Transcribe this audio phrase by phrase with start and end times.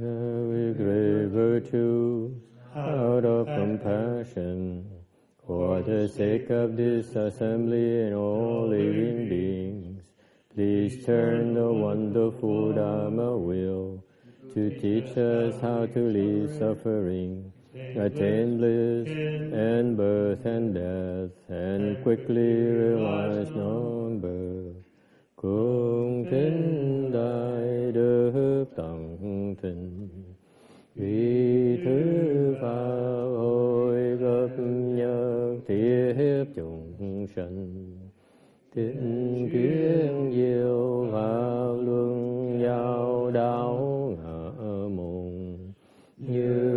[0.00, 2.34] with great virtue
[2.74, 4.86] out of compassion
[5.46, 10.02] for the sake of this assembly and all living beings.
[10.54, 14.04] Please turn the wonderful Dharma wheel
[14.54, 17.52] to teach us how to leave suffering,
[17.96, 24.92] attain bliss and birth and death, and quickly realize non-birth.
[25.42, 25.48] Đức
[28.76, 29.16] tận
[29.62, 30.08] tình.
[30.94, 34.62] Vì thứ pháp hồi gặp
[34.96, 37.92] nhớ thiết chúng sanh
[38.74, 43.78] Tịnh kiến diệu pháp luân giao đạo
[44.16, 45.58] ngã mùng
[46.16, 46.71] như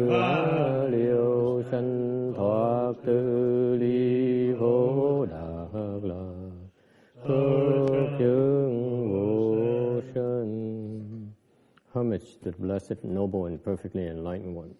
[12.16, 14.74] Homage to the blessed, noble, and perfectly enlightened one.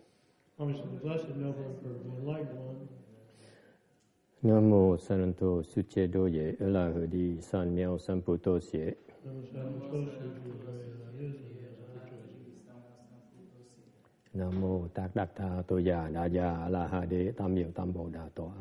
[0.58, 2.88] Homage to the blessed, noble, and perfectly enlightened one.
[4.44, 8.94] Nam mô Sananto Suche Doye Ela Hudi San Miao San Puto Sie
[9.26, 9.82] Namo Sadhu
[10.16, 10.72] Soshi Buddha
[11.20, 11.44] Yesu
[14.34, 17.72] Nam mô Tát Đắc Tha Tô Già Đa Già A La Ha Đế Tam Miệu
[17.76, 18.54] Tam Bồ Đà Tọa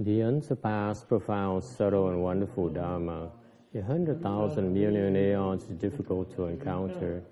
[0.00, 3.32] The unsurpassed, profound, subtle, and wonderful Dharma,
[3.74, 7.24] a hundred thousand million aeons difficult to encounter.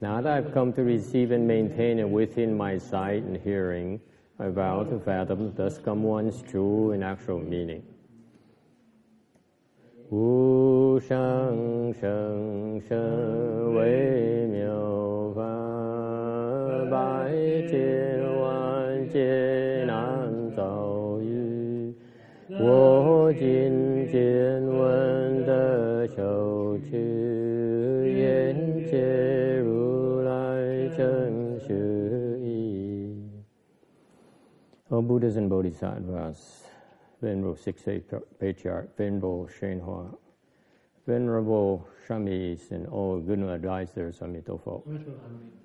[0.00, 4.00] Now that I've come to receive and maintain it within my sight and hearing,
[4.38, 7.82] I vow to fathom thus come one's true and actual meaning.
[10.08, 18.13] Wu sheng shen wei miao fa bai
[23.34, 27.02] wo jin jian wen de shou qu
[28.06, 28.58] yan
[28.90, 31.80] jie ru lai zheng shu
[32.40, 33.16] yi
[34.90, 36.62] O Buddhas and Bodhisattvas,
[37.20, 38.08] Venerable Six Eight
[38.38, 40.16] Patriarch, Venerable Shenhua,
[41.06, 44.86] Venerable Shamis, and all good advisors of Mitofo.
[44.86, 45.64] Amitabha.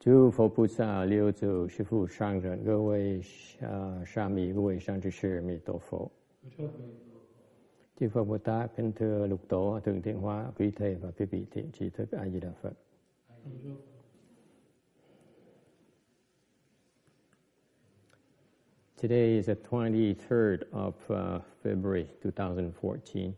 [0.00, 3.20] 诸佛菩萨、六祖、师父、上人、各位
[3.60, 6.10] 呃沙弥、各位上知识、弥陀佛。
[8.00, 11.46] Chư Phật Bồ Tát, kính thưa lục tổ, thượng thiện hóa, quý thầy và quý vị
[11.50, 12.72] thiện trí thức A Di Đà Phật.
[19.02, 23.32] Today is the 23rd of uh, February 2014.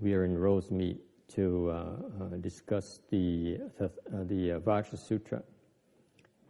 [0.00, 0.96] We are in Rosemead
[1.36, 1.74] to uh,
[2.20, 5.42] uh, discuss the the, uh, uh, Vajra Sutra.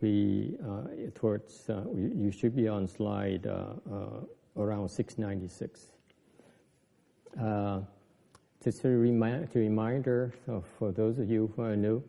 [0.00, 3.46] We uh, towards you should be on slide
[4.56, 5.92] around 696.
[7.40, 7.80] Uh,
[8.62, 10.34] just a remi- to reminder
[10.78, 12.02] for those of you who are new,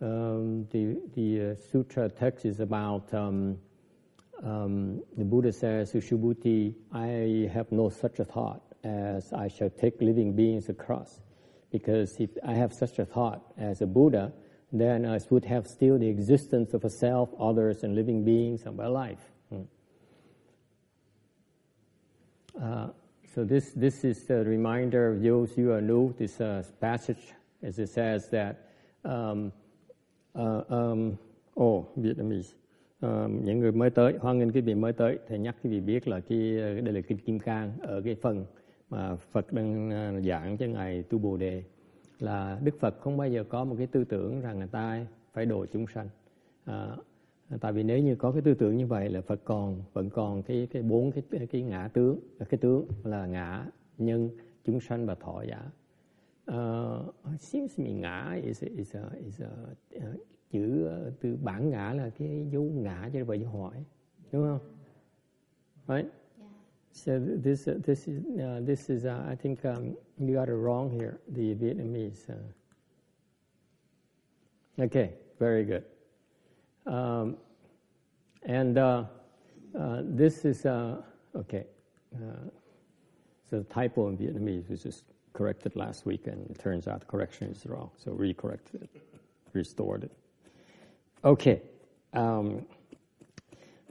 [0.00, 3.12] um, the the uh, sutra text is about.
[3.14, 3.58] Um,
[4.42, 10.00] um, the Buddha says to I have no such a thought as I shall take
[10.00, 11.20] living beings across.
[11.70, 14.32] Because if I have such a thought as a Buddha,
[14.72, 18.76] then I would have still the existence of a self, others, and living beings and
[18.76, 19.32] my life.
[22.56, 22.88] Uh,
[23.34, 26.14] so this, this is the reminder of those who are new.
[26.18, 28.56] This uh, passage, as it says that,
[29.04, 29.52] um,
[30.34, 31.18] uh, um,
[31.56, 32.54] oh, Vietnamese.
[33.00, 35.80] Ờ, những người mới tới, hoan nghênh quý vị mới tới, thầy nhắc quý vị
[35.80, 38.46] biết là cái uh, đây là kinh Kim Cang ở cái phần
[38.90, 41.62] mà Phật đang uh, giảng cho ngài Tu Bồ Đề
[42.18, 45.46] là Đức Phật không bao giờ có một cái tư tưởng rằng người ta phải
[45.46, 46.08] độ chúng sanh.
[46.64, 46.96] À,
[47.60, 50.42] tại vì nếu như có cái tư tưởng như vậy là Phật còn vẫn còn
[50.42, 52.18] cái cái bốn cái cái ngã tướng,
[52.48, 53.66] cái tướng là ngã,
[53.98, 54.30] nhân,
[54.64, 55.70] chúng sanh và thọ giả.
[56.50, 59.48] Uh, seems to me ngã is a, is a, is a,
[59.96, 60.02] uh,
[60.50, 63.84] chữ uh, từ bản ngã là cái dấu ngã cho vậy dấu hỏi
[64.32, 64.60] đúng không?
[65.88, 66.12] Right?
[66.92, 67.12] So
[67.44, 70.90] this uh, this is uh, this is uh, I think um, you got it wrong
[70.90, 71.18] here.
[71.34, 72.32] The Vietnamese.
[72.32, 72.36] Uh,
[74.84, 75.95] okay, very good.
[76.86, 77.36] Um,
[78.42, 79.04] and uh,
[79.78, 81.02] uh, this is uh,
[81.34, 81.66] okay.
[82.14, 82.48] Uh,
[83.48, 87.06] so the typo in Vietnamese was just corrected last week, and it turns out the
[87.06, 87.90] correction is wrong.
[87.96, 89.02] So re-corrected it,
[89.52, 90.12] restored it.
[91.24, 91.62] Okay.
[92.12, 92.64] Um,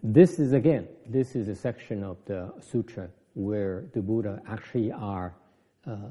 [0.02, 5.34] this is again, this is a section of the sutra where the Buddha actually are
[5.86, 6.10] uh,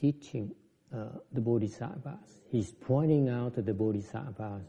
[0.00, 0.54] teaching
[0.94, 2.40] uh, the bodhisattvas.
[2.50, 4.62] He's pointing out the bodhisattvas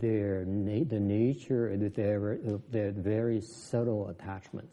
[0.00, 2.20] their na- the nature of their,
[2.72, 4.72] their very subtle attachments.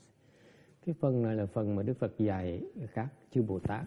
[0.86, 2.62] cái phần này là phần mà Đức Phật dạy
[2.94, 3.86] các chư Bồ Tát.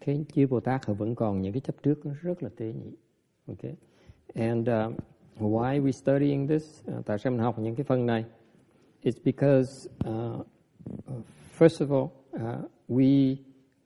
[0.00, 2.92] Cái chư Bồ Tát họ vẫn còn những cái chấp trước rất là tế nhị.
[3.46, 3.74] Okay
[4.34, 4.92] and uh,
[5.38, 6.82] why we studying this?
[6.88, 8.24] Uh, tại sao mình học những cái phần này?
[9.02, 10.46] It's because uh,
[11.58, 13.36] first of all uh, we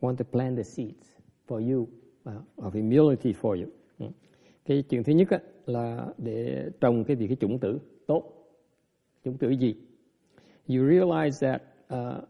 [0.00, 1.06] want to plant the seeds
[1.48, 1.86] for you
[2.28, 3.68] uh, of humility for you.
[3.98, 4.12] Mm
[4.64, 8.32] cái chuyện thứ nhất á, là để trồng cái gì cái chủng tử tốt
[9.24, 9.74] chủng tử gì
[10.68, 11.62] you realize that
[11.94, 12.28] uh,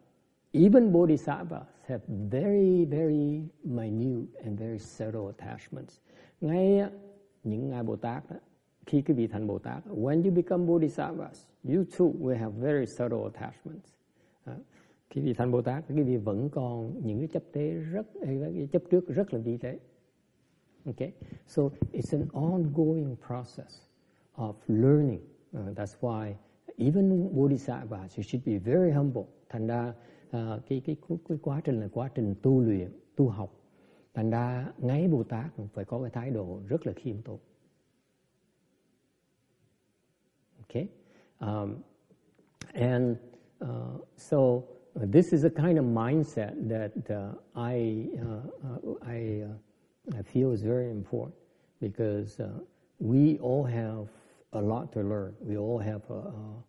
[0.52, 6.00] even bodhisattvas have very, very minute and very subtle attachments.
[6.40, 6.90] Ngay
[7.44, 8.36] những ngài Bồ Tát đó,
[8.86, 12.86] khi cái vị thành Bồ Tát, when you become bodhisattvas, you too will have very
[12.86, 13.94] subtle attachments.
[14.50, 14.56] Uh,
[15.10, 18.68] khi vị thành Bồ Tát, cái vị vẫn còn những cái chấp tế rất, cái
[18.72, 19.78] chấp trước rất là vi tế.
[20.88, 21.12] Okay,
[21.46, 23.86] so it's an ongoing process
[24.36, 25.20] of learning.
[25.56, 26.36] Uh, that's why
[26.78, 29.28] even bodhisattvas, you should be very humble.
[29.48, 29.92] Thành ra
[30.32, 33.50] cái, cái, cái, cái quá trình là quá trình tu luyện, tu học.
[34.14, 37.38] Thành ra ngay Bồ Tát phải có cái thái độ rất là khiêm tốn.
[40.58, 40.88] Okay?
[41.40, 41.76] Um,
[42.74, 43.16] and
[43.64, 44.62] uh, so uh,
[45.12, 49.42] this is a kind of mindset that uh, I, uh, I,
[50.10, 51.34] I feel is very important
[51.80, 52.48] because uh,
[52.98, 54.08] we all have
[54.52, 55.34] a lot to learn.
[55.40, 56.64] We all have a, a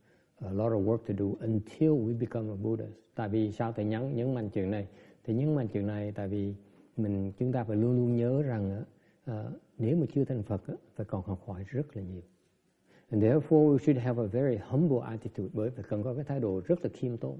[0.45, 2.99] a lot of work to do until we become a Buddhist.
[3.15, 4.87] Tại vì sao thầy nhấn nhấn mạnh chuyện này?
[5.23, 6.53] Thầy nhấn mạnh chuyện này tại vì
[6.97, 8.83] mình chúng ta phải luôn luôn nhớ rằng
[9.31, 9.35] uh,
[9.77, 12.21] nếu mà chưa thành Phật uh, phải còn học hỏi rất là nhiều.
[13.09, 16.39] And therefore we should have a very humble attitude bởi phải cần có cái thái
[16.39, 17.39] độ rất là khiêm tốn.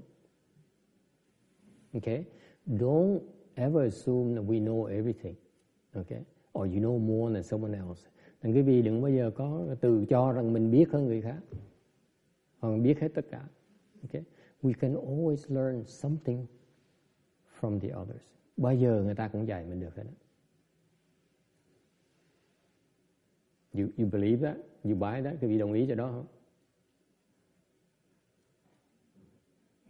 [1.92, 2.24] Okay?
[2.66, 3.18] Don't
[3.54, 5.34] ever assume that we know everything.
[5.94, 6.22] Okay?
[6.58, 8.08] Or you know more than someone else.
[8.42, 11.38] Đừng quý vị đừng bao giờ có từ cho rằng mình biết hơn người khác
[12.58, 13.48] hoặc biết hết tất cả.
[14.02, 14.24] Okay?
[14.62, 16.46] We can always learn something
[17.60, 18.22] from the others.
[18.56, 20.04] Bao giờ người ta cũng dạy mình được hết.
[23.72, 24.56] You, you believe that?
[24.84, 25.34] You buy that?
[25.40, 26.26] Quý vị đồng ý cho đó không?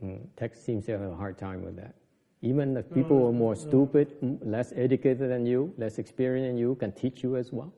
[0.00, 1.94] Mm, Text seems to have a hard time with that.
[2.44, 4.06] Even the people who are more stupid,
[4.42, 7.70] less educated than you, less experienced than you, can teach you as well.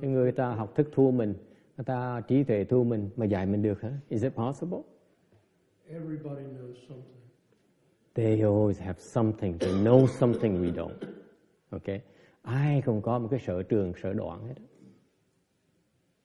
[0.00, 1.34] Cái người ta học thức thua mình,
[1.76, 3.92] người ta trí tuệ thua mình mà dạy mình được hả?
[4.08, 4.78] Is it possible?
[5.88, 7.22] Everybody knows something.
[8.14, 9.58] They always have something.
[9.58, 11.08] They know something we don't.
[11.70, 12.00] Okay?
[12.42, 14.54] Ai không có một cái sở trường, sở đoạn hết.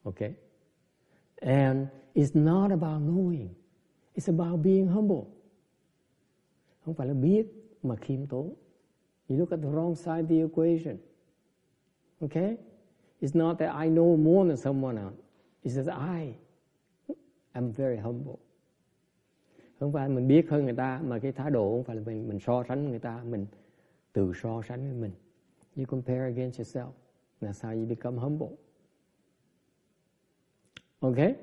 [0.03, 0.33] Okay?
[1.35, 3.47] And it's not about knowing.
[4.15, 5.36] It's about being humble.
[6.87, 7.47] Không phải là biết
[7.83, 8.53] mà khiêm tốn.
[9.27, 10.97] You look at the wrong side of the equation.
[12.19, 12.57] Okay?
[13.21, 15.17] It's not that I know more than someone else.
[15.63, 16.33] It's that I
[17.51, 18.35] am very humble.
[19.79, 22.27] Không phải mình biết hơn người ta, mà cái thái độ không phải là mình,
[22.27, 23.45] mình so sánh người ta, mình
[24.13, 25.11] tự so sánh với mình.
[25.75, 26.89] You compare against yourself.
[27.41, 28.51] là sao you become humble.
[30.99, 31.35] Okay?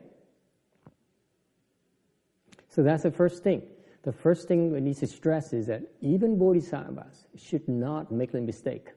[2.69, 3.74] So that's the first thing.
[4.05, 8.41] The first thing we need to stress is that even bodhisattvas should not make the
[8.41, 8.93] mistake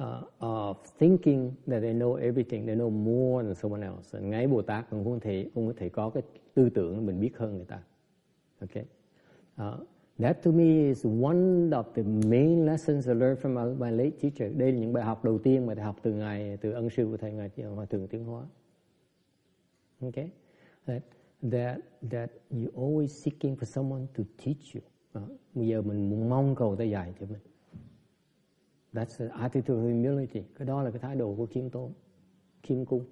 [0.00, 4.20] uh, of thinking that they know everything, they know more than someone else.
[4.20, 6.22] ngay Bồ Tát cũng không thể cũng có thể có cái
[6.54, 7.82] tư tưởng mình biết hơn người ta.
[8.60, 8.84] Okay.
[9.56, 9.86] Uh,
[10.18, 14.16] that to me is one of the main lessons I learned from my, my late
[14.20, 14.56] teacher.
[14.56, 17.06] Đây là những bài học đầu tiên mà thầy học từ ngài từ ân sư
[17.10, 18.42] của thầy ngài Hòa thượng Tiến Hóa.
[20.00, 20.30] Okay.
[20.86, 21.02] That
[21.42, 21.78] that
[22.10, 24.82] that you always seeking for someone to teach you.
[25.18, 27.40] Uh, bây giờ mình mong cầu ta dạy cho mình.
[28.92, 30.42] That's the attitude of humility.
[30.54, 31.92] Cái đó là cái thái độ của khiêm tốn,
[32.62, 33.04] khiêm cung.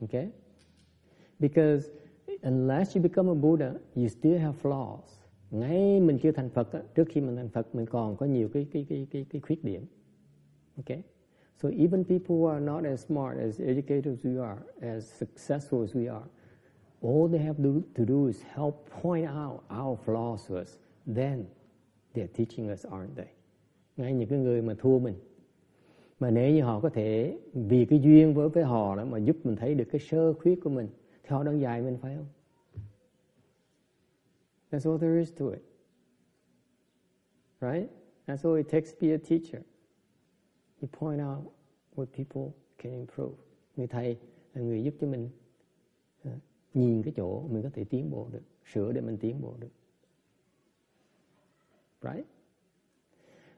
[0.00, 0.30] Okay?
[1.38, 1.88] Because
[2.42, 5.00] unless you become a Buddha, you still have flaws.
[5.50, 8.66] Ngay mình chưa thành Phật, trước khi mình thành Phật, mình còn có nhiều cái
[8.72, 9.86] cái cái cái cái khuyết điểm.
[10.76, 11.02] Okay?
[11.60, 15.82] So even people who are not as smart, as educated as we are, as successful
[15.82, 16.28] as we are,
[17.02, 17.56] all they have
[17.94, 21.46] to do is help point out our flaws to us then
[22.14, 23.28] they're teaching us, aren't they?
[23.96, 25.14] Ngay những cái người mà thua mình.
[26.20, 29.36] Mà nếu như họ có thể vì cái duyên với với họ đó mà giúp
[29.44, 30.88] mình thấy được cái sơ khuyết của mình
[31.22, 32.26] thì họ đang dạy mình phải không?
[34.70, 35.62] That's all there is to it.
[37.60, 37.90] Right?
[38.26, 39.62] That's all it takes to be a teacher.
[40.82, 41.52] You point out
[41.94, 43.34] what people can improve.
[43.76, 44.16] Người thầy
[44.54, 45.28] là người giúp cho mình
[46.28, 46.34] uh,
[46.74, 48.42] nhìn cái chỗ mình có thể tiến bộ được,
[48.72, 49.70] sửa để mình tiến bộ được.
[52.06, 52.26] right?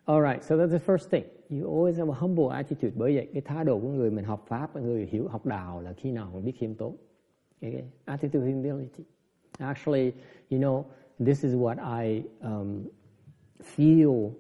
[0.07, 1.25] All right, so that's the first thing.
[1.51, 2.93] You always have a humble attitude.
[2.97, 5.93] Bởi vậy cái thái độ của người mình học pháp, người hiểu học đạo là
[5.93, 6.97] khi nào cũng biết khiêm tốn.
[7.63, 7.85] Okay?
[8.05, 9.05] Attitude of humility.
[9.59, 10.13] Actually,
[10.51, 10.85] you know,
[11.27, 12.85] this is what I um,
[13.77, 14.31] feel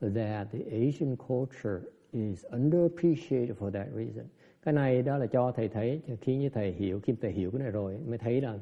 [0.00, 1.80] that the Asian culture
[2.12, 4.24] is underappreciated for that reason.
[4.62, 7.60] Cái này đó là cho thầy thấy khi như thầy hiểu khi thầy hiểu cái
[7.60, 8.60] này rồi mới thấy rằng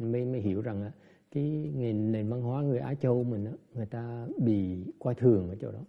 [0.00, 0.90] mới mới hiểu rằng
[1.30, 5.48] cái nền, nền văn hóa người Á Châu mình á, người ta bị coi thường
[5.48, 5.80] ở chỗ đó.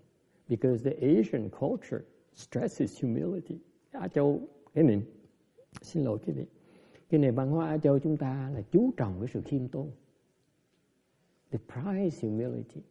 [0.50, 3.58] Because the Asian culture stresses humility.
[3.92, 4.42] Á Châu
[4.74, 5.02] cái nền
[5.82, 6.46] xin lỗi cái vị
[7.10, 9.92] cái nền văn hóa Á Châu chúng ta là chú trọng cái sự khiêm tốn.
[11.52, 12.82] The prize humility.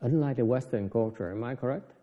[0.00, 1.95] Unlike the Western culture, am I correct?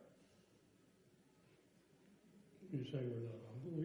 [2.74, 3.84] You're saying we're not humble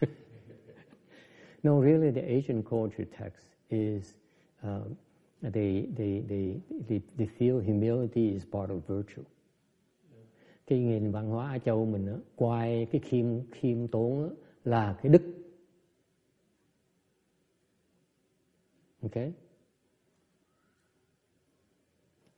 [0.00, 0.08] here?
[1.62, 4.14] no, really, the Asian culture text is
[4.64, 4.96] um,
[5.42, 9.24] they, they, they, they, they feel humility is part of virtue.
[10.66, 14.34] Cái nền văn hóa Á Châu mình đó, coi cái khiêm khiêm tốn đó,
[14.64, 15.22] là cái đức.
[19.02, 19.32] Okay?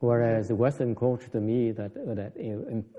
[0.01, 2.33] Whereas the Western culture to me that that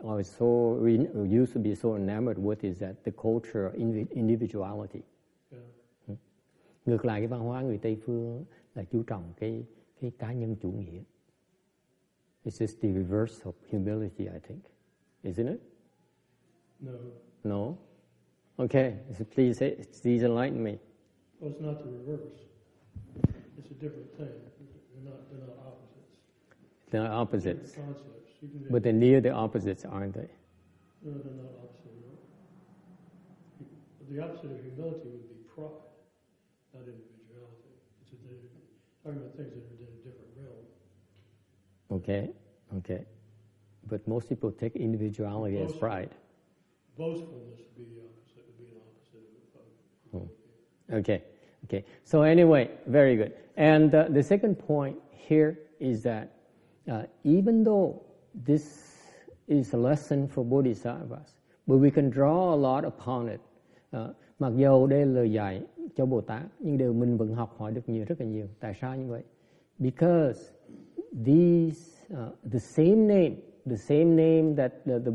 [0.04, 5.04] I was so used to be so enamored with is that the culture of individuality.
[5.52, 6.18] Yeah.
[6.86, 9.66] Ngược lại cái văn hóa người Tây phương là chú trọng cái
[10.02, 11.02] cái cá nhân chủ nghĩa.
[12.46, 14.64] It's just the reverse of humility, I think,
[15.24, 15.60] isn't it?
[16.80, 16.92] No.
[17.44, 17.78] No.
[18.58, 20.78] Okay, so please, eh, please enlighten me.
[21.40, 22.40] Well, it's not the reverse.
[23.58, 24.36] It's a different thing.
[24.94, 25.30] They're not.
[25.30, 26.04] They're not opposite.
[26.90, 27.78] They're opposites.
[28.70, 30.30] But they're near the opposites, aren't they?
[31.04, 31.80] No, they're not opposite.
[34.10, 35.70] The opposite of humility would be pride,
[36.74, 37.78] not individuality.
[38.02, 38.10] It's
[39.04, 40.66] talking about things that are in a different realm.
[41.92, 42.30] Okay,
[42.78, 43.06] okay.
[43.88, 46.10] But most people take individuality Boast, as pride.
[46.98, 49.28] Boastfulness would be the opposite, would be an opposite
[50.16, 50.96] of hmm.
[50.96, 51.24] Okay,
[51.66, 51.86] okay.
[52.04, 53.34] So anyway, very good.
[53.58, 56.39] And uh, the second point here is that
[56.90, 58.02] uh, even though
[58.46, 58.98] this
[59.48, 61.36] is a lesson for bodhisattvas,
[61.68, 63.42] but we can draw a lot upon it.
[63.94, 65.62] Uh, mặc dù đây là lời dạy
[65.96, 68.48] cho Bồ Tát, nhưng đều mình vẫn học hỏi được nhiều rất là nhiều.
[68.60, 69.24] Tại sao như vậy?
[69.80, 70.52] Because
[71.26, 75.12] these uh, the same name, the same name that the, the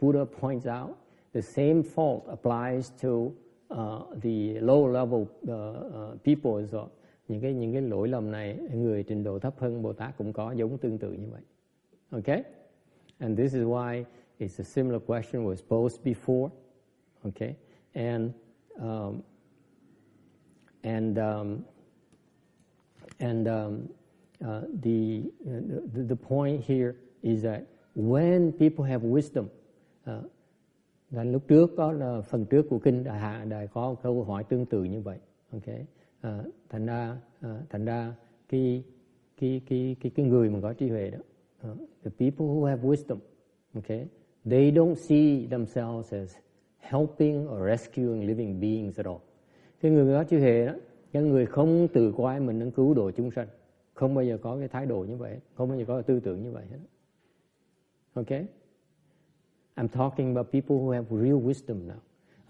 [0.00, 0.96] Buddha points out,
[1.34, 3.32] the same fault applies to
[3.70, 6.88] uh, the low level uh, uh, people as well
[7.28, 10.32] những cái những cái lỗi lầm này người trình độ thấp hơn Bồ Tát cũng
[10.32, 11.42] có giống tương tự như vậy.
[12.10, 12.42] Okay?
[13.18, 14.04] And this is why
[14.38, 16.48] it's a similar question was posed before.
[17.24, 17.54] Okay?
[17.94, 18.30] And
[18.80, 19.22] um,
[20.82, 21.64] and um,
[23.18, 23.88] and um,
[24.44, 25.60] uh, the, uh,
[25.94, 27.62] the the point here is that
[27.94, 29.46] when people have wisdom,
[30.10, 30.24] uh,
[31.10, 34.66] lúc trước có là phần trước của kinh đại hạ đại có câu hỏi tương
[34.66, 35.18] tự như vậy.
[35.52, 35.84] Okay?
[36.20, 38.14] À, thành ra à, thành ra
[38.48, 38.84] cái
[39.40, 41.18] cái cái cái cái người mà có trí huệ đó
[41.70, 43.18] uh, the people who have wisdom
[43.74, 44.06] okay
[44.50, 46.36] they don't see themselves as
[46.88, 49.20] helping or rescuing living beings at all.
[49.80, 50.72] Cái người có trí huệ đó
[51.12, 53.48] cái người không tự coi mình đang cứu độ chúng sanh
[53.94, 56.20] không bao giờ có cái thái độ như vậy không bao giờ có cái tư
[56.20, 56.78] tưởng như vậy hết.
[58.14, 58.46] Okay?
[59.76, 62.00] I'm talking about people who have real wisdom now.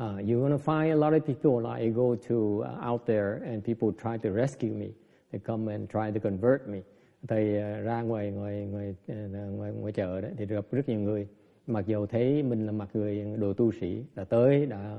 [0.00, 3.43] Uh, you're going to find a lot of people like go to uh, out there
[3.45, 4.93] and people try to rescue me.
[5.33, 6.83] They come and try to convert me.
[7.28, 11.00] Thầy uh, ra ngoài ngoài ngoài uh, ngoài ngoài chợ đấy thì gặp rất nhiều
[11.00, 11.28] người.
[11.67, 14.97] Mặc dù thấy mình là mặt người đồ tu sĩ đã tới đã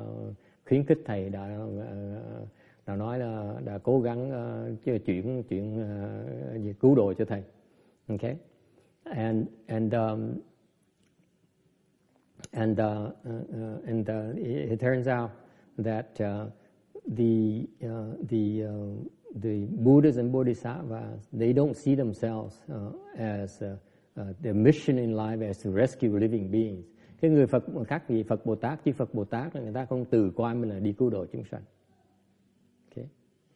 [0.68, 2.48] khuyến khích thầy đã uh,
[2.88, 4.32] đã nói là đã cố gắng
[4.84, 5.84] uh, chuyển chuyện
[6.72, 7.44] uh, cứu độ cho thầy.
[8.08, 8.36] Okay,
[9.04, 10.32] and and um,
[12.54, 13.32] And, uh, uh,
[13.86, 15.32] and uh, it, it, turns out
[15.78, 16.46] that uh,
[17.08, 18.70] the, uh, the, uh,
[19.36, 22.56] the Buddhas and Bodhisattvas, they don't see themselves
[23.18, 23.62] as
[24.42, 26.86] their mission in life as to rescue living beings.
[27.22, 29.86] Cái người Phật khác gì Phật Bồ Tát, chứ Phật Bồ Tát là người ta
[29.86, 31.62] không từ coi mình là đi cứu độ chúng sanh.
[32.90, 33.06] Okay.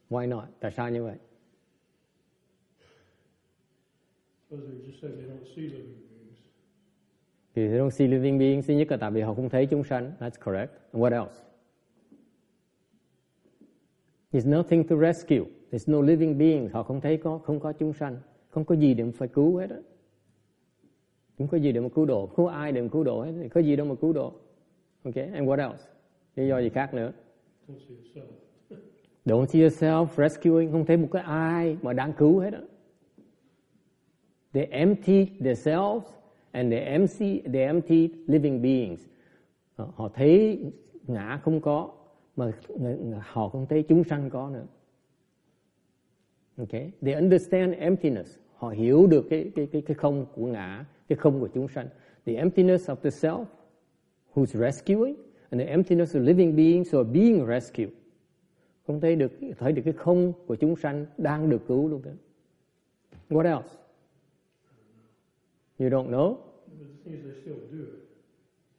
[0.09, 0.43] Why not?
[0.59, 1.17] Tại sao như vậy?
[4.49, 6.12] Because they just said they don't see living
[7.55, 9.83] thì they don't see living beings, thứ nhất là tại vì họ không thấy chúng
[9.83, 10.11] sanh.
[10.19, 10.71] That's correct.
[10.91, 11.43] And what else?
[14.31, 15.45] There's nothing to rescue.
[15.71, 16.69] There's no living being.
[16.69, 18.17] Họ không thấy có không có chúng sanh.
[18.49, 19.77] Không có gì để mà phải cứu hết á.
[21.37, 22.27] Không có gì để mà cứu độ.
[22.27, 23.31] Không có ai để mà cứu độ hết.
[23.53, 24.33] Có gì đâu mà cứu độ.
[25.03, 25.83] Okay, and what else?
[26.35, 27.11] Lý do gì khác nữa?
[27.67, 28.25] Don't see yourself.
[29.25, 30.71] Don't see yourself rescuing.
[30.71, 32.61] Không thấy một cái ai mà đang cứu hết á.
[34.53, 36.13] They empty themselves
[36.53, 39.05] and the empty, the empty living beings.
[39.75, 40.59] Họ thấy
[41.07, 41.91] ngã không có,
[42.35, 42.51] mà
[43.21, 44.65] họ không thấy chúng sanh có nữa.
[46.57, 48.39] Okay, they understand emptiness.
[48.55, 51.87] Họ hiểu được cái cái cái cái không của ngã, cái không của chúng sanh.
[52.25, 53.45] The emptiness of the self,
[54.33, 55.15] who's rescuing,
[55.49, 57.89] and the emptiness of living beings who are being rescued.
[58.87, 62.11] Không thấy được thấy được cái không của chúng sanh đang được cứu luôn đó.
[63.29, 63.82] What else?
[65.79, 66.37] You don't know?
[66.67, 68.03] But they still do it.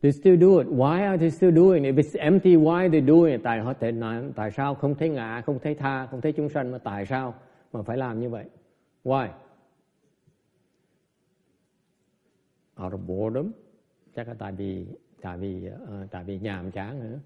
[0.02, 0.66] They still do it.
[0.66, 1.94] Why are they still doing it?
[1.94, 3.40] If it's empty, why are they doing it?
[3.44, 3.92] Tại họ tại,
[4.36, 7.34] tại sao không thấy ngã, không thấy tha, không thấy chúng sanh mà tại sao
[7.72, 8.44] mà phải làm như vậy?
[9.04, 9.28] Why?
[12.82, 13.52] Out of boredom.
[14.14, 14.86] Chắc là tại vì
[15.20, 17.18] tại vì uh, tại vì nhàm chán nữa.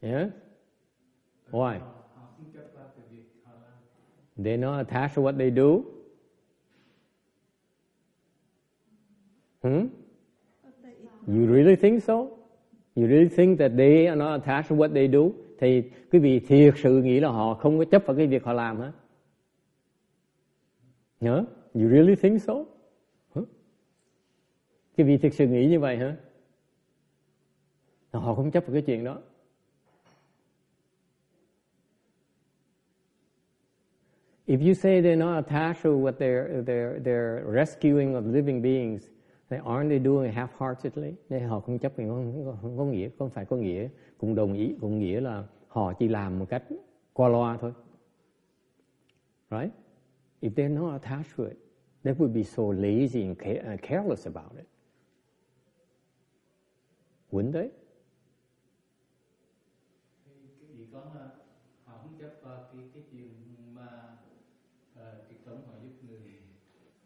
[0.00, 0.30] Yeah?
[1.50, 1.80] Why?
[4.36, 5.97] They're not attached to what they do.
[9.62, 9.86] Hmm?
[11.26, 12.38] You really think so?
[12.94, 15.30] You really think that they are not attached to what they do?
[15.58, 18.52] Thì quý vị thiệt sự nghĩ là họ không có chấp vào cái việc họ
[18.52, 18.92] làm hả?
[21.20, 21.44] Nhớ?
[21.74, 22.54] You really think so?
[23.34, 23.48] Huh?
[24.96, 26.16] Quý vị thực sự nghĩ như vậy hả?
[28.12, 29.18] Họ không chấp vào cái chuyện đó.
[34.46, 39.02] If you say they're not attached to what they're, they're, they're rescuing of living beings,
[39.48, 41.12] they aren't they doing half-heartedly?
[41.28, 43.88] Nên họ không chấp nhận không, không có nghĩa, không phải có nghĩa,
[44.18, 46.62] cũng đồng ý, cũng nghĩa là họ chỉ làm một cách
[47.12, 47.72] qua loa thôi.
[49.50, 49.70] Right?
[50.40, 51.56] If they're not attached to it,
[52.02, 54.66] they would be so lazy and uh, careless about it.
[57.30, 57.70] Wouldn't they?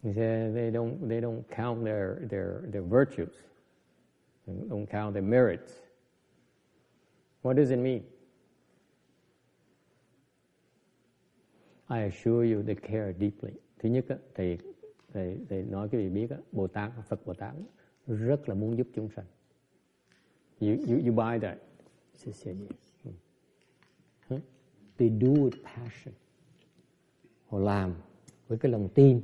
[0.03, 3.33] He said they don't they don't count their their their virtues.
[4.45, 5.71] They don't count their merits.
[7.41, 8.03] What does it mean?
[11.89, 13.51] I assure you they care deeply.
[13.79, 14.57] Thứ nhất á, thì
[15.13, 17.53] thì, thì nói cái vị biết á, Bồ Tát, Phật Bồ Tát
[18.07, 19.25] rất là muốn giúp chúng sanh.
[20.59, 21.57] You, you, you buy that?
[22.25, 23.15] Yes, said yes.
[24.29, 24.39] Huh?
[24.97, 26.13] They do with passion.
[27.47, 27.93] Họ làm
[28.47, 29.21] với cái lòng tin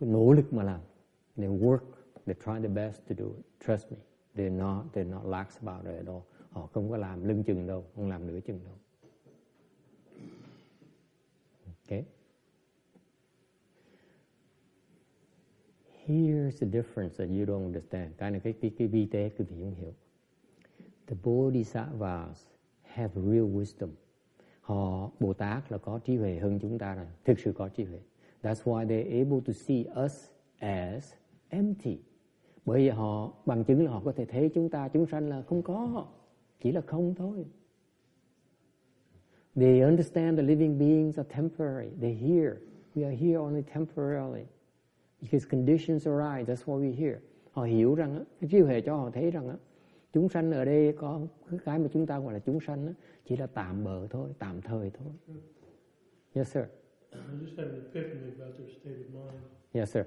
[0.00, 0.80] nỗ lực mà làm.
[1.36, 1.84] They work,
[2.26, 3.44] they try the best to do it.
[3.66, 3.98] Trust me,
[4.34, 6.22] they're not, they're not lax about it at all.
[6.50, 8.74] Họ không có làm lưng chừng đâu, không làm nửa chừng đâu.
[11.84, 12.04] Okay.
[16.06, 18.12] Here's the difference that you don't understand.
[18.16, 19.94] Cái này cái cái cái vi tế quý vị không hiểu.
[21.06, 22.46] The Bodhisattvas
[22.82, 23.88] have real wisdom.
[24.60, 27.84] Họ Bồ Tát là có trí huệ hơn chúng ta rồi, thực sự có trí
[27.84, 28.00] huệ.
[28.42, 31.12] That's why they're able to see us as
[31.48, 31.98] empty.
[32.64, 35.42] Bởi vì họ bằng chứng là họ có thể thấy chúng ta chúng sanh là
[35.42, 36.06] không có,
[36.60, 37.44] chỉ là không thôi.
[39.54, 41.90] They understand the living beings are temporary.
[42.00, 42.56] They here,
[42.94, 44.46] We are here only temporarily.
[45.20, 47.18] Because conditions arise, that's why we're here.
[47.52, 49.56] Họ hiểu rằng, cái trí huệ cho họ thấy rằng
[50.12, 51.20] chúng sanh ở đây có
[51.64, 54.90] cái mà chúng ta gọi là chúng sanh chỉ là tạm bợ thôi, tạm thời
[54.90, 55.12] thôi.
[56.34, 56.64] Yes, sir.
[57.12, 59.42] I just had an epiphany about their state of mind.
[59.72, 60.06] Yes, sir.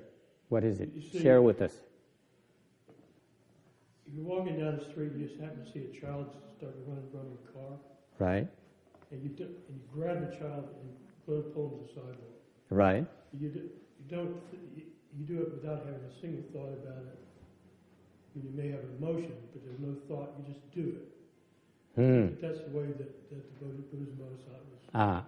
[0.50, 0.89] What is it?
[1.12, 1.74] See- Share with us.
[4.08, 7.10] If you're walking down the street, you just happen to see a child start running
[7.12, 7.78] from a car,
[8.20, 8.48] Right?
[9.12, 10.89] and you do, and you grab the child and
[11.26, 12.38] pull, pull him to the sidewalk.
[12.70, 13.06] Right?
[13.39, 14.36] You, do, you don't
[14.76, 14.84] you,
[15.18, 17.20] you do it without having a single thought about it.
[18.36, 20.34] You may have an emotion, but there's no thought.
[20.39, 21.08] You just do it.
[21.96, 22.42] Hmm.
[22.42, 25.26] That's the way that, that the bodhisattvas À, are.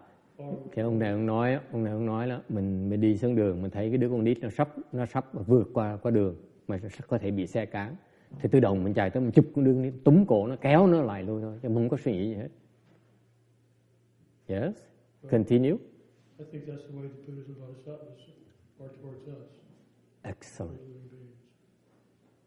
[0.72, 3.62] Cái ông này ông nói, ông này ông nói là mình mình đi xuống đường
[3.62, 6.36] mình thấy cái đứa con nít nó sắp nó sắp vượt qua qua đường
[6.68, 7.96] mà có thể bị xe cán
[8.40, 10.56] thì tự động mình chạy tới mình chụp con đứa con nít túm cổ nó
[10.56, 12.50] kéo nó lại luôn thôi chứ không có suy nghĩ gì hết.
[14.48, 14.76] Yes.
[15.32, 15.78] Continue.
[20.24, 20.80] Excellent.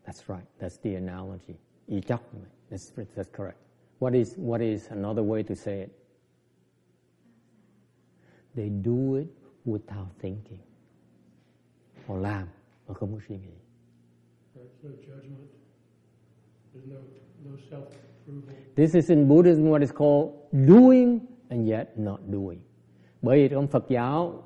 [0.05, 0.46] That's right.
[0.59, 1.55] That's the analogy.
[1.87, 2.20] Y chóc.
[2.70, 3.57] That's, that's correct.
[3.98, 5.98] What is, what is another way to say it?
[8.55, 9.27] They do it
[9.67, 10.61] without thinking.
[12.07, 12.49] Họ làm
[12.89, 13.53] mà không có suy nghĩ.
[18.77, 22.61] This is in Buddhism what is called doing and yet not doing.
[23.23, 24.43] Bởi vì trong Phật giáo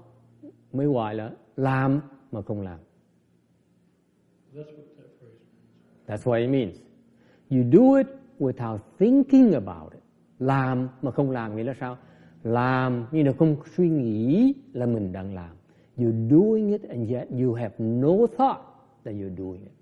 [0.72, 2.00] mới gọi là làm
[2.32, 2.78] mà không làm.
[4.54, 4.64] That's what
[4.96, 6.06] that phrase means.
[6.06, 6.76] That's what it means.
[7.50, 8.06] You do it
[8.38, 10.02] without thinking about it.
[10.38, 11.98] Làm mà không làm nghĩa là sao?
[12.42, 15.56] Làm nhưng mà không suy nghĩ là mình đang làm.
[15.96, 18.60] You're doing it and yet you have no thought
[19.04, 19.72] that you're doing it.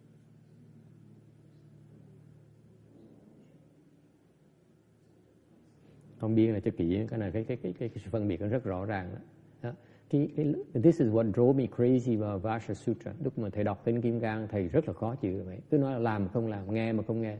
[6.21, 8.41] không biết là cho kỹ cái này cái cái cái cái, cái sự phân biệt
[8.41, 9.21] nó rất rõ ràng đó.
[9.63, 9.73] đó.
[10.11, 13.85] Cái, cái, this is what drove me crazy vào Vasha Sutra lúc mà thầy đọc
[13.85, 16.47] tên Kim Cang thầy rất là khó chịu vậy cứ nói là làm mà không
[16.47, 17.37] làm nghe mà không nghe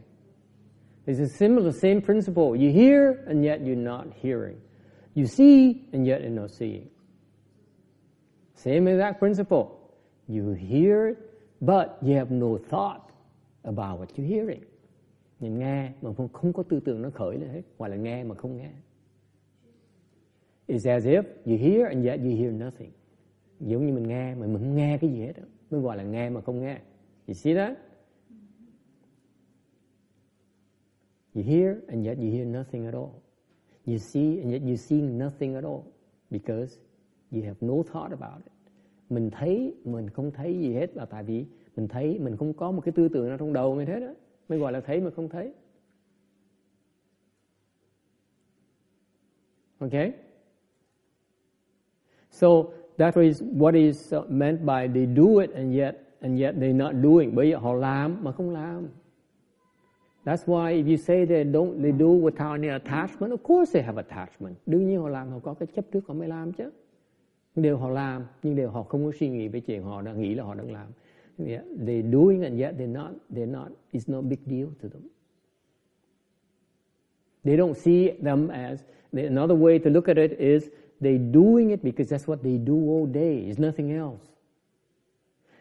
[1.05, 4.57] It's a similar same principle you hear and yet you're not hearing
[5.15, 6.87] you see and yet you're not seeing
[8.55, 9.65] same exact principle.
[10.27, 11.17] You hear it
[11.61, 13.11] but you have no thought
[13.63, 14.63] about what you're hearing.
[15.39, 18.23] Nhìn nghe mà không, không có tư tưởng nó khởi lên hết hoặc là nghe
[18.23, 18.69] mà không nghe.
[20.67, 22.91] It's as if you hear and yet you hear nothing.
[23.59, 25.43] Giống như mình nghe mà mình không nghe cái gì hết đó.
[25.71, 26.81] mới gọi là nghe mà không nghe.
[27.27, 27.77] You see that?
[31.35, 33.20] You hear and yet you hear nothing at all
[33.91, 35.83] you see, and yet you see nothing at all
[36.29, 36.79] because
[37.31, 38.51] you have no thought about it.
[39.09, 42.71] Mình thấy, mình không thấy gì hết là tại vì mình thấy mình không có
[42.71, 44.13] một cái tư tưởng nào trong đầu mình hết đó
[44.49, 45.53] mới gọi là thấy mà không thấy.
[49.79, 50.13] Okay
[52.31, 52.47] so,
[52.97, 56.93] that is what is meant by they do it and yet and yet they not
[57.03, 57.35] doing.
[57.35, 58.87] Bởi vì họ làm mà không làm.
[60.23, 63.83] That's why if you say they don't they do without any attachment, of course they
[63.83, 64.55] have attachment.
[64.65, 66.69] Đương nhiên họ làm họ có cái chấp trước họ mới làm chứ.
[67.55, 70.35] Điều họ làm nhưng điều họ không có suy nghĩ về chuyện họ đang nghĩ
[70.35, 70.87] là họ đang làm.
[71.47, 75.01] Yeah, they doing and yet they're not, they're not, it's no big deal to them.
[77.43, 80.69] They don't see them as, another way to look at it is
[81.01, 83.45] they doing it because that's what they do all day.
[83.49, 84.31] It's nothing else.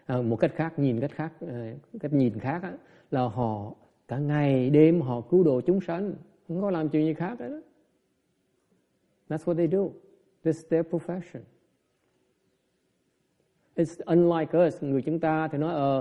[0.07, 1.67] À, một cách khác, nhìn cách khác, ờ,
[2.01, 2.73] cách nhìn khác á,
[3.11, 3.75] là họ
[4.11, 6.15] cả ngày đêm họ cứu độ chúng sanh,
[6.49, 7.47] không có làm chuyện gì khác đó.
[9.29, 9.79] That's what they do.
[10.45, 11.43] This is their profession.
[13.77, 16.01] It's unlike us, người chúng ta thì nói ờ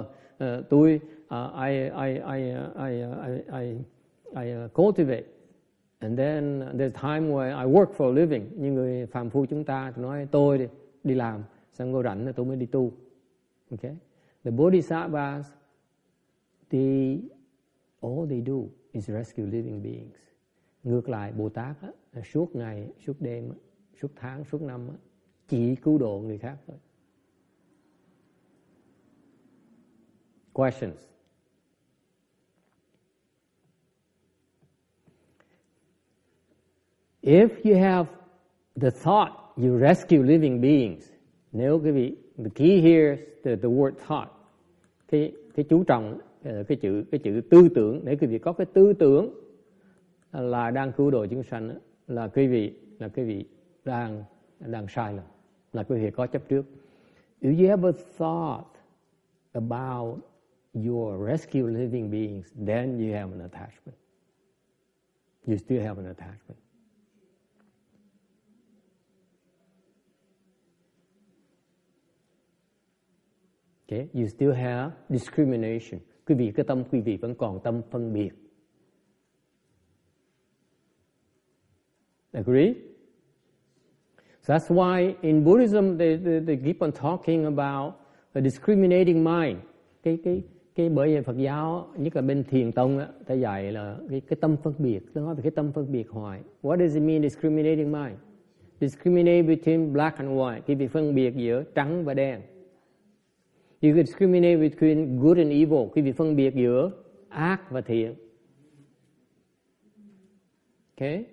[0.60, 2.42] uh, tôi uh, I I I
[2.76, 3.78] I I I,
[4.36, 5.26] I uh, cultivate
[6.00, 8.50] and then there's time where I work for a living.
[8.56, 10.68] Như người phàm phu chúng ta thì nói tôi đi,
[11.04, 12.92] đi làm, xong rồi rảnh tôi mới đi tu.
[13.72, 13.96] Okay?
[14.44, 15.52] The bodhisattvas,
[16.72, 17.20] they
[18.02, 20.16] all they do is rescue living beings.
[20.84, 23.54] Ngược lại Bồ Tát á, suốt ngày, suốt đêm,
[24.02, 24.96] suốt tháng, suốt năm á,
[25.48, 26.78] chỉ cứu độ người khác thôi.
[30.54, 31.10] Questions?
[37.22, 38.10] If you have
[38.76, 41.12] the thought you rescue living beings,
[41.52, 44.30] nếu quý vị, the key here is the, the word thought,
[45.08, 48.66] cái cái chú trọng cái chữ cái chữ tư tưởng để quý vị có cái
[48.74, 49.34] tư tưởng
[50.32, 53.46] là đang cứu độ chúng sanh là quý vị là quý vị
[53.86, 54.24] đang
[54.60, 55.26] đang sai lầm
[55.74, 56.66] là quý vị có chấp trước.
[57.42, 58.66] If you ever thought
[59.54, 60.20] about
[60.74, 63.98] your rescue living beings, then you have an attachment.
[65.48, 66.60] You still have an attachment.
[73.92, 76.00] Okay, you still have discrimination.
[76.30, 78.30] Quý vị cái tâm quý vị vẫn còn tâm phân biệt.
[82.32, 82.74] Agree?
[84.42, 87.94] So that's why in Buddhism they, they, they keep on talking about
[88.34, 89.58] the discriminating mind.
[90.04, 90.44] Cái cái
[90.76, 94.22] cái bởi vì Phật giáo nhất là bên thiền tông á, ta dạy là cái,
[94.22, 96.42] cái tâm phân biệt, tôi nói về cái tâm phân biệt hoài.
[96.62, 98.18] What does it mean discriminating mind?
[98.82, 102.42] Discriminate between black and white, cái việc phân biệt giữa trắng và đen.
[103.82, 106.92] You can discriminate between good and evil, Quý vị phân biệt giữa
[107.30, 108.16] ác và thiện.
[110.98, 111.26] Okay?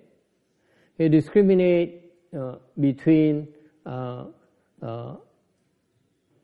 [0.97, 1.89] You discriminate
[2.37, 3.45] uh, between
[3.89, 4.27] uh,
[4.85, 5.17] uh,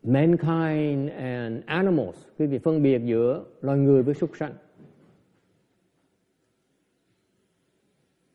[0.03, 4.53] mankind and animals, quý vị phân biệt giữa loài người với súc sanh.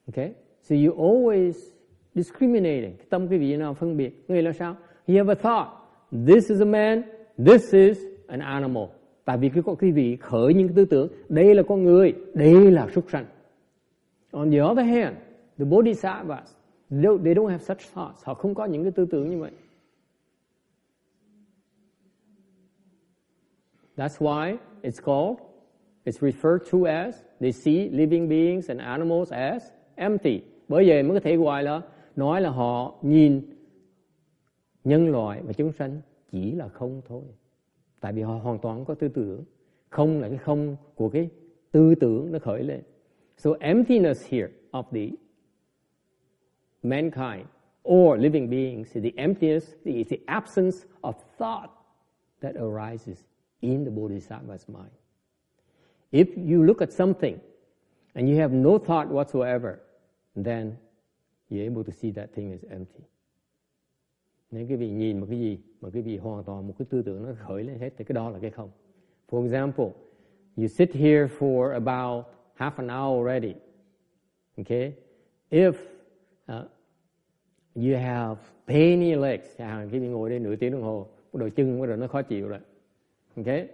[0.07, 0.33] Okay?
[0.63, 1.53] So you always
[2.15, 2.97] discriminating.
[3.11, 4.25] Tâm quý vị nào phân biệt.
[4.29, 4.77] Người là sao?
[5.07, 5.69] You have a thought.
[6.27, 7.03] This is a man,
[7.45, 8.85] this is an animal.
[9.25, 12.71] Tại vì cái có quý vị khởi những tư tưởng, đây là con người, đây
[12.71, 13.27] là súc sanh.
[14.31, 15.17] On the other hand,
[15.59, 16.55] the bodhisattvas,
[16.91, 18.25] they don't have such thoughts.
[18.25, 19.51] Họ không có những cái tư tưởng như vậy.
[23.97, 25.39] That's why it's called,
[26.05, 29.63] it's referred to as, they see living beings and animals as
[29.95, 30.41] empty.
[30.69, 31.81] Bởi vậy mới có thể gọi là,
[32.17, 33.41] nói là họ nhìn
[34.85, 37.23] nhân loại và chúng sanh chỉ là không thôi.
[38.01, 39.45] Tại vì họ hoàn toàn có tư tưởng.
[39.89, 41.29] Không là cái không của cái
[41.71, 42.83] tư tưởng nó khởi lên.
[43.37, 45.17] So emptiness here of the
[46.83, 47.47] mankind
[47.89, 51.71] or living beings, the emptiness is the absence of thought
[52.41, 53.25] that arises
[53.61, 54.93] in the Bodhisattva's mind.
[56.11, 57.39] If you look at something
[58.15, 59.81] and you have no thought whatsoever,
[60.35, 60.77] then
[61.49, 63.05] you're able to see that thing is empty.
[64.51, 67.03] Nếu cái vị nhìn một cái gì mà cái vị hoàn toàn một cái tư
[67.03, 68.71] tưởng nó khởi lên hết thì cái đó là cái không.
[69.31, 69.87] For example,
[70.57, 72.25] you sit here for about
[72.57, 73.55] half an hour already.
[74.57, 74.93] Okay?
[75.51, 75.73] If
[76.53, 76.67] uh,
[77.75, 78.37] you have
[78.67, 81.51] pain in your legs, à, khi vị ngồi đây nửa tiếng đồng hồ, cái đầu
[81.51, 82.61] chân bắt đầu nó khó chịu rồi.
[83.37, 83.69] Okay?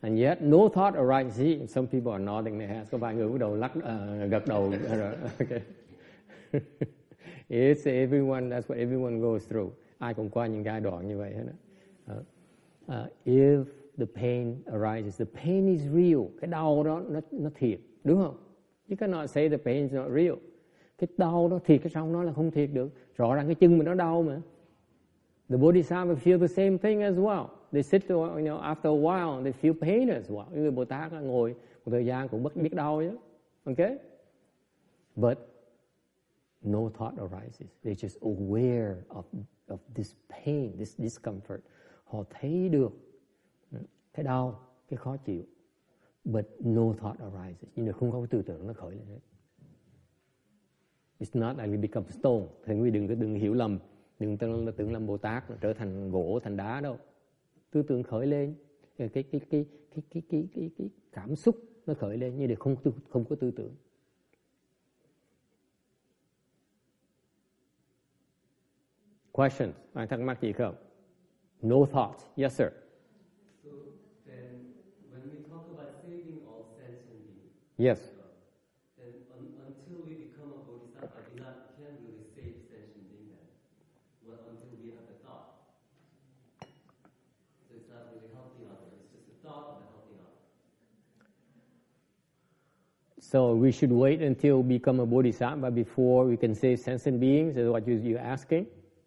[0.00, 1.36] And yet no thought arises.
[1.36, 2.90] See, some people are nodding their heads.
[2.90, 5.14] Có vài người bắt đầu lắc uh, gật đầu rồi.
[5.38, 5.62] Okay.
[7.48, 9.72] It's everyone, that's what everyone goes through.
[10.02, 11.44] Ai cũng qua những giai đoạn như vậy hết.
[12.12, 12.18] Uh,
[12.86, 13.64] uh, if
[13.98, 16.20] the pain arises, the pain is real.
[16.40, 18.36] Cái đau đó nó nó thiệt, đúng không?
[18.88, 20.34] You cannot say the pain is not real.
[20.98, 22.90] Cái đau đó thiệt, cái xong nó là không thiệt được.
[23.16, 24.40] Rõ ràng cái chân mình nó đau mà.
[25.48, 27.46] The bodhisattva feel the same thing as well.
[27.72, 30.44] They sit, you know, after a while, they feel pain as well.
[30.54, 33.16] Người Bồ Tát ngồi một thời gian cũng bất biết đau chứ.
[33.64, 33.96] Okay?
[35.16, 35.38] But
[36.62, 37.68] no thought arises.
[37.84, 39.24] They're just aware of,
[39.68, 41.58] of this pain, this discomfort.
[42.04, 42.92] Họ thấy được
[43.72, 43.78] ừ,
[44.12, 45.42] cái đau, cái khó chịu.
[46.24, 47.68] But no thought arises.
[47.76, 49.18] Nhưng mà không có tư tưởng nó khởi lên hết.
[51.20, 52.46] It's not like we become stone.
[52.64, 53.78] Thì quý đừng có đừng hiểu lầm.
[54.18, 54.36] Đừng
[54.76, 56.98] tưởng làm Bồ Tát trở thành gỗ, thành đá đâu.
[57.70, 58.54] Tư tưởng khởi lên.
[58.96, 62.54] Cái, cái, cái, cái, cái, cái, cái, cái cảm xúc nó khởi lên nhưng mà
[62.54, 62.76] không,
[63.08, 63.74] không có tư tưởng.
[69.32, 69.74] Questions?
[69.94, 70.74] Ai thắc mắc gì không?
[71.62, 72.24] No thoughts.
[72.36, 72.70] Yes, sir.
[73.62, 73.70] So
[74.26, 74.74] then,
[75.10, 77.98] when we talk about saving all sentient beings, Yes.
[77.98, 78.04] Uh,
[78.98, 83.48] then un, until we become a bodhisattva, we not can't really save sentient beings then.
[84.26, 85.48] Well, until we have the thought.
[86.60, 88.92] So it's not really helping others.
[89.00, 90.44] It's just the thought of helping others.
[93.18, 97.56] So we should wait until we become a bodhisattva before we can save sentient beings.
[97.56, 98.66] Is what you, you're asking?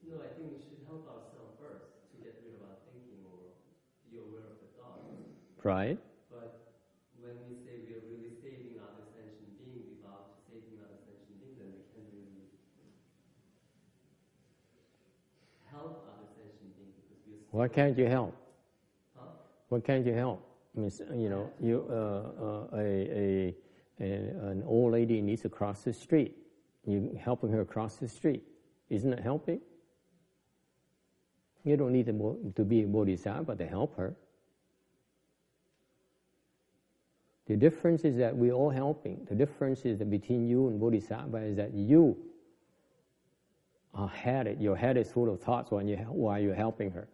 [0.09, 3.53] No, I think we should help ourselves first to get rid of our thinking or
[4.09, 5.05] be aware of the thought.
[5.65, 5.97] Right.
[6.29, 6.61] But
[7.17, 11.57] when we say we are really saving other sentient beings without saving other sentient beings,
[11.57, 12.45] then we can really
[15.65, 18.37] help other sentient beings because we Why can't you help?
[19.17, 19.25] Huh?
[19.69, 20.45] Why can't you help?
[20.77, 21.97] I mean, you know, you uh,
[22.45, 23.55] uh, a, a,
[24.01, 24.05] a
[24.53, 26.37] an old lady needs to cross the street.
[26.85, 28.43] You helping her cross the street,
[28.91, 29.61] isn't it helping?
[31.63, 34.15] You don't need to, to be a bodhisattva to help her.
[37.47, 39.25] The difference is that we're all helping.
[39.29, 42.15] The difference is that between you and bodhisattva is that you
[43.93, 44.59] are headed.
[44.59, 47.07] Your head is full of thoughts when you while you're helping her.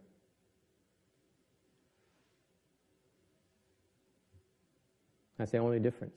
[5.37, 6.15] That's the only difference.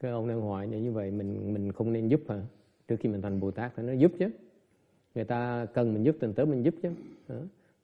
[0.00, 2.42] Cái ông đang hỏi như vậy mình mình không nên giúp hả?
[2.88, 4.30] Trước khi mình thành Bồ Tát thì nó giúp chứ.
[5.14, 6.90] Người ta cần mình giúp thì tới mình giúp chứ.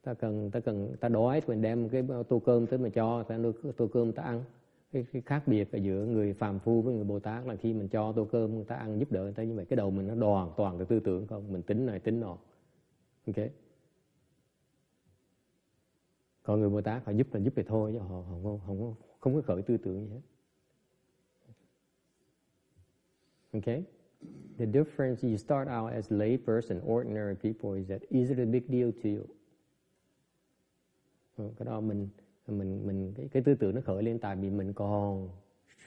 [0.03, 3.23] Ta cần ta cần ta đói thì mình đem cái tô cơm tới mình cho,
[3.23, 4.45] ta đưa tô cơm ta ăn.
[4.93, 7.75] Cái, cái khác biệt ở giữa người phàm phu với người Bồ Tát là khi
[7.75, 9.91] mình cho tô cơm người ta ăn giúp đỡ người ta như vậy cái đầu
[9.91, 12.39] mình nó đoàn toàn cái tư tưởng không, mình tính này tính nọ.
[13.27, 13.37] Ok.
[16.43, 18.79] Còn người Bồ Tát họ giúp là giúp thì thôi chứ họ, họ không, không,
[18.79, 20.21] không, không có khởi tư tưởng gì hết.
[23.53, 23.85] Okay?
[24.59, 28.45] The difference you start out as lay person, ordinary people is that is it a
[28.45, 29.25] big deal to you?
[31.37, 32.09] Ờ, cái đó mình
[32.51, 35.29] mình mình cái, cái tư tưởng nó khởi lên tại vì mình còn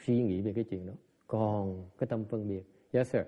[0.06, 0.94] suy nghĩ về cái chuyện đó,
[1.28, 2.64] còn cái tâm phân biệt.
[2.92, 3.24] Yes sir.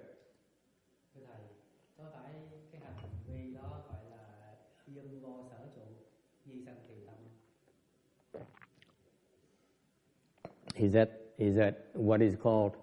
[10.78, 12.74] Is that is that what is called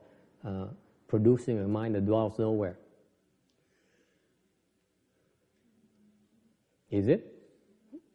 [0.49, 0.69] uh,
[1.09, 2.75] producing a mind that dwells nowhere?
[6.89, 7.21] Is it?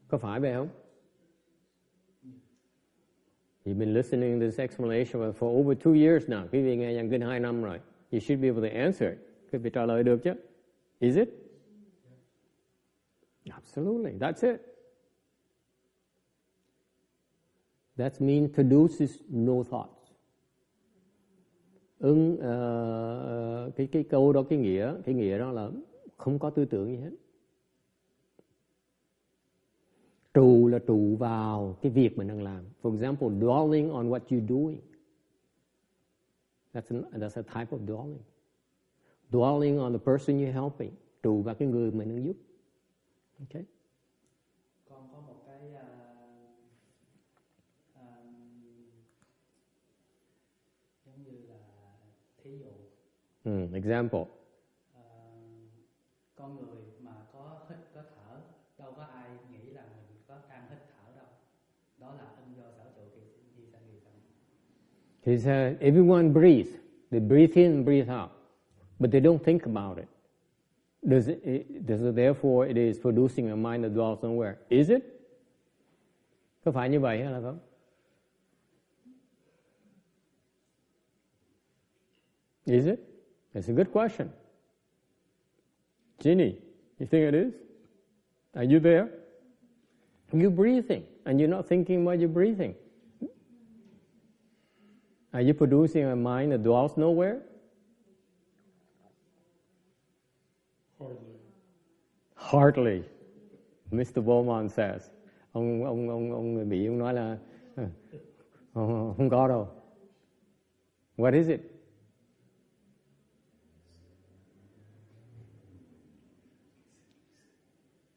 [0.08, 0.68] Có phải vậy không?
[3.68, 6.48] You've been listening to this explanation for over two years now.
[6.52, 7.80] Quý vị nghe dần gần hai năm rồi.
[8.12, 9.18] You should be able to answer it.
[9.52, 10.34] Quý vị trả lời được chứ?
[11.00, 11.30] Is it?
[13.46, 14.12] Absolutely.
[14.20, 14.62] That's it.
[17.98, 20.12] That means produces no thoughts.
[22.00, 25.70] Ứng uh, ờ, ờ, cái cái câu đó cái nghĩa cái nghĩa đó là
[26.18, 27.12] không có tư tưởng gì hết.
[30.38, 32.64] Trụ là trụ vào cái việc mình đang làm.
[32.82, 34.80] For example, dwelling on what you're doing.
[36.74, 38.20] That's an, that's a type of dwelling.
[39.32, 40.92] Dwelling on the person you're helping.
[41.24, 42.36] Trụ vào cái người mình đang giúp.
[43.40, 43.64] Okay?
[44.90, 45.88] con có một cái à,
[47.94, 48.24] à,
[51.06, 51.60] giống như là
[52.44, 52.72] thí dụ
[53.52, 54.26] Mm, example.
[56.36, 56.77] con người
[65.28, 66.70] He said, everyone breathes.
[67.12, 68.32] They breathe in breathe out,
[68.98, 70.08] but they don't think about it.
[71.06, 74.58] Does it, does it, therefore it is producing a mind that dwells somewhere.
[74.70, 75.04] Is it?
[76.64, 77.60] Có phải như vậy hay là không?
[82.66, 83.00] Is it?
[83.54, 84.30] That's a good question.
[86.20, 86.56] Ginny,
[87.00, 87.54] you think it is?
[88.54, 89.10] Are you there?
[90.32, 92.74] You're breathing, and you're not thinking while you're breathing.
[95.34, 97.42] Are you producing a mind that dwells nowhere?
[101.00, 101.36] Hardly.
[102.36, 103.04] Hardly.
[103.92, 104.22] Mr.
[104.24, 105.10] Bowman says.
[105.52, 107.38] Ông ông ông ông người Mỹ ông nói là
[107.76, 107.88] "Ờ,
[108.74, 109.68] không, có đâu.
[111.18, 111.62] What is it?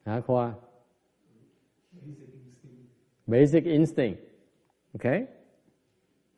[0.05, 0.55] Hả Khoa?
[3.27, 4.21] Basic instinct.
[4.95, 5.27] Okay?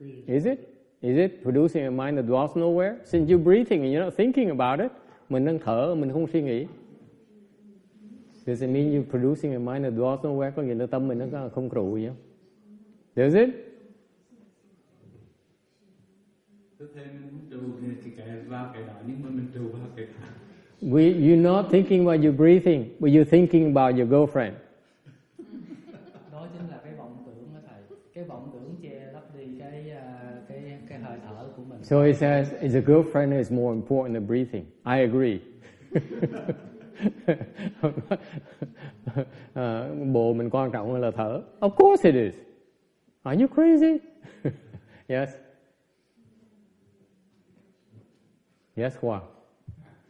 [0.02, 0.36] Breathing.
[0.36, 0.58] Is it?
[1.02, 2.96] Is it producing a mind that dwells nowhere?
[3.04, 4.90] Since you're breathing and you're not thinking about it,
[5.28, 6.66] mình đang thở, mình không suy nghĩ.
[8.46, 10.50] Does it mean you're producing a mind that dwells nowhere?
[10.50, 12.16] Có nghĩa là tâm mình nó không trụ gì không?
[13.16, 13.48] Does it?
[20.80, 24.54] We, you're not thinking about your breathing, but you're thinking about your girlfriend.
[31.92, 34.66] So he says, is a girlfriend is more important than breathing.
[34.82, 35.42] I agree.
[39.54, 41.42] Ờ, bộ mình quan trọng hơn là thở.
[41.60, 42.34] Of course it is.
[43.22, 43.98] Are you crazy?
[45.08, 45.30] yes.
[48.76, 49.20] Yes, Hua.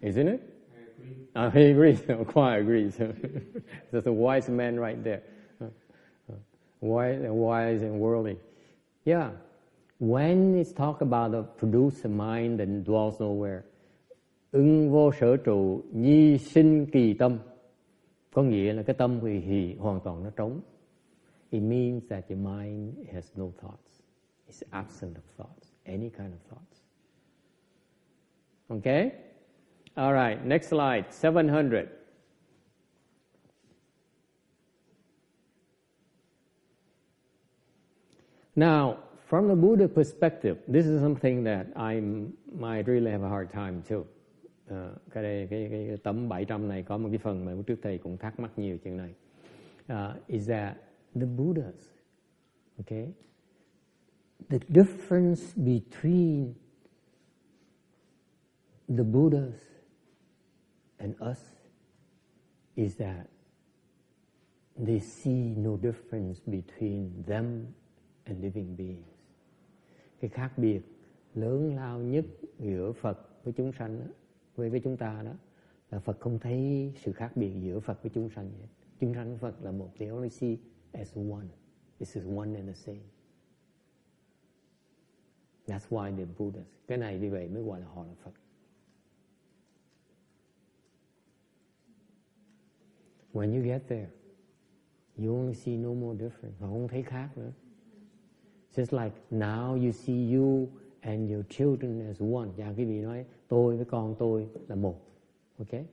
[0.03, 0.40] Isn't it?
[1.35, 1.47] I agree.
[1.47, 1.99] Uh, he agrees.
[2.35, 3.01] Hua agrees.
[3.92, 5.23] That's a wise man right there.
[5.61, 5.64] Uh,
[6.31, 6.37] uh,
[6.81, 8.37] Wise, wise and worldly.
[9.05, 9.31] Yeah.
[10.03, 13.61] When it's talk about the produce mind and dwells nowhere,
[14.51, 17.38] ưng vô sở trụ, nhi sinh kỳ tâm,
[18.33, 20.61] có nghĩa là cái tâm thì, thì hoàn toàn nó trống.
[21.51, 24.01] It means that your mind has no thoughts.
[24.49, 26.83] It's absent of thoughts, any kind of thoughts.
[28.69, 29.11] Okay?
[29.95, 31.87] All right, next slide, 700.
[38.57, 38.97] Now,
[39.33, 42.03] from the Buddha perspective, this is something that I
[42.55, 44.05] might really have a hard time too.
[44.68, 47.99] Ờ, cái đây cái, cái tấm 700 này có một cái phần mà trước thầy
[47.99, 49.14] cũng thắc mắc nhiều chuyện này.
[49.92, 50.77] Uh, is that
[51.14, 51.75] the Buddhas,
[52.79, 53.09] okay?
[54.49, 56.55] The difference between
[58.88, 59.55] the Buddhas
[60.99, 61.38] and us
[62.77, 63.27] is that
[64.87, 67.66] they see no difference between them
[68.27, 69.12] and living beings.
[70.23, 70.81] Cái khác biệt
[71.35, 72.25] lớn lao nhất
[72.59, 74.07] giữa Phật với chúng sanh đó,
[74.57, 75.33] với với chúng ta đó
[75.91, 78.69] là Phật không thấy sự khác biệt giữa Phật với chúng sanh vậy.
[79.01, 80.57] Chúng sanh với Phật là một, they only see
[80.93, 81.47] as one.
[81.99, 83.01] This is one and the same.
[85.67, 86.67] That's why they're Buddhas.
[86.87, 88.33] Cái này như vậy mới gọi là họ là Phật.
[93.33, 94.11] When you get there,
[95.19, 96.59] you only see no more difference.
[96.59, 97.53] Họ không thấy khác nữa.
[98.77, 100.69] Just like now you see you
[101.01, 102.49] and your children as one.
[102.57, 104.97] Dạ quý vị nói tôi với con tôi là một.
[105.59, 105.85] Okay?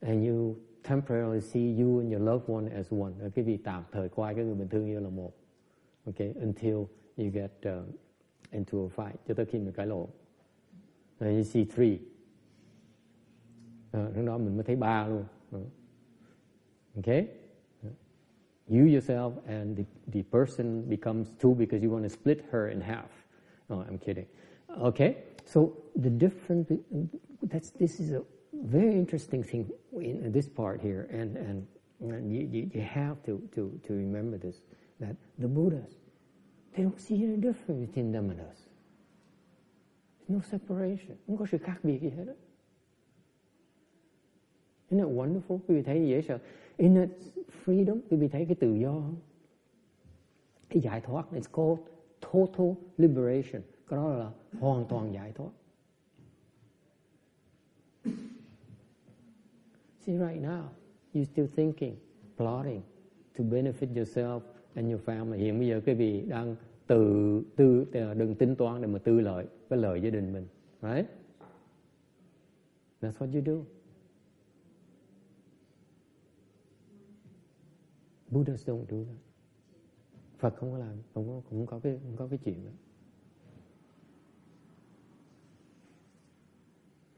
[0.00, 3.12] And you temporarily see you and your loved one as one.
[3.20, 5.32] Rồi quý vị tạm thời coi cái người mình thương như là một.
[6.04, 6.32] Okay?
[6.40, 6.74] Until
[7.16, 7.84] you get uh,
[8.50, 9.14] into a fight.
[9.28, 10.06] Cho tới khi mình cãi lộn.
[11.18, 11.98] And you see three.
[13.92, 15.24] À, lúc đó mình mới thấy ba luôn.
[16.96, 17.39] Okay?
[18.70, 22.80] You yourself and the, the person becomes two because you want to split her in
[22.80, 23.10] half.
[23.68, 24.26] No, I'm kidding.
[24.80, 26.70] Okay, so the different
[27.42, 31.66] that's this is a very interesting thing in this part here, and and,
[32.00, 34.60] and you, you, have to, to to remember this
[35.00, 35.96] that the Buddhas
[36.76, 38.68] they don't see any difference between them and us.
[40.28, 41.18] There's no separation.
[41.26, 41.46] Không có.
[44.90, 45.60] Isn't it wonderful?
[45.66, 46.38] Quý vị thấy dễ.
[46.80, 47.08] Inner
[47.64, 47.98] freedom?
[48.10, 49.16] Quý vị thấy cái tự do không?
[50.68, 51.80] Cái giải thoát, it's called
[52.20, 53.62] total liberation.
[53.88, 55.50] Cái đó là hoàn toàn giải thoát.
[60.06, 60.62] See right now,
[61.14, 61.94] you still thinking,
[62.36, 62.80] plotting
[63.38, 64.40] to benefit yourself
[64.74, 65.36] and your family.
[65.36, 66.56] Hiện bây giờ quý vị đang
[66.86, 70.46] tự tư đừng tính toán để mà tư lợi với lợi gia đình mình,
[70.82, 71.06] right?
[73.00, 73.79] That's what you do.
[78.30, 79.16] Buddhists don't do that.
[80.38, 82.70] Phật không có làm, không có, không có cái không có cái chuyện đó.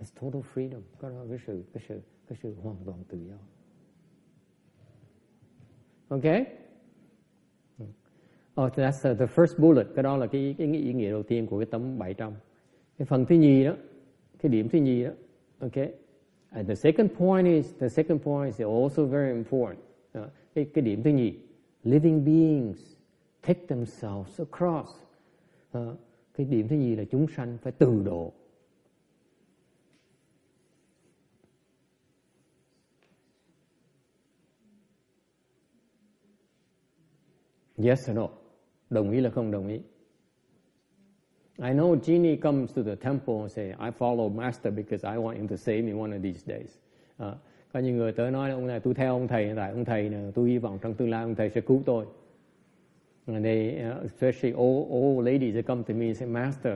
[0.00, 0.80] It's total freedom.
[0.98, 3.36] Có đó cái sự cái sự cái sự hoàn toàn tự do.
[6.08, 6.44] Okay?
[8.60, 9.86] Oh, that's the first bullet.
[9.94, 12.32] Cái đó là cái, cái ý nghĩa đầu tiên của cái tấm 700.
[12.98, 13.76] Cái phần thứ nhì đó,
[14.38, 15.10] cái điểm thứ nhì đó.
[15.60, 15.92] Okay?
[16.48, 19.78] And the second point is the second point is also very important.
[20.54, 21.34] Cái cái điểm thứ nhì,
[21.84, 22.78] living beings
[23.42, 24.90] take themselves across.
[25.78, 25.98] Uh,
[26.34, 28.32] cái điểm thứ nhì là chúng sanh phải từ độ.
[37.76, 38.28] Yes or no?
[38.90, 39.80] Đồng ý là không đồng ý?
[41.58, 45.36] I know Genie comes to the temple and say, I follow Master because I want
[45.36, 46.78] him to save me one of these days.
[47.18, 47.34] Uh,
[47.72, 50.08] có những người tới nói là ông này tôi theo ông thầy tại ông thầy
[50.08, 52.06] này tôi hy vọng trong tương lai ông thầy sẽ cứu tôi.
[53.26, 56.74] And they uh, especially old old ladies they come to me and say master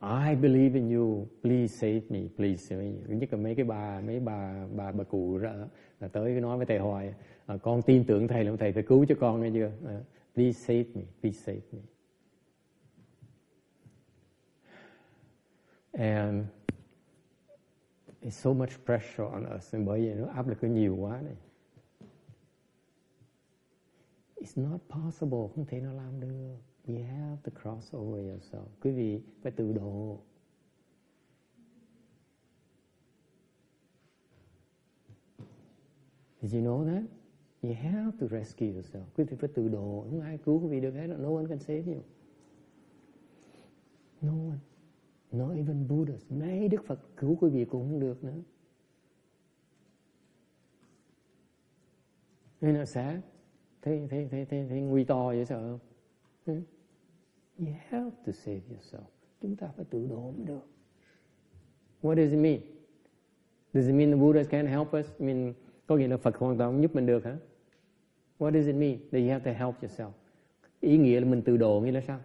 [0.00, 1.26] I believe in you.
[1.42, 2.76] Please save me please
[3.08, 5.54] nhất là mấy cái bà mấy bà bà bà cụ ra,
[6.00, 7.14] là tới nói với thầy hoài
[7.54, 9.66] uh, con tin tưởng thầy là thầy phải cứu cho con nghe chưa?
[9.66, 10.04] Uh,
[10.34, 11.80] please save me please save me.
[15.92, 16.44] And
[18.26, 21.36] It's so much pressure on us bởi vì nó áp lực nó nhiều quá này.
[24.36, 26.56] It's not possible, không thể nào làm được.
[26.86, 28.66] You have to cross over yourself.
[28.80, 30.20] Quý vị phải tự độ.
[36.42, 37.04] Did you know that?
[37.62, 39.04] You have to rescue yourself.
[39.16, 40.06] Quý vị phải tự độ.
[40.10, 41.06] Không ai cứu quý vị được hết.
[41.06, 42.02] No one can save you.
[44.20, 44.58] No one.
[45.32, 46.14] Not even Buddha.
[46.28, 48.42] Ngay Đức Phật cứu quý vị cũng không được nữa.
[52.60, 53.20] Nên là sẽ
[53.82, 55.78] thấy, thấy, thấy, thấy, thấy nguy to vậy sợ không?
[56.46, 56.62] Ừ.
[57.58, 59.04] You have to save yourself.
[59.42, 60.66] Chúng ta phải tự độ mới được.
[62.02, 62.60] What does it mean?
[63.74, 65.06] Does it mean the Buddhas can't help us?
[65.18, 65.52] I mean,
[65.86, 67.36] có nghĩa là Phật hoàn toàn không giúp mình được hả?
[68.38, 68.98] What does it mean?
[68.98, 70.10] That you have to help yourself.
[70.80, 72.20] Ý nghĩa là mình tự độ nghĩa là sao?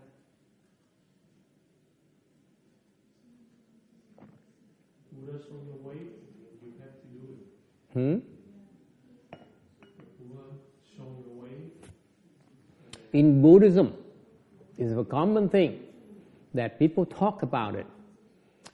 [7.94, 8.20] Hmm?
[13.14, 13.94] In Buddhism,
[14.78, 15.82] it's a common thing
[16.54, 17.86] that people talk about it.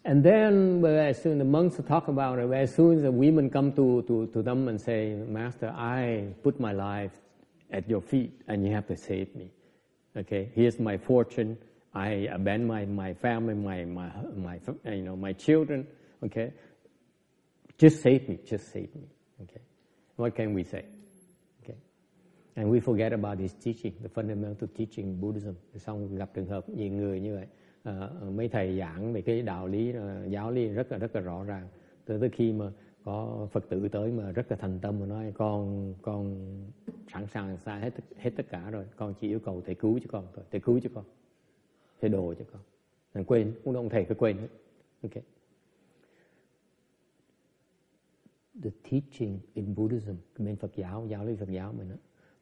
[0.06, 3.50] And then, as soon as the monks talk about it, as soon as the women
[3.50, 7.12] come to, to, to them and say, Master, I put my life
[7.72, 9.50] at your feet and you have to save me.
[10.16, 11.58] Okay, here's my fortune.
[11.94, 15.86] I abandon my, my family, my, my, my, you know, my children.
[16.24, 16.54] Okay,
[17.78, 19.08] just save me, just save me.
[19.42, 19.62] Okay.
[20.16, 20.84] What can we say?
[21.64, 21.78] Okay.
[22.56, 25.54] And we forget about this teaching, the fundamental teaching Buddhism.
[25.76, 27.48] Xong gặp trường hợp nhiều người như vậy,
[27.90, 31.22] uh, mấy thầy giảng về cái đạo lý, uh, giáo lý rất là rất là
[31.22, 31.68] rõ ràng.
[32.06, 32.72] Tới tới khi mà
[33.04, 36.36] có Phật tử tới mà rất là thành tâm mà nói con con
[37.14, 40.06] sẵn sàng xa hết hết tất cả rồi, con chỉ yêu cầu thầy cứu cho
[40.10, 41.04] con thôi, thầy cứu cho con,
[42.02, 42.62] thầy đồ cho con.
[43.14, 44.48] Thầy quên, cũng ông thầy cứ quên hết.
[45.04, 45.24] Okay.
[48.64, 51.96] The teaching in Buddhism, bên Phật giáo, giáo lý Phật giáo mình đó,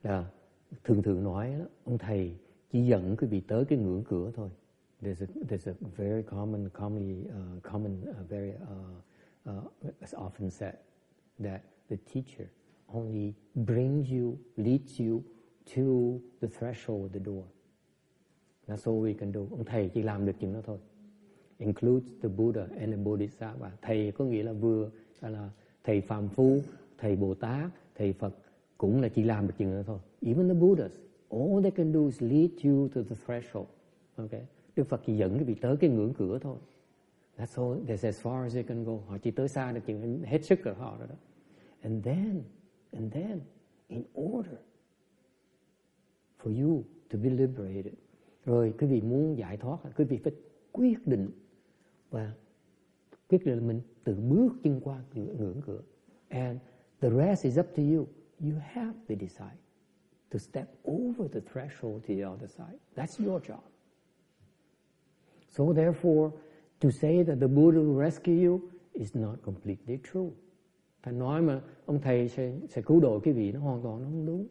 [0.04, 0.32] là
[0.84, 2.36] thường thường nói đó, ông thầy
[2.72, 4.50] chỉ dẫn quý vị tới cái ngưỡng cửa thôi.
[5.02, 9.74] There's a, there's a very common, commonly, uh, common, uh, very, uh, uh,
[10.14, 10.74] often said
[11.40, 12.48] that the teacher
[12.88, 15.22] only brings you, leads you
[15.76, 17.44] to the threshold the door.
[18.68, 19.40] That's all we can do.
[19.40, 20.78] Ông thầy chỉ làm được chuyện đó thôi.
[21.58, 23.72] Includes the Buddha and the Bodhisattva.
[23.82, 24.90] Thầy có nghĩa là vừa
[25.22, 25.50] là
[25.86, 26.60] thầy phàm phu,
[26.98, 28.36] thầy bồ tát, thầy phật
[28.78, 30.00] cũng là chỉ làm được chuyện đó thôi.
[30.22, 30.92] Even the buddhas,
[31.30, 33.68] all they can do is lead you to the threshold.
[34.16, 34.42] Okay
[34.76, 36.58] đức phật chỉ dẫn cái vị tới cái ngưỡng cửa thôi.
[37.38, 37.84] That's all.
[37.86, 38.98] That's as far as they can go.
[39.08, 41.16] Họ chỉ tới xa được chuyện hết sức của họ rồi đó.
[41.82, 42.42] And then
[42.92, 43.40] and then,
[43.88, 44.56] in order
[46.44, 47.94] for you to be liberated.
[48.46, 50.34] Rồi quý vị muốn giải thoát, quý vị phải
[50.72, 51.30] quyết định
[52.10, 52.32] và
[53.28, 55.82] Tức là mình tự bước chân qua ngưỡng cửa.
[56.28, 56.60] And
[57.00, 58.08] the rest is up to you.
[58.40, 59.58] You have to decide
[60.32, 62.78] to step over the threshold to the other side.
[62.96, 63.64] That's your job.
[65.50, 66.32] So therefore
[66.80, 68.62] to say that the Buddha will rescue you
[68.94, 70.30] is not completely true.
[71.02, 74.06] Ta nói mà ông thầy sẽ, sẽ cứu độ cái vị nó hoàn toàn nó
[74.06, 74.48] không đúng.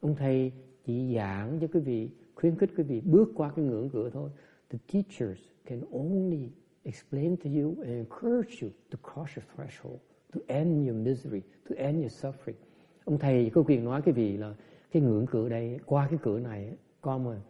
[0.00, 0.52] Ông thầy
[0.84, 4.30] chỉ giảng cho quý vị khuyến khích quý vị bước qua cái ngưỡng cửa thôi.
[4.70, 6.50] The teachers can only
[6.84, 10.00] explain to you and encourage you to cross your threshold,
[10.34, 12.56] to end your misery, to end your suffering.
[13.04, 14.54] Ông thầy có quyền nói cái vị là
[14.90, 17.40] cái ngưỡng cửa đây, qua cái cửa này, con mà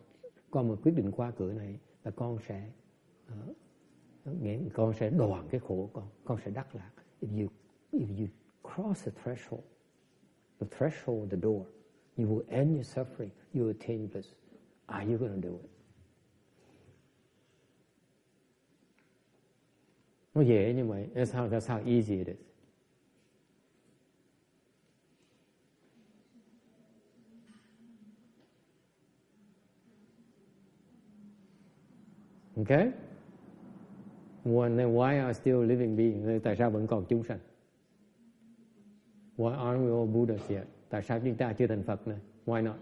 [0.50, 2.70] con mà quyết định qua cửa này là con sẽ
[3.32, 3.56] uh,
[4.74, 6.90] con sẽ đoạn cái khổ của con, con sẽ đắc lạc.
[7.20, 7.48] If you
[7.92, 8.26] if you
[8.62, 9.64] cross the threshold,
[10.60, 11.66] the threshold, the door,
[12.16, 14.28] you will end your suffering, you will attain bliss.
[14.86, 15.71] Are you going to do it?
[20.34, 21.06] Dễ như vậy.
[21.14, 22.36] That's how, that's how easy it is.
[32.56, 32.92] Okay?
[34.44, 36.42] When, then why are still living beings?
[36.44, 37.38] Tại sao vẫn còn chúng sanh?
[39.36, 40.64] Why aren't we all Buddhas yet?
[40.88, 42.18] Tại sao chúng ta chưa thành Phật này?
[42.46, 42.76] Why not?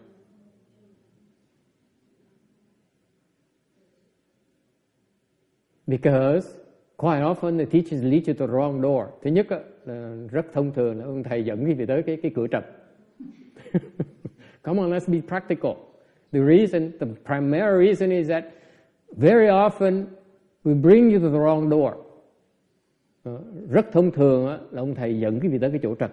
[5.87, 6.60] Because
[7.01, 9.07] quite often the teachings lead you to the wrong door.
[9.23, 9.47] Thứ nhất
[9.87, 12.65] là rất thông thường là ông thầy dẫn quý vị tới cái cái cửa trật.
[14.63, 15.73] Come on, let's be practical.
[16.33, 18.45] The reason, the primary reason is that
[19.17, 20.05] very often
[20.65, 21.93] we bring you to the wrong door.
[23.23, 23.41] Ờ,
[23.71, 26.11] rất thông thường là ông thầy dẫn quý vị tới cái chỗ trật.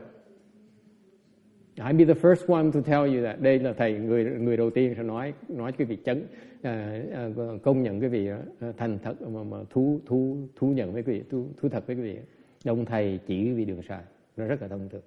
[1.80, 3.41] I'll be the first one to tell you that.
[3.41, 6.28] Đây là thầy người người đầu tiên sẽ nói nói cái vị chấn
[6.59, 10.93] uh, uh, công nhận cái vị uh, thành thật mà, mà thú thú thú nhận
[10.93, 12.19] với quý vị thú, thú thật với quý vị.
[12.63, 14.01] Đồng thầy chỉ cái vị đường sai.
[14.38, 15.01] Nó rất là thông thường.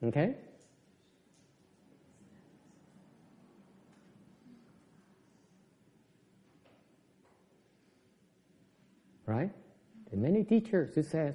[0.00, 0.34] Okay?
[9.26, 9.50] Right?
[10.12, 11.34] And many teachers who said,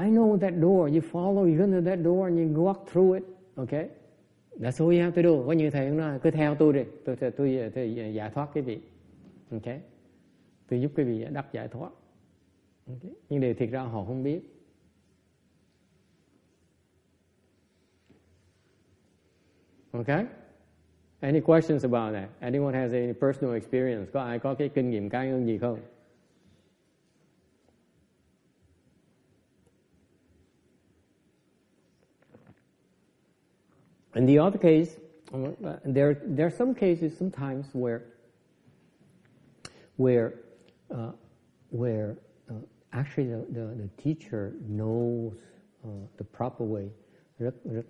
[0.00, 0.88] I know that door.
[0.88, 3.24] You follow, you go to that door and you walk through it.
[3.58, 3.88] Okay?
[4.58, 5.46] That's all you have to do.
[5.46, 6.84] Có như thầy cũng nói, cứ theo tôi đi.
[7.04, 8.80] Tôi, tôi, tôi, tôi giải thoát cái vị.
[9.50, 9.80] Okay?
[10.68, 11.90] Tôi giúp cái vị đắc giải thoát.
[12.86, 13.12] Okay?
[13.28, 14.40] Nhưng điều thiệt ra họ không biết.
[19.92, 20.24] Okay?
[21.20, 22.28] Any questions about that?
[22.40, 24.10] Anyone has any personal experience?
[24.12, 25.78] Có ai có cái kinh nghiệm cá nhân gì không?
[34.14, 34.96] In the other case,
[35.32, 38.02] uh, there there are some cases sometimes where
[39.96, 40.32] where
[40.90, 41.12] uh,
[41.70, 42.16] where
[42.50, 42.54] uh,
[42.92, 45.32] actually the, the, the teacher knows
[45.84, 46.90] uh, the proper way.
[47.38, 47.86] Rất rất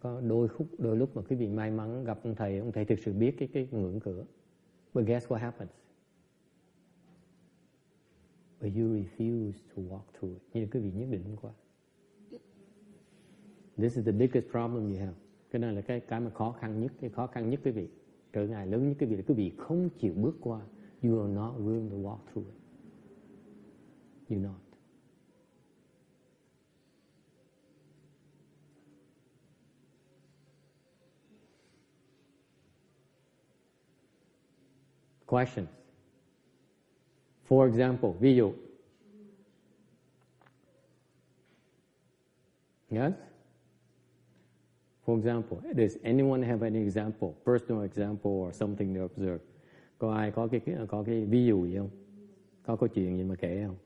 [0.00, 2.84] có đôi khúc đôi lúc mà quý vị may mắn gặp ông thầy, ông thầy
[2.84, 4.24] thực sự biết cái cái ngưỡng cửa.
[4.94, 5.70] But guess what happens?
[8.60, 10.42] But you refuse to walk through it.
[10.52, 11.52] Như quý vị nhất định không qua.
[13.76, 15.14] This is the biggest problem you have
[15.50, 17.88] cái này là cái cái mà khó khăn nhất, cái khó khăn nhất quý vị,
[18.32, 20.60] trở ngại lớn nhất quý vị là quý vị không chịu bước qua.
[21.02, 22.54] You are not willing to walk through it.
[24.28, 24.60] You not.
[35.26, 35.68] Questions?
[37.48, 38.52] For example ví dụ
[42.90, 43.27] yes?
[45.08, 49.40] For example, does anyone have any example, personal example or something to observe?
[49.98, 51.90] Có ai có cái có cái ví dụ gì không?
[52.62, 53.76] Có câu chuyện gì mà kể không?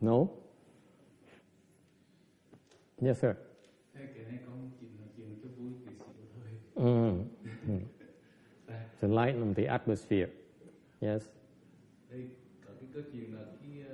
[0.00, 0.28] No?
[3.00, 3.34] Yes, sir.
[4.14, 6.14] Cái này con chuyện là chuyện cho vui thì xíu
[6.76, 7.24] thôi.
[9.00, 9.00] Mm.
[9.00, 10.28] to lighten the atmosphere.
[11.00, 11.22] Yes.
[12.10, 12.28] Đây
[12.66, 13.88] có cái câu chuyện là khi uh,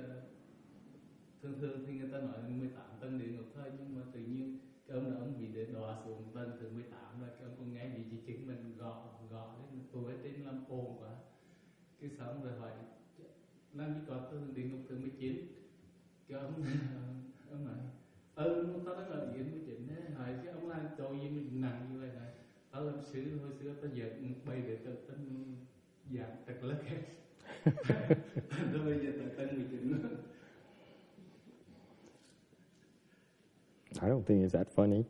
[1.41, 4.59] thường thường thì người ta nói 18 tầng địa ngục thôi nhưng mà tự nhiên
[4.87, 7.73] cái ông đó ông bị để đọa xuống tầng từ 18 là cái ông còn
[7.73, 11.09] nghe bị chỉ chứng mình gõ gõ lên tôi ở trên làm ồn quá
[12.01, 12.71] cái xong rồi hỏi
[13.73, 15.47] làm gì có tầng địa ngục thứ 19
[16.27, 16.53] cái ông
[17.51, 17.75] ông nói
[18.35, 21.54] ừ ta đã ở diện 19 hỏi cái ông làm chỗ gì mình
[22.85, 24.05] làm xứ hồi xưa ta giờ
[24.45, 25.55] bay để tự tin
[26.13, 26.97] dạng thật hết
[28.85, 30.15] bây giờ tự tin mình chừng
[34.01, 35.05] I don't think it's that funny.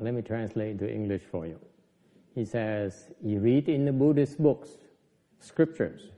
[0.00, 1.58] Let me translate into English for you.
[2.34, 4.70] He says, you read in the Buddhist books,
[5.38, 6.10] scriptures,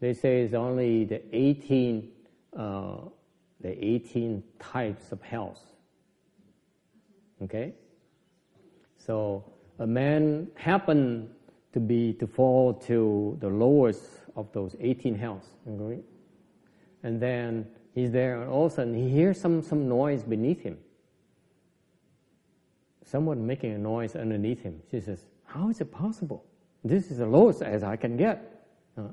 [0.00, 2.10] they say it's only the 18,
[2.56, 2.96] uh,
[3.60, 5.71] the 18 types of hells
[7.44, 7.74] Okay?
[8.98, 9.44] So
[9.78, 11.28] a man happened
[11.72, 14.02] to be to fall to the lowest
[14.36, 15.44] of those 18 hells.
[15.66, 16.00] Agree?
[17.02, 20.62] And then he's there, and all of a sudden he hears some, some noise beneath
[20.62, 20.78] him.
[23.04, 24.80] Someone making a noise underneath him.
[24.90, 26.44] She says, How is it possible?
[26.84, 28.66] This is the lowest as I can get.
[28.96, 29.08] Uh,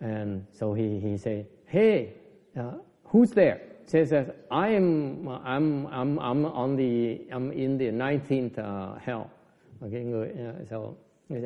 [0.00, 2.14] and so he, he say, Hey,
[2.56, 3.60] uh, who's there?
[3.86, 4.12] Says,
[4.50, 9.30] I am, I'm, I'm, I'm on the, I'm in the 19th uh, hell.
[9.82, 10.04] Okay,
[10.68, 10.96] so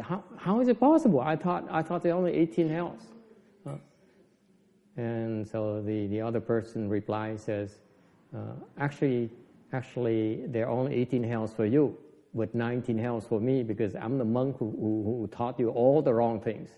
[0.03, 1.21] how, how is it possible?
[1.21, 3.03] I thought, I thought there are only 18 hells.
[3.67, 3.73] Uh,
[4.97, 7.81] and so the, the other person replies, says,
[8.37, 9.31] uh, actually,
[9.73, 11.97] actually, there are only 18 hells for you,
[12.35, 16.03] but 19 hells for me because I'm the monk who, who, who taught you all
[16.03, 16.71] the wrong things.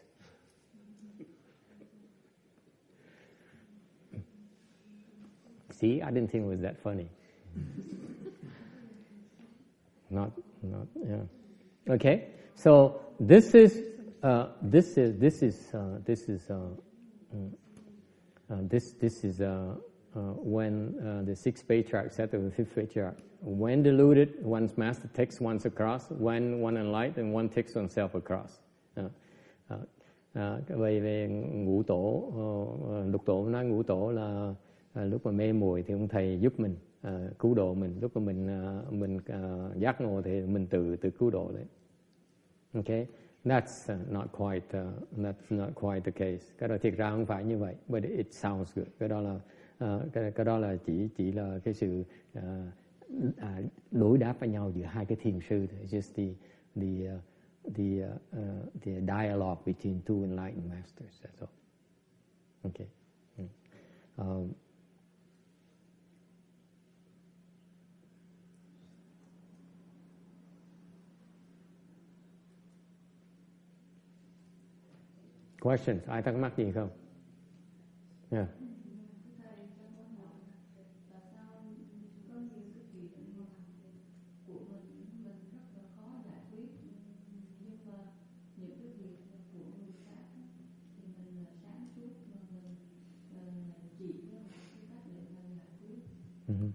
[5.81, 7.09] See, I didn't think it was that funny.
[10.11, 10.31] not,
[10.63, 11.95] not, yeah.
[11.95, 13.83] Okay, so this is,
[14.23, 16.55] uh, this is, this is, uh, this is, uh,
[18.53, 19.75] uh this, this is uh,
[20.15, 25.41] uh, when the sixth patriarch said to the fifth patriarch, when deluded, one's master takes
[25.41, 28.61] one's across, when one enlightened, one takes oneself across.
[30.35, 34.55] À, về về ngũ tổ uh, lục tổ nói ngũ tổ là
[34.93, 37.99] à, lúc mà mê muội thì ông thầy giúp mình à, cứu độ mình.
[38.01, 41.65] Lúc mà mình à, mình à, giác ngộ thì mình tự tự cứu độ đấy.
[42.73, 43.07] Okay
[43.45, 46.55] that's uh, not quite uh, that's not quite the case.
[46.59, 48.89] Cái đó thiệt ra không phải như vậy but it sounds good.
[48.99, 49.35] Cái đó là
[49.85, 52.05] uh, cái, cái đó là chỉ chỉ là cái sự
[52.39, 52.43] uh,
[53.91, 56.35] đối đáp với nhau giữa hai cái thiền sư just the
[56.75, 57.21] the uh,
[57.75, 61.51] the uh, uh, the dialogue between two enlightened masters that's all.
[62.65, 62.87] Okay
[63.39, 63.49] mm.
[64.17, 64.53] um,
[75.61, 76.09] Questions?
[76.09, 76.91] Ai thắc mắc gì không?
[78.31, 78.47] Yeah.
[96.49, 96.71] Mm-hmm.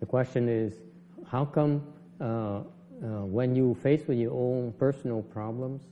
[0.00, 0.72] The question is,
[1.26, 1.80] how come
[2.20, 5.82] uh, uh, when you face with your own personal problems,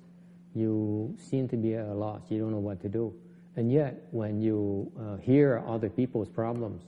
[0.55, 2.23] you seem to be at a loss.
[2.29, 3.13] You don't know what to do.
[3.57, 6.83] And yet, when you uh, hear other people's problems,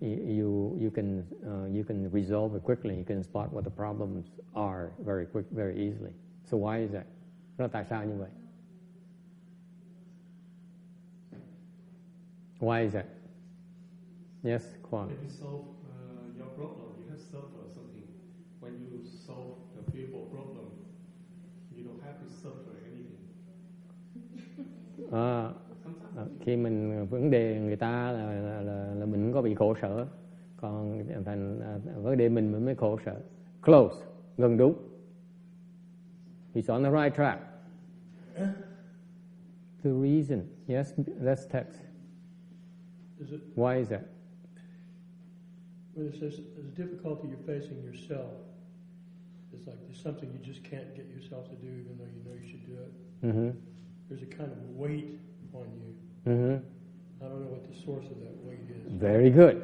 [0.00, 2.96] you, you, can, uh, you can resolve it quickly.
[2.96, 6.12] You can spot what the problems are very quick, very easily.
[6.48, 7.06] So why is that?
[7.58, 8.28] Nó tại sao vậy?
[12.60, 13.06] Why is that?
[14.42, 15.08] Yes, Kwan.
[15.08, 16.94] Maybe solve uh, your problem.
[17.02, 18.06] You have suffered something.
[18.60, 20.37] When you solve the people problem,
[25.12, 25.52] à,
[26.40, 30.06] khi mình vấn đề người ta là, là, là, là mình có bị khổ sở
[30.56, 31.60] còn thành
[32.02, 33.20] vấn đề mình mới khổ sở.
[33.62, 34.06] Close
[34.36, 34.74] gần đúng.
[36.54, 37.42] He's on the right track.
[39.84, 41.80] The reason yes that's text.
[43.20, 44.02] Is it, why is that?
[45.94, 48.30] When it says a difficulty you're facing yourself
[49.52, 52.34] it's like there's something you just can't get yourself to do even though you know
[52.40, 52.92] you should do it.
[53.26, 53.77] Mm-hmm
[54.08, 55.20] there's a kind of weight
[55.52, 56.32] on you.
[56.32, 56.56] Mm-hmm.
[57.20, 59.00] I don't know what the source of that weight is.
[59.00, 59.56] Very good.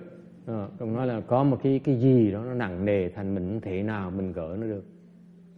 [0.47, 3.49] À, ông nói là có một cái cái gì đó nó nặng nề thành mình
[3.49, 4.85] không thể nào mình gỡ nó được.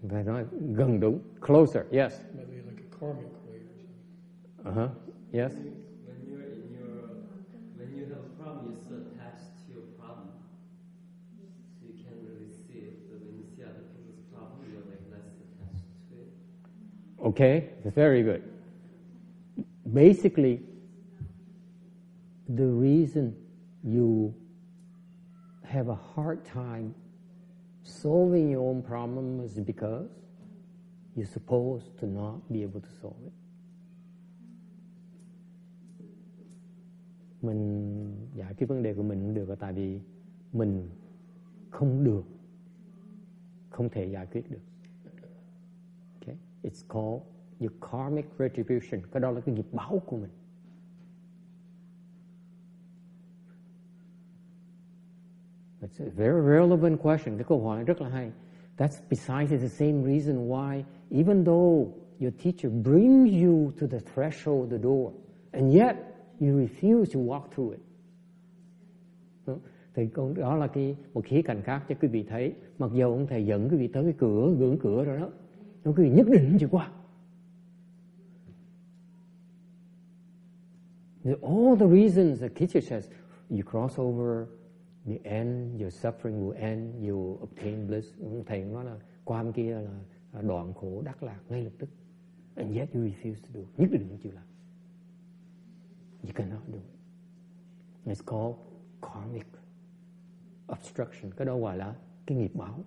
[0.08, 1.18] Phải nói gần đúng.
[1.40, 1.84] Closer.
[1.90, 2.20] Yes.
[2.36, 4.64] Maybe like a karmic weight or something.
[4.64, 4.90] Uh huh.
[5.32, 5.52] Yes.
[5.52, 6.94] When you're in your
[7.78, 10.28] when you have a problem, you're so attached to your problem,
[11.74, 12.96] so you can't really see it.
[13.10, 16.30] But when you see other people's problem, you're like less attached to it.
[17.28, 17.54] Okay.
[17.94, 18.55] Very good
[19.92, 20.60] basically,
[22.48, 23.34] the reason
[23.84, 24.34] you
[25.64, 26.94] have a hard time
[27.82, 30.08] solving your own problem is because
[31.14, 33.32] you're supposed to not be able to solve it.
[37.42, 40.00] Mình giải quyết vấn đề của mình không được tại vì
[40.52, 40.88] mình
[41.70, 42.24] không được,
[43.70, 44.62] không thể giải quyết được.
[46.20, 46.36] Okay?
[46.62, 50.30] It's called your karmic retribution cái đó là cái nghiệp báo của mình
[55.80, 57.36] It's a very relevant question.
[57.36, 58.32] Cái câu hỏi rất là hay.
[58.76, 61.88] That's precisely the same reason why, even though
[62.20, 65.12] your teacher brings you to the threshold of the door,
[65.52, 65.96] and yet
[66.40, 67.80] you refuse to walk through it.
[69.94, 72.52] Thì đó là cái một khía cạnh khác cho quý vị thấy.
[72.78, 75.28] Mặc dù ông thầy dẫn quý vị tới cái cửa, ngưỡng cửa rồi đó,
[75.84, 76.90] nó quý vị nhất định chưa qua.
[81.34, 83.08] All the reasons the teacher says
[83.50, 84.46] you cross over
[85.06, 88.06] the end, your suffering will end, you will obtain bliss.
[88.46, 91.88] Thầy nói là qua bên kia là đoạn khổ đắc lạc ngay lập tức.
[92.54, 93.60] And yet you refuse to do.
[93.76, 94.44] Nhất định không chịu làm.
[96.22, 96.84] You cannot do it.
[98.04, 98.56] It's called
[99.00, 99.46] karmic
[100.72, 101.32] obstruction.
[101.36, 101.96] Cái đó gọi là
[102.26, 102.84] cái nghiệp báo.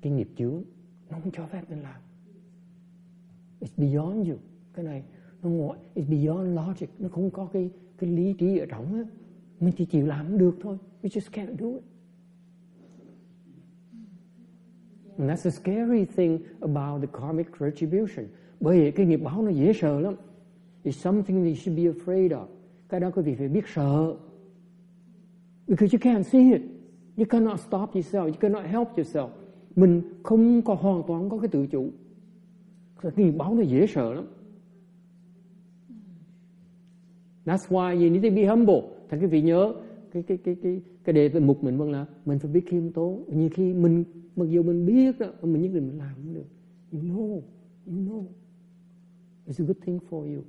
[0.00, 0.62] Cái nghiệp chướng.
[1.10, 2.00] Nó không cho phép mình làm.
[3.60, 4.38] It's beyond you.
[4.72, 5.04] Cái này
[5.46, 6.88] nó ngoại, it's beyond logic.
[6.98, 9.02] Nó không có cái cái lý trí ở trong á.
[9.60, 10.78] Mình chỉ chịu làm được thôi.
[11.02, 11.82] We just can't do it.
[15.18, 18.26] And that's the scary thing about the karmic retribution.
[18.60, 20.14] Bởi vì cái nghiệp báo nó dễ sợ lắm.
[20.84, 22.46] It's something that you should be afraid of.
[22.88, 24.16] Cái đó quý vị phải biết sợ.
[25.68, 26.62] Because you can't see it.
[27.16, 28.24] You cannot stop yourself.
[28.24, 29.28] You cannot help yourself.
[29.76, 31.90] Mình không có hoàn toàn có cái tự chủ.
[33.00, 34.24] Cái nghiệp báo nó dễ sợ lắm.
[37.46, 38.82] That's why you need to be humble.
[39.08, 39.74] Thành quý vị nhớ
[40.12, 42.92] cái cái cái cái cái đề về mục mình vẫn là mình phải biết khiêm
[42.92, 43.24] tốn.
[43.28, 44.04] Nhiều khi mình
[44.36, 46.46] mặc dù mình biết đó, mình nhất định mình làm không được.
[46.92, 47.40] You know,
[47.86, 48.24] you know.
[49.46, 50.42] It's a good thing for you.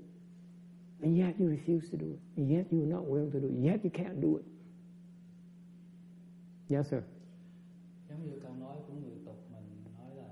[1.01, 2.19] And yet you refuse to do it.
[2.37, 3.65] And yet you are not willing to do it.
[3.65, 4.45] Yet you can't do it.
[6.69, 7.01] Yes, sir.
[8.09, 10.29] giống như câu nói của người tục mình nói là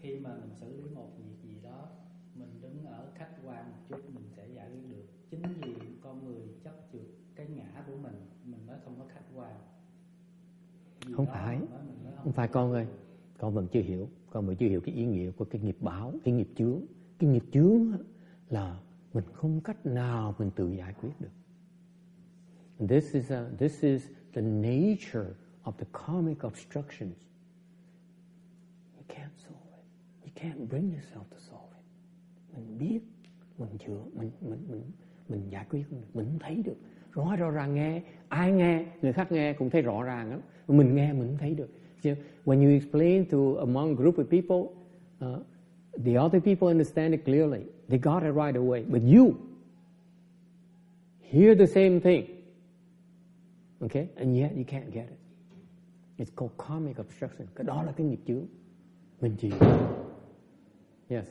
[0.00, 1.88] khi mà mình xử lý một việc gì đó
[2.34, 6.24] mình đứng ở khách quan một chút mình sẽ giải quyết được chính vì con
[6.24, 8.14] người chấp chượt cái ngã của mình
[8.44, 9.56] mình mới không có khách quan
[11.03, 11.60] Vì không phải.
[12.22, 12.86] Không phải con ơi.
[13.38, 14.08] Con vẫn chưa hiểu.
[14.30, 16.80] Con vẫn chưa hiểu cái ý nghĩa của cái nghiệp báo, cái nghiệp chướng.
[17.18, 17.92] Cái nghiệp chướng
[18.50, 18.80] là
[19.12, 21.30] mình không cách nào mình tự giải quyết được.
[22.78, 24.02] And This is, a, this is
[24.32, 25.34] the nature
[25.64, 27.16] of the karmic obstructions.
[28.96, 29.84] You can't solve it.
[30.22, 31.84] You can't bring yourself to solve it.
[32.54, 33.00] Mình biết,
[33.58, 34.82] mình chưa, mình mình mình
[35.28, 36.76] mình giải quyết được, mình thấy được.
[37.14, 40.40] Rõ rõ ràng nghe, ai nghe, người khác nghe cũng thấy rõ ràng lắm.
[40.68, 41.70] Mình nghe mình không thấy được.
[42.02, 42.10] So
[42.44, 44.72] when you explain to among group of people,
[45.26, 45.42] uh,
[46.04, 47.60] the other people understand it clearly.
[47.88, 48.84] They got it right away.
[48.84, 49.34] But you
[51.30, 52.24] hear the same thing.
[53.80, 54.08] Okay?
[54.16, 55.18] And yet you can't get it.
[56.18, 57.46] It's called karmic obstruction.
[57.54, 58.46] Cái đó là cái nghiệp chướng.
[59.20, 59.52] Mình chịu.
[61.08, 61.26] Yes.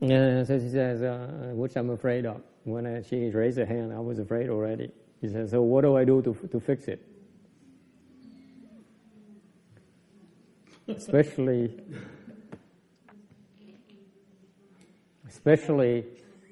[0.00, 2.42] Yeah, so she says, uh, which I'm afraid of.
[2.64, 4.90] When I, she raised her hand, I was afraid already.
[5.20, 7.00] She says, so what do I do to, to fix it?
[10.88, 11.80] Especially,
[15.28, 16.04] especially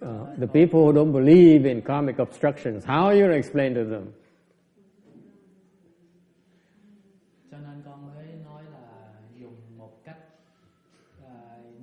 [0.03, 2.85] uh, the people who don't believe in karmic obstructions.
[2.85, 4.15] How are you going to explain to them?
[7.55, 10.19] cho nên con mới nói là dùng một cách
[11.25, 11.33] à,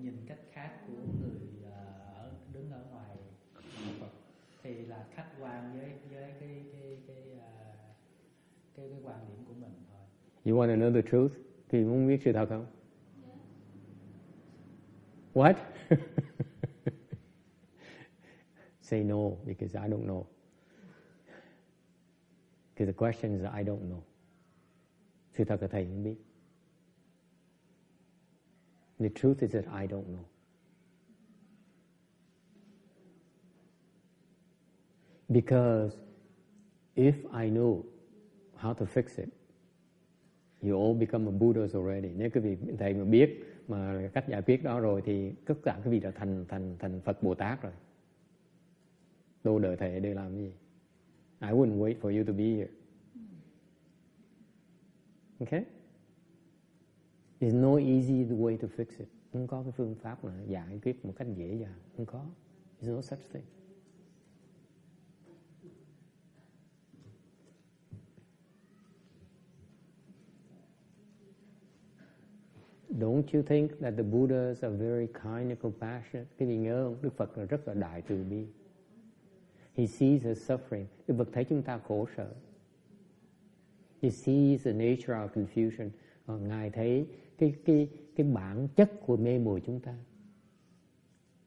[0.01, 1.83] nhìn cách khác của người à,
[2.15, 3.15] ở đứng ở ngoài
[3.53, 4.11] đạo Phật
[4.63, 7.51] thì là khách quan với với cái cái cái à,
[8.77, 10.01] cái cái quan điểm của mình thôi
[10.43, 11.33] You want to know the truth?
[15.33, 15.57] What?
[18.81, 20.27] Say no because I don't know.
[22.73, 24.03] Because the question is that I don't know.
[28.99, 30.25] The truth is that I don't know.
[35.31, 35.93] Because
[36.95, 37.85] if I know
[38.57, 39.31] how to fix it,
[40.63, 42.09] you all become a Buddhas already.
[42.17, 45.81] Nếu quý vị thầy mà biết mà cách giải quyết đó rồi thì tất cả
[45.85, 47.73] quý vị đã thành thành thành Phật Bồ Tát rồi.
[49.43, 50.51] Đâu đợi thầy để làm gì?
[51.41, 52.69] I wouldn't wait for you to be here.
[55.39, 55.63] Okay?
[57.39, 59.07] There's no easy way to fix it.
[59.33, 61.79] Không có cái phương pháp mà giải quyết một cách dễ dàng.
[61.97, 62.25] Không có.
[62.81, 63.43] There's no such thing.
[72.99, 76.27] Don't you think that the Buddhas are very kind and compassionate?
[76.37, 76.97] Cái gì nhớ không?
[77.01, 78.45] Đức Phật là rất là đại từ bi.
[79.75, 80.85] He sees us suffering.
[81.07, 82.33] Đức Phật thấy chúng ta khổ sở.
[84.01, 85.89] He sees the nature of confusion.
[86.25, 89.95] Và Ngài thấy cái cái cái bản chất của mê muội chúng ta.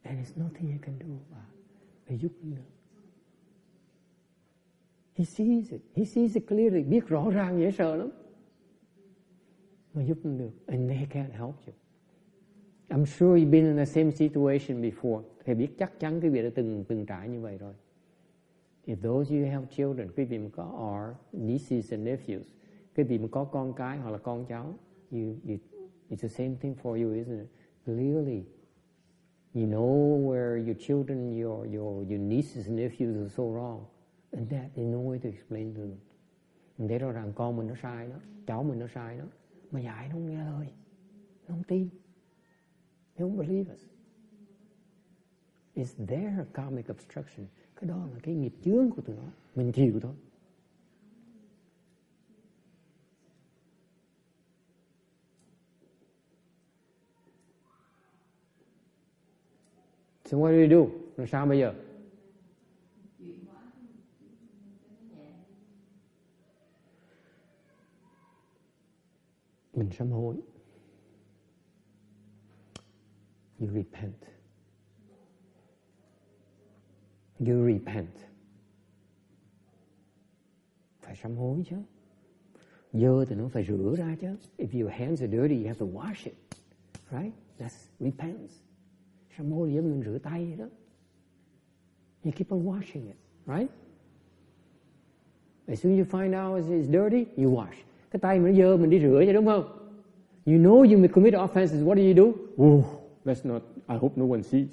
[0.02, 1.64] And it's nothing you can do about it.
[2.06, 2.74] Phải giúp được.
[5.14, 5.80] He sees it.
[5.94, 6.82] He sees it clearly.
[6.82, 8.10] Biết rõ ràng dễ sợ lắm.
[9.94, 10.50] Mà giúp mình được.
[10.66, 11.74] And they can't help you.
[12.88, 15.22] I'm sure you've been in the same situation before.
[15.44, 17.74] Thầy biết chắc chắn quý vị đã từng từng trải như vậy rồi.
[18.86, 22.42] If those you have children, quý vị mà có are nieces and nephews,
[22.94, 24.74] cái vị mà có con cái hoặc là con cháu
[25.10, 25.56] you, you,
[26.10, 27.48] it's the same thing for you isn't it
[27.84, 28.44] clearly
[29.54, 33.80] you know where your children your your your nieces and nephews are so wrong
[34.32, 35.98] and that there's no way to explain to them
[36.78, 38.16] mình thấy rõ ràng con mình nó sai đó
[38.46, 39.24] cháu mình nó sai đó
[39.70, 40.66] mà dạy nó không nghe lời,
[41.48, 41.88] nó không tin
[43.16, 43.80] they don't believe us
[45.74, 47.46] It's their karmic obstruction.
[47.76, 49.22] Cái đó là cái nghiệp chướng của tụi nó.
[49.54, 50.14] Mình chịu thôi.
[60.24, 60.90] So what do we do?
[61.16, 61.74] Làm sao bây giờ?
[63.18, 63.92] chuyển hóa cho
[64.90, 65.44] nó nhẹ
[69.74, 70.36] mình sám hối.
[73.58, 74.14] You repent.
[77.38, 78.16] You repent.
[81.00, 81.76] Phải sám hối chứ.
[82.92, 84.36] Dơ thì nó phải rửa ra chứ.
[84.58, 86.34] If your hands are dirty, you have to wash it.
[87.10, 87.34] Right?
[87.58, 88.50] That's repent.
[89.36, 90.68] Sám hối giống mình rửa tay đó.
[92.24, 93.16] You keep on washing it.
[93.46, 93.70] Right?
[95.66, 97.76] As soon as you find out it's dirty, you wash.
[98.14, 99.64] Cái tay mình nó dơ mình đi rửa chứ đúng không?
[100.46, 102.24] You know you may commit offenses, what do you do?
[102.64, 102.84] Oh,
[103.24, 104.68] let's not, I hope no one sees.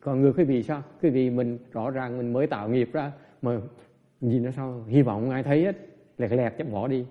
[0.00, 0.82] Còn ngược quý vị sao?
[1.02, 3.12] Quý vị mình rõ ràng mình mới tạo nghiệp ra,
[3.42, 3.60] mà
[4.20, 4.84] nhìn nó sao?
[4.88, 5.76] Hy vọng không ai thấy hết.
[6.18, 7.04] Lẹt lẹt chắc bỏ đi.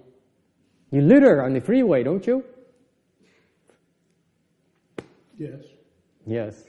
[0.92, 2.42] You litter on the freeway, don't you?
[5.40, 5.62] Yes.
[6.28, 6.68] Yes.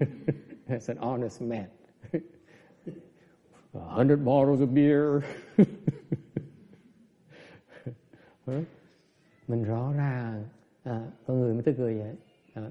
[0.68, 1.66] That's an honest man.
[3.72, 5.22] A hundred bottles of beer.
[9.48, 10.44] Mình rõ ràng
[10.82, 12.14] à, con người mới tức cười vậy.
[12.54, 12.70] À,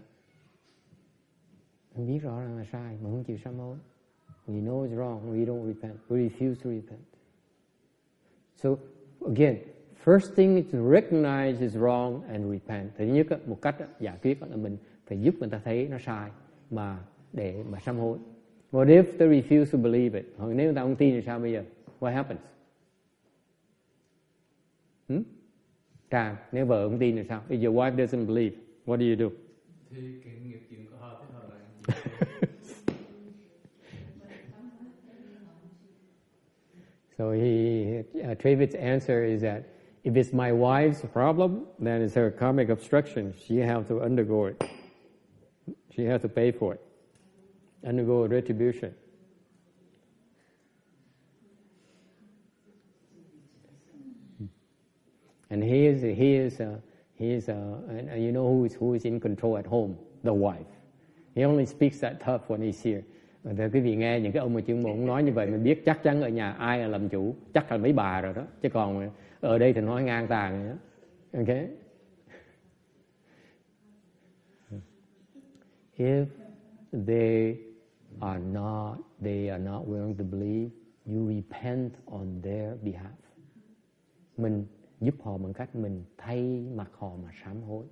[1.95, 3.77] mình biết rõ ràng là sai mà không chịu sám hối.
[4.47, 5.95] We know it's wrong, we don't repent.
[6.09, 7.01] We refuse to repent.
[8.55, 8.75] So
[9.25, 9.55] again,
[10.05, 12.91] first thing is to recognize is wrong and repent.
[12.97, 16.31] Thứ nhất một cách giải quyết là mình phải giúp người ta thấy nó sai
[16.71, 16.99] mà
[17.33, 18.17] để mà sám hối.
[18.71, 20.25] What if they refuse to believe it?
[20.37, 21.63] Hoặc nếu người ta không tin thì sao bây giờ?
[21.99, 22.39] What happens?
[25.07, 25.23] Hmm?
[26.11, 27.41] Trà, nếu vợ không tin thì sao?
[27.49, 28.55] If your wife doesn't believe,
[28.85, 29.35] what do you do?
[29.91, 31.59] thì cái nghiệp của họ thì họ lại
[37.17, 39.63] So he, uh, Travis' answer is that
[40.03, 43.33] if it's my wife's problem, then it's her karmic obstruction.
[43.47, 44.63] She has to undergo it.
[45.95, 46.81] She has to pay for it,
[47.83, 48.93] undergo retribution.
[55.49, 56.67] And he is he is uh,
[57.19, 57.53] he is uh,
[57.89, 59.95] and, you know who is who is in control at home?
[60.23, 60.67] The wife.
[61.35, 63.01] He only speaks that tough when he's here.
[63.43, 65.63] Ờ, Và quý vị nghe những cái ông mà chuyên môn nói như vậy mình
[65.63, 68.43] biết chắc chắn ở nhà ai là làm chủ, chắc là mấy bà rồi đó.
[68.61, 69.09] Chứ còn
[69.41, 70.77] ở đây thì nói ngang tàn nữa,
[71.33, 71.53] đó.
[75.97, 76.25] If
[77.07, 77.57] they
[78.19, 80.69] are not, they are not willing to believe,
[81.05, 83.17] you repent on their behalf.
[84.37, 84.65] Mình
[85.01, 87.85] giúp họ bằng cách mình thay mặt họ mà sám hối.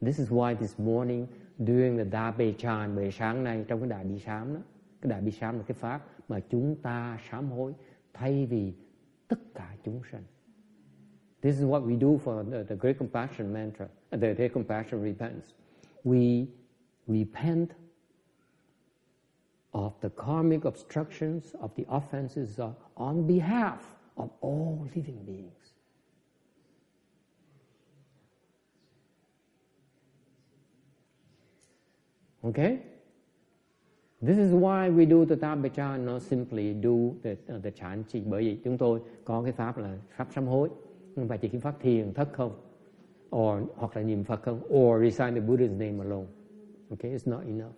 [0.00, 1.26] This is why this morning
[1.58, 4.60] during the Dabe Chan, buổi sáng nay trong cái đại bi sám đó,
[5.00, 7.74] cái đại bi sám là cái pháp mà chúng ta sám hối
[8.12, 8.72] thay vì
[9.28, 10.22] tất cả chúng sanh.
[11.42, 15.54] This is what we do for the, the Great Compassion mantra, the Great Compassion repentance.
[16.04, 16.46] We
[17.06, 17.70] repent
[19.72, 22.58] of the karmic obstructions of the offenses
[22.96, 23.78] on behalf
[24.16, 25.57] of all living beings.
[32.44, 32.78] Okay?
[34.20, 38.30] This is why we do the Tabecha, not simply do the, uh, the chanting.
[38.30, 40.68] Bởi vì chúng tôi có cái pháp là pháp sám hối.
[41.16, 42.52] và chỉ cái pháp thiền thất không.
[43.36, 44.60] Or, hoặc là niệm Phật không.
[44.74, 46.26] Or recite the Buddha's name alone.
[46.90, 47.12] Okay?
[47.12, 47.74] It's not enough.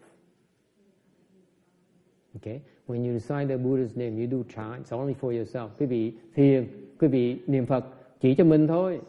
[2.35, 2.61] Okay?
[2.87, 4.85] When you recite the Buddha's name, you do chant.
[4.85, 5.69] It's only for yourself.
[5.79, 7.85] Quý vị thiền, quý vị niệm Phật
[8.21, 9.01] chỉ cho mình thôi.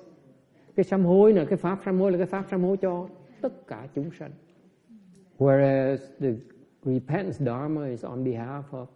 [0.76, 3.08] Cái sám hối là cái pháp sám hối là cái pháp sám hối cho
[3.42, 4.32] tất cả chúng sanh.
[5.42, 6.40] Whereas the
[6.84, 8.90] repentance dharma is on behalf of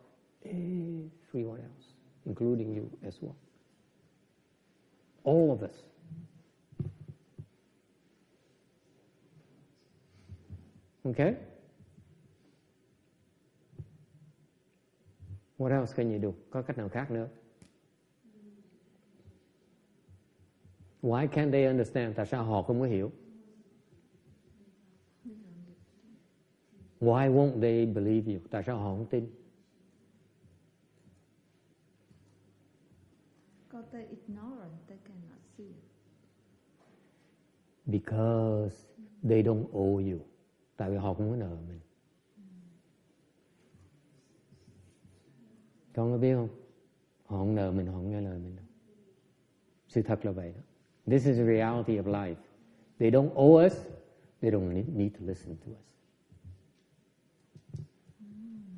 [0.45, 1.87] everyone else,
[2.27, 3.35] including you as well.
[5.23, 5.75] All of us.
[11.07, 11.35] Okay?
[15.57, 16.33] What else can you do?
[16.49, 17.27] Có cách nào khác nữa?
[21.01, 22.15] Why can't they understand?
[22.15, 23.11] Tại sao họ không có hiểu?
[26.99, 28.39] Why won't they believe you?
[28.51, 29.27] Tại sao họ không tin?
[33.63, 35.73] Because they're ignorant, they cannot see.
[37.85, 38.73] because
[39.23, 40.19] they don't owe you.
[40.77, 41.79] Tại vì họ không có nợ mình.
[45.93, 46.49] Con có biết không?
[47.25, 48.65] Họ không nợ mình, họ không nghe lời mình đâu.
[49.87, 50.61] Sự thật là vậy đó.
[51.05, 52.35] This is the reality of life.
[52.99, 53.85] They don't owe us,
[54.41, 55.94] they don't need, need to listen to us.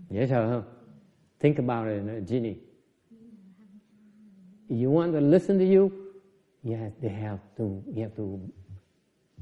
[0.10, 0.74] Dễ sợ không?
[1.40, 2.56] Think about it, Ginny.
[4.70, 5.90] You want to listen to you?
[6.64, 7.64] Yeah, they have to.
[7.64, 8.40] You have to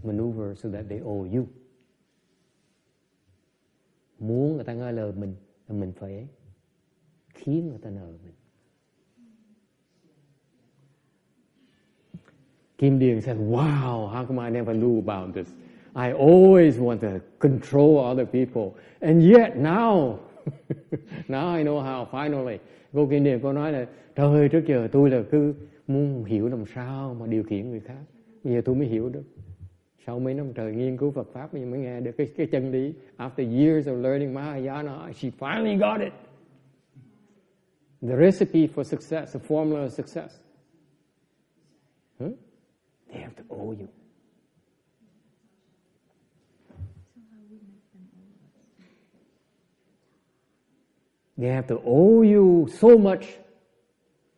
[0.03, 1.47] maneuver so that they owe you.
[4.19, 5.35] Muốn người ta nghe lời mình,
[5.67, 6.27] là mình phải
[7.33, 8.33] khiến người ta nợ mình.
[12.77, 15.53] Kim điền said, Wow, how come I never knew about this?
[15.95, 18.75] I always want to control other people.
[18.99, 20.19] And yet now,
[21.27, 22.57] now I know how, finally.
[22.93, 23.85] Cô Kim Điền cô nói là,
[24.15, 25.53] trời ơi, trước giờ tôi là cứ
[25.87, 28.03] muốn hiểu làm sao mà điều khiển người khác.
[28.43, 29.23] Bây giờ tôi mới hiểu được.
[30.05, 32.71] Sau mấy năm trời nghiên cứu Phật Pháp mình mới nghe được cái, cái chân
[32.71, 32.93] lý.
[33.17, 36.13] After years of learning Mahayana, she finally got it.
[38.01, 40.39] The recipe for success, the formula of success.
[42.19, 42.29] Huh?
[43.09, 43.87] They have to owe you.
[51.37, 53.25] They have to owe you so much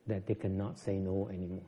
[0.07, 1.65] that they cannot say no anymore.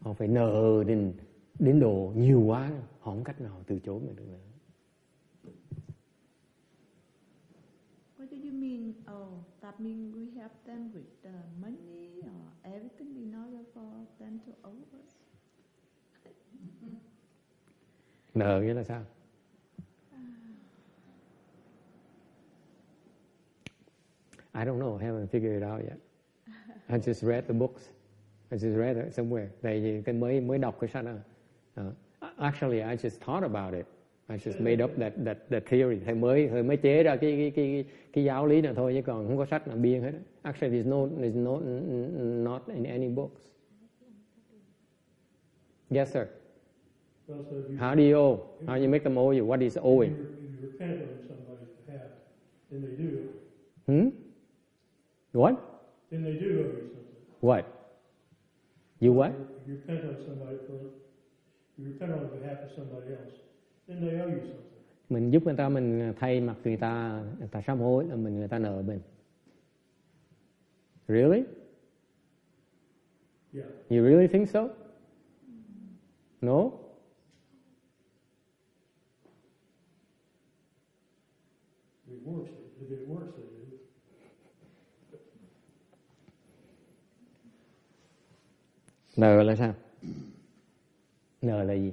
[0.00, 1.12] Họ phải nợ đến
[1.58, 2.70] đến độ nhiều quá,
[3.00, 4.38] họ không cách nào từ chối mình được nữa.
[8.18, 8.92] What do you mean?
[9.20, 14.38] Oh, that means we have them with the money or everything in order for them
[14.46, 15.16] to owe us?
[18.34, 19.04] Nợ nghĩa là sao?
[24.54, 24.98] I don't know.
[25.00, 25.98] I haven't figured it out yet.
[26.88, 27.82] I just read the books.
[28.50, 29.48] I just read it somewhere.
[29.62, 31.12] Tại vì cái mới mới đọc cái sách đó.
[31.80, 31.94] Uh,
[32.38, 33.86] actually, I just thought about it.
[34.28, 36.00] I just made up that that that theory.
[36.04, 39.02] Thầy mới thầy mới chế ra cái cái cái cái giáo lý này thôi chứ
[39.06, 40.12] còn không có sách nào biên hết.
[40.42, 41.58] Actually, there's no there's no
[42.50, 43.40] not in any books.
[45.90, 46.26] Yes, sir.
[47.28, 48.38] Well, so you, How do you owe?
[48.66, 49.44] How do you make them owe you?
[49.46, 50.10] What is owing?
[50.10, 50.26] You,
[50.62, 52.08] repent on somebody's behalf,
[52.70, 53.28] then they do.
[53.86, 54.21] Hmm?
[55.32, 55.54] What?
[56.10, 57.40] Then they do owe you something.
[57.40, 57.64] What?
[59.00, 59.30] You what?
[59.30, 60.78] If you repent on somebody for,
[61.78, 63.34] you repent on behalf of somebody else,
[63.88, 64.58] then they owe you something.
[65.08, 68.38] Mình giúp người ta, mình thay mặt người ta, người ta sám hối là mình
[68.38, 69.00] người ta nợ mình.
[71.08, 71.44] Really?
[73.54, 73.66] Yeah.
[73.88, 74.68] You really think so?
[76.40, 76.70] No?
[82.08, 83.52] It works, they do.
[89.16, 89.74] Nợ là sao?
[91.42, 91.92] Nợ là gì?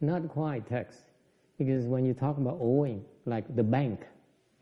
[0.00, 1.00] Not quite text.
[1.58, 4.00] Because when you talk about owing, like the bank,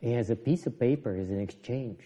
[0.01, 1.97] it has a piece of paper as an exchange.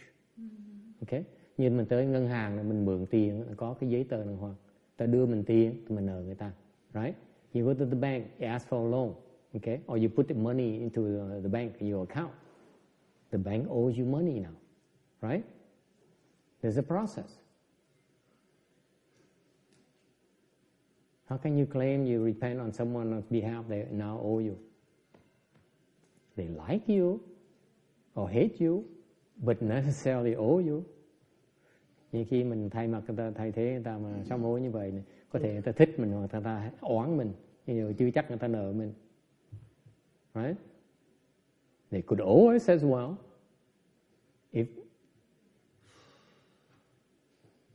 [1.01, 1.23] Okay?
[1.57, 4.55] Như mình tới ngân hàng là mình mượn tiền, có cái giấy tờ đàng hoàng.
[4.97, 6.51] Ta đưa mình tiền, thì mình nợ người ta.
[6.93, 7.15] Right?
[7.53, 9.13] You go to the bank, you ask for a loan.
[9.53, 9.79] Okay?
[9.87, 12.33] Or you put the money into the, the bank, your account.
[13.31, 14.53] The bank owes you money now.
[15.21, 15.45] Right?
[16.61, 17.29] There's a process.
[21.29, 24.57] How can you claim you repent on someone's behalf they now owe you?
[26.35, 27.21] They like you
[28.15, 28.85] or hate you,
[29.43, 30.83] but necessarily owe you.
[32.11, 34.71] Như khi mình thay mặt người ta, thay thế người ta mà sám hối như
[34.71, 34.93] vậy,
[35.29, 37.33] có thể người ta thích mình hoặc người ta oán mình,
[37.65, 38.93] nhưng chưa chắc người ta nợ mình.
[40.35, 40.57] Right?
[41.91, 43.15] They could owe us as well.
[44.53, 44.65] If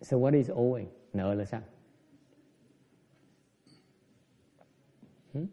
[0.03, 0.87] So what is owing?
[1.13, 1.61] Nợ là sao?
[5.33, 5.47] Hmm?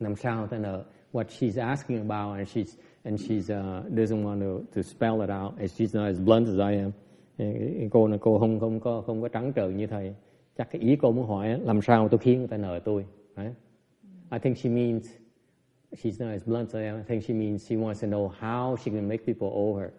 [0.00, 0.84] Làm sao ta nợ?
[1.12, 5.30] What she's asking about, and she's and she's uh, doesn't want to, to spell it
[5.30, 5.58] out.
[5.58, 6.92] And she's not as blunt as I am.
[7.90, 10.14] Cô là cô không không có không có trắng trợn như thầy.
[10.58, 13.06] Chắc cái ý cô muốn hỏi làm sao tôi khiến người ta nợ tôi.
[13.36, 13.54] Right?
[14.30, 15.06] I think she means
[15.92, 16.96] she's not as blunt as I am.
[16.96, 19.90] I think she means she wants to know how she can make people owe her.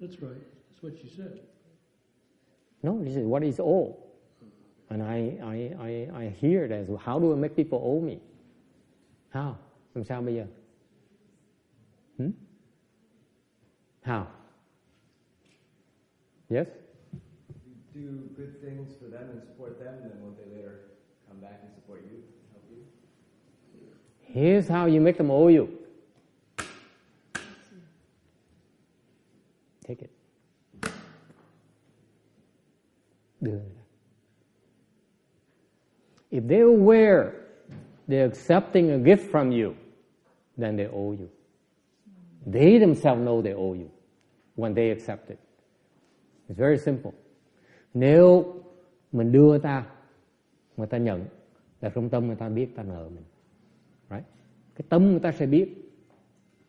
[0.00, 0.55] That's right.
[0.86, 1.40] That's what she said.
[2.82, 3.96] No, she said, what is owe?
[4.88, 8.20] And I, I, I, I hear it as, how do I make people owe me?
[9.30, 9.56] How?
[9.94, 10.46] Làm sao bây giờ?
[12.18, 12.30] Hmm?
[14.02, 14.26] How?
[16.48, 16.66] Yes?
[17.94, 20.80] do good things for them and support them, then won't they later
[21.26, 22.22] come back and support you,
[22.52, 22.84] help you?
[24.20, 25.68] Here's how you make them owe you.
[33.50, 33.76] Good.
[36.30, 37.32] if they're aware
[38.08, 39.74] they're accepting a gift from you,
[40.56, 41.28] then they owe you.
[42.46, 43.90] They themselves know they owe you
[44.54, 45.38] when they accept it.
[46.48, 47.12] It's very simple.
[47.94, 48.54] Nếu
[49.12, 49.86] mình đưa ta,
[50.76, 51.24] người ta nhận,
[51.80, 53.24] là trong tâm người ta biết ta nợ mình.
[54.10, 54.24] Right?
[54.74, 55.68] Cái tâm người ta sẽ biết.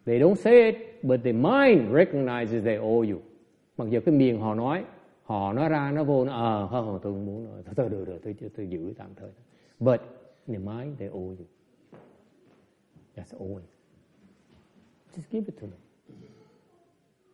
[0.05, 3.21] They don't say it, but the mind recognizes they owe you.
[3.77, 4.85] Mặc dù cái miệng họ nói
[5.27, 8.19] họ nói ra nó vô nó ờ à, tôi không muốn rồi thôi được rồi
[8.23, 9.31] tôi, tôi, tôi giữ tạm thời
[9.79, 10.01] but
[10.45, 11.45] in the mind they owe you
[13.15, 13.61] that's all.
[15.15, 15.81] Just give it to them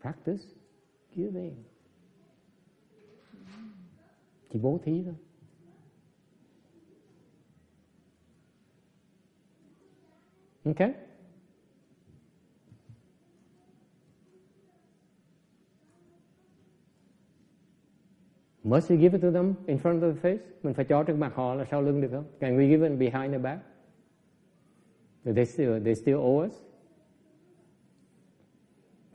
[0.02, 0.44] practice
[1.16, 1.56] giving
[4.50, 5.16] chỉ bố thí thôi.
[10.66, 10.94] Okay?
[18.64, 20.44] Must we give it to them in front of the face?
[20.64, 22.26] Mình phải cho trước mặt họ là sau lưng được không?
[22.40, 23.62] Can we give it behind the back?
[25.26, 26.54] Do they still, they still owe us?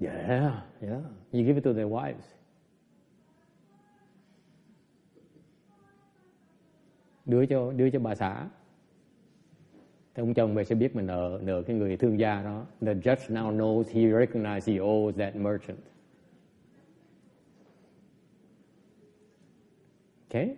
[0.00, 1.02] Yeah, yeah.
[1.32, 2.34] You give it to their wives.
[7.24, 8.48] Đưa cho đưa cho bà xã.
[10.14, 12.66] Thì ông chồng về sẽ biết mình nợ nợ cái người thương gia đó.
[12.80, 15.78] The judge now knows he recognizes he owes that merchant.
[20.28, 20.54] Okay?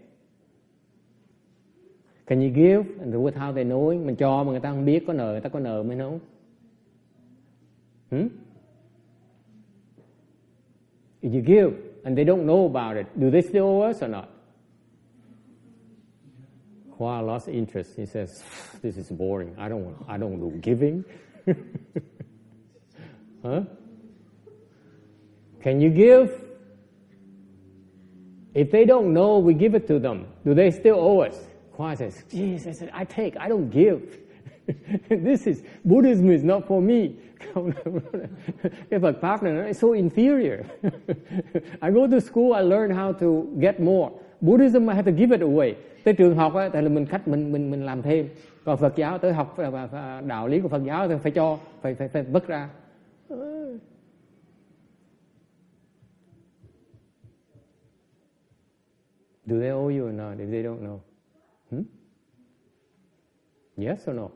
[2.26, 2.86] Can you give?
[3.00, 4.06] And with how they knowing?
[4.06, 6.18] Mình cho mà người ta không biết có nợ, người ta có nợ mới không?
[8.10, 8.28] Hmm?
[11.22, 11.72] If you give
[12.04, 14.24] and they don't know about it, do they still owe us or not?
[16.90, 17.98] Khoa lost interest.
[17.98, 18.42] He says,
[18.82, 19.54] "This is boring.
[19.56, 19.94] I don't.
[20.08, 21.02] I don't do giving."
[23.42, 23.62] huh?
[25.62, 26.49] Can you give?
[28.54, 30.26] If they don't know, we give it to them.
[30.44, 31.36] Do they still owe us?
[31.76, 33.36] Khoa says, "Jesus, I take.
[33.36, 34.00] I don't give.
[35.08, 37.10] this is Buddhism is not for me."
[39.00, 40.58] Phật pháp này nó so inferior.
[41.80, 44.10] I go to school, I learn how to get more.
[44.40, 45.74] Buddhism I have to give it away.
[46.04, 48.28] Tới trường học á, thì là mình khách mình mình mình làm thêm.
[48.64, 49.56] Còn Phật giáo tới học
[50.26, 52.68] đạo lý của Phật giáo thì phải cho, phải phải phải vứt ra.
[59.50, 61.02] Do they owe you or not if they don't know?
[61.70, 61.82] Hmm?
[63.76, 64.30] Yes or no?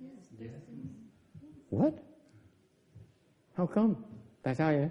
[0.00, 0.28] Yes.
[0.38, 0.50] yes.
[1.70, 1.94] What?
[3.54, 3.94] How come?
[4.42, 4.88] Tại sao vậy?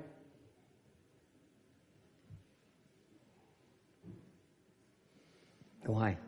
[5.83, 6.26] Câu 2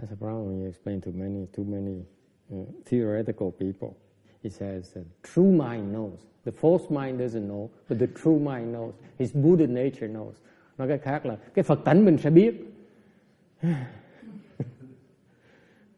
[0.00, 2.06] That's a problem when you explain to many, too many
[2.50, 3.94] uh, theoretical people.
[4.42, 6.20] He says the true mind knows.
[6.44, 8.94] The false mind doesn't know, but the true mind knows.
[9.18, 10.36] His Buddha nature knows.
[10.78, 12.54] Nói cách khác là cái Phật tánh mình sẽ biết.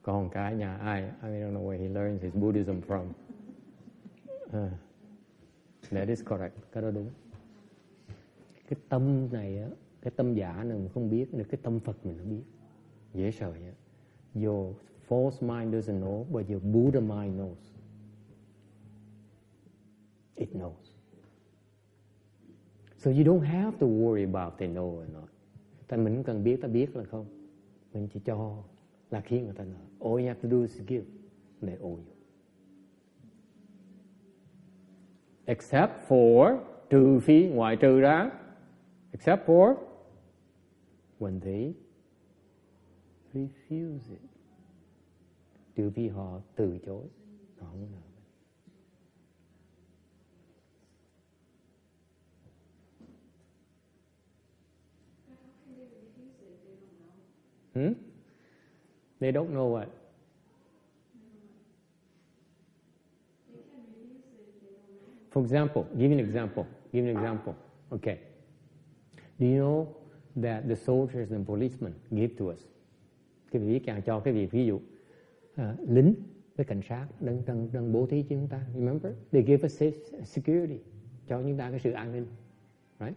[0.02, 3.06] Còn cái nhà ai, I don't know where he learns his Buddhism from.
[4.46, 4.70] Uh,
[5.90, 7.10] that is correct, cái đó đúng.
[8.68, 9.68] Cái tâm này, á,
[10.02, 12.42] cái tâm giả này mình không biết, được cái tâm Phật mình nó biết.
[13.14, 13.72] Dễ sợ vậy.
[14.34, 14.74] Your
[15.08, 17.72] false mind doesn't know, but your Buddha mind knows.
[20.36, 20.92] It knows.
[22.96, 25.28] So you don't have to worry about they know or not.
[25.88, 27.26] Tại mình không cần biết ta biết là không.
[27.92, 28.62] Mình chỉ cho
[29.10, 31.04] là khi người ta nói, All you have to do is give.
[31.60, 32.12] They owe you.
[35.46, 36.58] Except for,
[36.90, 38.30] trừ phi, ngoại trừ ra.
[39.12, 39.74] Except for
[41.18, 41.74] when they
[43.34, 44.20] refuse it.
[45.76, 47.04] Trừ phi họ từ chối.
[47.58, 47.98] Họ không nợ.
[57.74, 57.94] Hmm?
[59.20, 59.88] They don't know what.
[65.30, 66.66] For example, give an example.
[66.92, 67.54] Give an example.
[67.90, 68.18] Okay.
[69.38, 69.86] Do you know
[70.36, 72.71] that the soldiers and policemen give to us?
[73.52, 76.14] Cái vị càng cho cái vị ví dụ uh, lính
[76.56, 78.60] với cảnh sát đang đang đang bố thí cho chúng ta.
[78.74, 79.82] Remember, they give us
[80.24, 80.78] security
[81.28, 82.26] cho chúng ta cái sự an ninh,
[83.00, 83.16] right?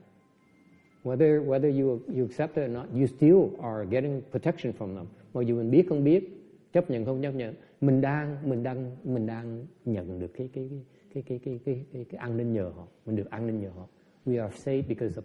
[1.03, 5.05] Whether whether you you accept it or not, you still are getting protection from them.
[5.33, 6.29] Mặc dù mình biết không biết,
[6.73, 10.69] chấp nhận không chấp nhận, mình đang mình đang mình đang nhận được cái cái
[11.13, 13.61] cái cái cái cái cái, cái, cái an ninh nhờ họ, mình được an ninh
[13.61, 13.87] nhờ họ.
[14.25, 15.23] We are safe because of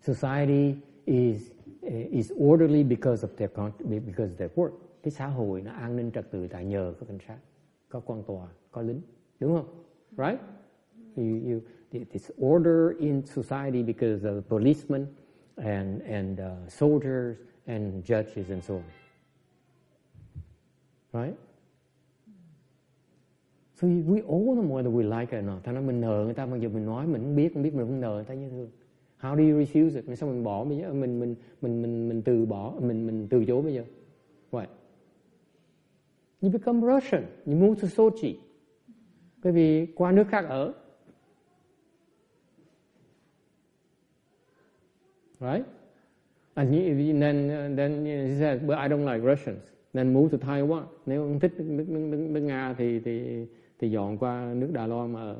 [0.00, 0.74] society
[1.08, 1.50] is
[1.82, 3.50] eh, is orderly because of their
[4.06, 4.72] because of their work.
[5.02, 7.38] Cái xã hội nó an ninh trật tự là nhờ có cảnh sát,
[7.88, 9.00] có quan tòa, có lính,
[9.40, 9.84] đúng không?
[10.16, 10.40] Right?
[11.16, 11.60] You, you,
[11.92, 15.06] it's order in society because of policemen
[15.56, 17.36] and and uh, soldiers
[17.66, 18.84] and judges and so on.
[21.12, 21.38] Right?
[23.80, 25.64] So we all know whether we like it or not.
[25.64, 27.74] Thằng nó mình nợ người ta bây giờ mình nói mình không biết, không biết
[27.74, 28.70] mình không nợ người ta như thương.
[29.20, 30.06] How do you refuse it?
[30.06, 33.26] Mình sao mình bỏ bây giờ mình mình mình mình mình từ bỏ mình mình
[33.30, 33.84] từ chối bây giờ?
[34.50, 34.66] What?
[36.40, 37.22] You become Russian.
[37.46, 38.38] You move to Sochi.
[39.42, 40.74] Bởi vì qua nước khác ở.
[45.40, 45.66] Right?
[46.54, 46.72] And
[47.20, 49.62] then then he said, "But I don't like Russians."
[49.92, 50.84] Then move to Taiwan.
[51.06, 53.46] Nếu không thích nước, nước, nước, nước Nga thì thì
[53.78, 55.36] thì dọn qua nước Đài Loan mà ở.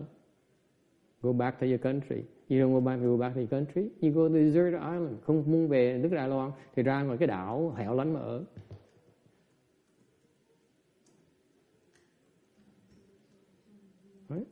[1.22, 2.22] Go back to your country.
[2.48, 3.90] You don't go back, go back to your country.
[4.00, 5.20] You go to the desert island.
[5.22, 8.44] Không muốn về nước Đài Loan thì ra ngoài cái đảo hẻo lánh mà ở.
[14.28, 14.46] Right?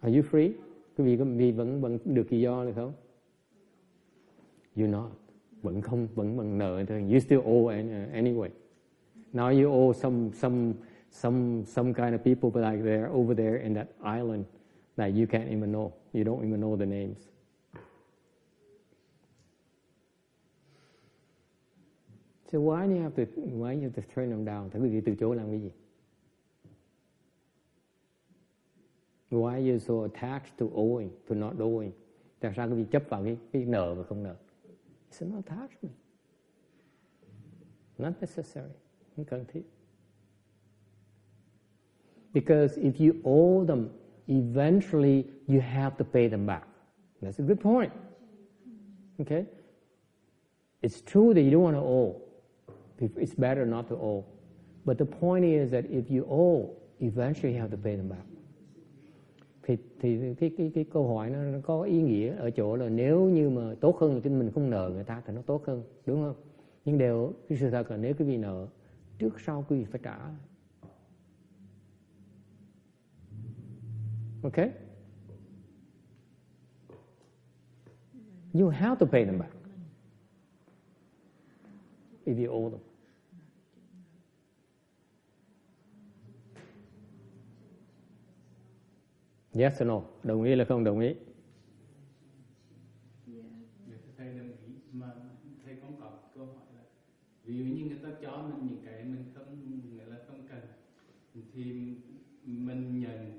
[0.00, 0.52] Are you free?
[0.96, 2.92] Quý vị có vì vẫn vẫn được tự do được không?
[4.76, 5.10] You're not.
[5.62, 7.04] Vẫn không vẫn bằng nợ thôi.
[7.10, 8.50] You still owe uh, anyway.
[9.32, 10.72] Now you owe some some
[11.10, 13.86] some some kind of people like there over there in that
[14.18, 14.44] island
[14.96, 15.92] that you can't even know.
[16.12, 17.18] You don't even know the names.
[22.50, 24.70] So why do you have to why you have to turn them down?
[24.70, 25.70] Tại vì từ chối cái?
[29.30, 31.90] Why you so attached to owing, to not owing?
[32.40, 34.36] Tại sao quý vị chấp vào cái, cái nợ và không nợ?
[35.10, 35.94] It's an attachment.
[37.98, 38.72] Not necessary.
[39.16, 39.62] Không cần thiết.
[42.32, 43.88] Because if you owe them,
[44.28, 46.66] eventually you have to pay them back.
[47.22, 47.92] That's a good point.
[49.20, 49.46] Okay?
[50.82, 52.20] It's true that you don't want to owe.
[53.00, 54.24] It's better not to owe.
[54.84, 56.70] But the point is that if you owe,
[57.00, 58.26] eventually you have to pay them back.
[59.66, 62.88] Thì, thì cái, cái, cái câu hỏi nó, nó có ý nghĩa ở chỗ là
[62.88, 65.82] nếu như mà tốt hơn thì mình không nợ người ta thì nó tốt hơn,
[66.06, 66.34] đúng không?
[66.84, 68.66] Nhưng đều cái sự thật là nếu quý vị nợ
[69.18, 70.18] trước sau quý vị phải trả.
[74.44, 74.70] Okay?
[78.52, 79.50] You have to pay them back
[82.26, 82.80] if you owe them.
[89.54, 90.02] Yes or no?
[90.22, 91.14] Đồng ý là không đồng ý?
[97.44, 100.60] Ví dụ như người ta cho mình những cái mình không nghĩa là không cần,
[101.54, 101.64] thì
[102.44, 103.33] mình nhận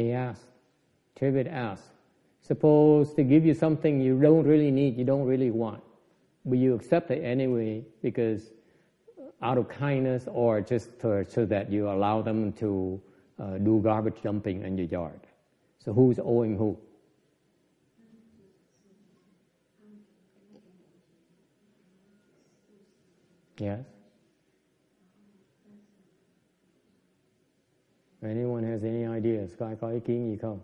[0.00, 0.46] He asked,
[1.14, 1.84] David asked,
[2.40, 5.82] suppose they give you something you don't really need, you don't really want,
[6.46, 8.50] but you accept it anyway because
[9.42, 12.98] out of kindness or just to, so that you allow them to
[13.38, 15.20] uh, do garbage dumping in your yard.
[15.84, 16.78] So who's owing who?
[23.58, 23.84] Yes?
[28.22, 29.50] Anyone has any ideas?
[29.58, 30.60] Có ai có ý kiến gì không?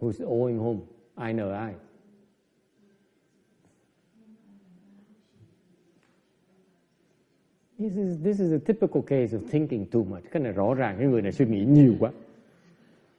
[0.00, 0.80] Who's owing whom?
[1.14, 1.74] Ai nợ ai?
[7.78, 10.30] This is, this is a typical case of thinking too much.
[10.30, 12.12] Cái này rõ ràng cái người này suy nghĩ nhiều quá.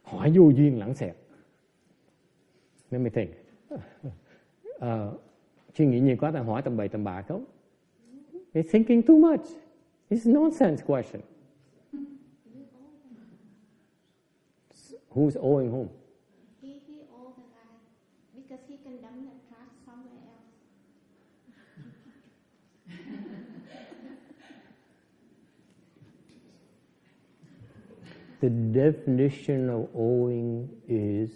[0.04, 1.16] Hỏi vô duyên lãng xẹt.
[2.92, 3.30] Let me think.
[3.76, 5.22] Uh,
[5.74, 7.46] suy nghĩ nhiều quá ta hỏi tầm bậy tầm bạ không?
[8.54, 9.46] It's thinking too much.
[10.10, 11.22] It's nonsense question.
[15.16, 15.90] Who's owing whom?
[16.62, 17.76] He, he owed the guy
[18.36, 20.52] because he can dump the trash somewhere else.
[28.42, 31.30] The definition of owing is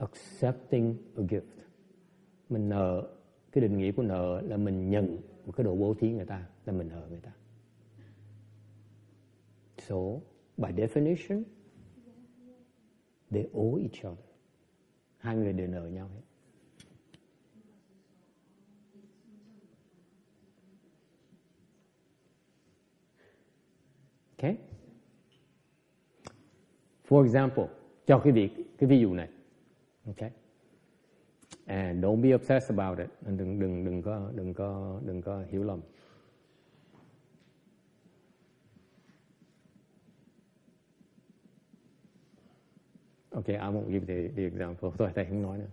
[0.00, 1.42] accepting a gift.
[2.48, 3.08] Mình nợ,
[3.52, 6.46] cái định nghĩa của nợ là mình nhận một cái đồ bố thí người ta,
[6.66, 7.32] là mình nợ người ta.
[9.78, 9.96] So,
[10.56, 11.42] by definition,
[13.30, 14.24] they owe each other.
[15.18, 16.20] Hai người đều nợ nhau hết.
[24.38, 24.56] Okay?
[27.08, 27.64] For example,
[28.06, 29.28] cho cái việc cái ví dụ này.
[30.06, 30.30] Okay?
[31.66, 35.64] and don't be obsessed about it đừng đừng đừng có đừng có đừng có hiểu
[35.64, 35.80] lầm
[43.36, 44.92] Okay, I won't give the, the example.
[44.98, 45.66] Thôi, thầy không nói nữa.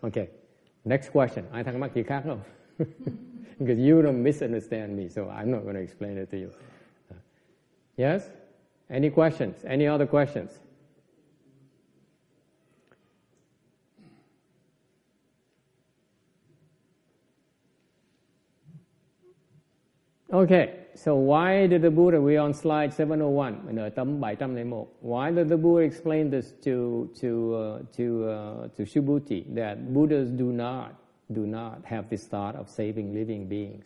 [0.00, 0.26] Okay,
[0.84, 1.44] next question.
[1.50, 1.74] Ai thắc
[2.24, 2.40] không?
[3.58, 6.50] Because you don't misunderstand me, so I'm not going to explain it to you.
[7.96, 8.30] Yes?
[8.90, 9.64] Any questions?
[9.64, 10.50] Any other questions?
[20.32, 24.86] Okay, so why did the Buddha, we're on slide 701, mình ở tấm 701.
[25.02, 30.28] Why did the Buddha explain this to, to, uh, to, uh, to Shubhuti that Buddhas
[30.38, 30.86] do not,
[31.28, 33.84] do not have this thought of saving living beings?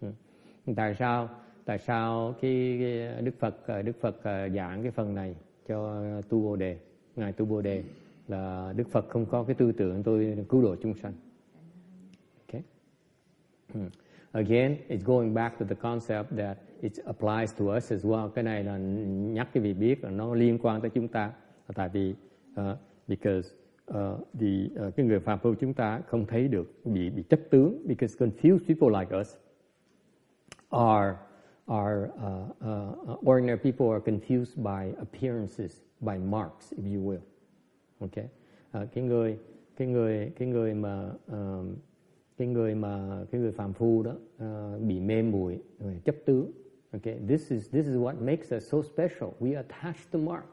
[0.00, 0.74] Hmm.
[0.76, 1.28] Tại sao,
[1.64, 5.34] tại sao cái, cái Đức Phật, ờ, Đức Phật ờ, giảng cái phần này
[5.68, 6.76] cho Tu Bồ Đề,
[7.16, 7.82] Ngài Tu Bồ Đề,
[8.28, 11.12] là Đức Phật không có cái tư tưởng tôi cứu độ chúng sanh.
[12.46, 12.62] Okay.
[13.74, 13.88] Hmm.
[14.32, 18.28] Again, it's going back to the concept that it applies to us as well.
[18.28, 21.32] Cái này là nhắc cái vị biết là nó liên quan tới chúng ta.
[21.74, 22.14] Tại vì
[22.60, 22.78] uh,
[23.08, 23.48] because
[23.90, 27.40] uh, the, uh, cái người phàm phu chúng ta không thấy được bị bị chấp
[27.50, 29.36] tướng because confused people like us
[30.70, 31.16] are
[31.66, 37.22] are uh, uh, ordinary people are confused by appearances, by marks, if you will.
[38.00, 38.28] Okay,
[38.78, 39.38] uh, cái người
[39.76, 41.74] cái người cái người mà um,
[42.42, 45.62] cái người mà cái người phàm phu đó uh, bị mê muội
[46.04, 46.52] chấp tướng.
[46.92, 49.30] Okay this is this is what makes us so special.
[49.40, 50.48] We attach to marks.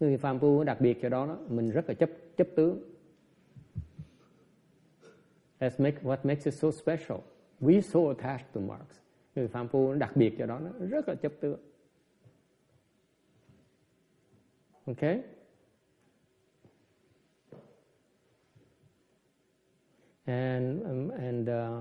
[0.00, 2.82] Người phàm phu đặc biệt cho đó đó mình rất là chấp chấp tướng.
[5.58, 7.18] That's make, what makes it so special.
[7.60, 8.96] We so attached to marks.
[9.34, 11.60] Người phàm phu đặc biệt cho đó nó rất là chấp tướng.
[14.86, 15.22] Okay
[20.28, 21.80] and um, and uh,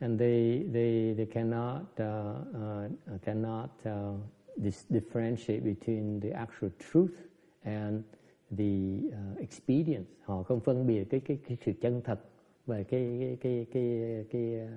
[0.00, 2.88] and they they they cannot uh, uh,
[3.24, 4.12] cannot uh,
[4.56, 7.16] dis- differentiate between the actual truth
[7.64, 8.04] and
[8.50, 10.08] the uh, experience.
[10.24, 12.20] Họ không phân biệt cái cái cái sự chân thật
[12.66, 14.68] và cái cái cái cái cái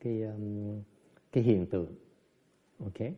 [0.00, 0.82] cái, um,
[1.32, 1.94] cái hiện tượng.
[2.78, 3.14] Okay.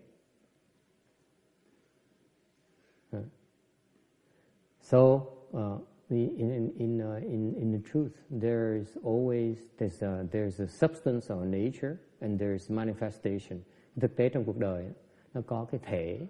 [4.80, 5.20] So.
[5.52, 10.60] Uh, in in in uh, in in the truth, there is always there's a, there's
[10.60, 13.58] a substance or nature and there's manifestation.
[14.00, 14.90] Thực tế trong cuộc đời
[15.34, 16.26] nó có cái thể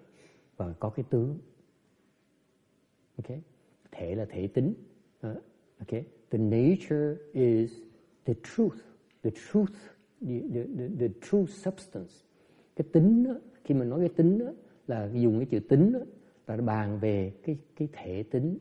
[0.57, 1.37] và có cái tướng.
[3.17, 3.41] Okay,
[3.91, 4.73] thể là thể tính.
[5.27, 5.37] Uh,
[5.79, 7.71] okay, the nature is
[8.25, 8.77] the truth,
[9.23, 9.73] the truth,
[10.21, 12.13] the the, the, the true substance.
[12.75, 13.33] Cái tính đó,
[13.63, 14.51] khi mình nói cái tính đó,
[14.87, 15.99] là dùng cái chữ tính đó,
[16.47, 18.57] là bàn về cái cái thể tính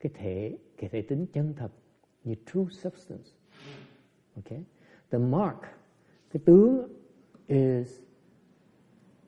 [0.00, 1.72] cái thể cái thể tính chân thật
[2.24, 3.30] như true substance.
[4.34, 4.62] Okay
[5.10, 5.58] the mark,
[6.30, 6.88] cái tướng
[7.46, 8.00] is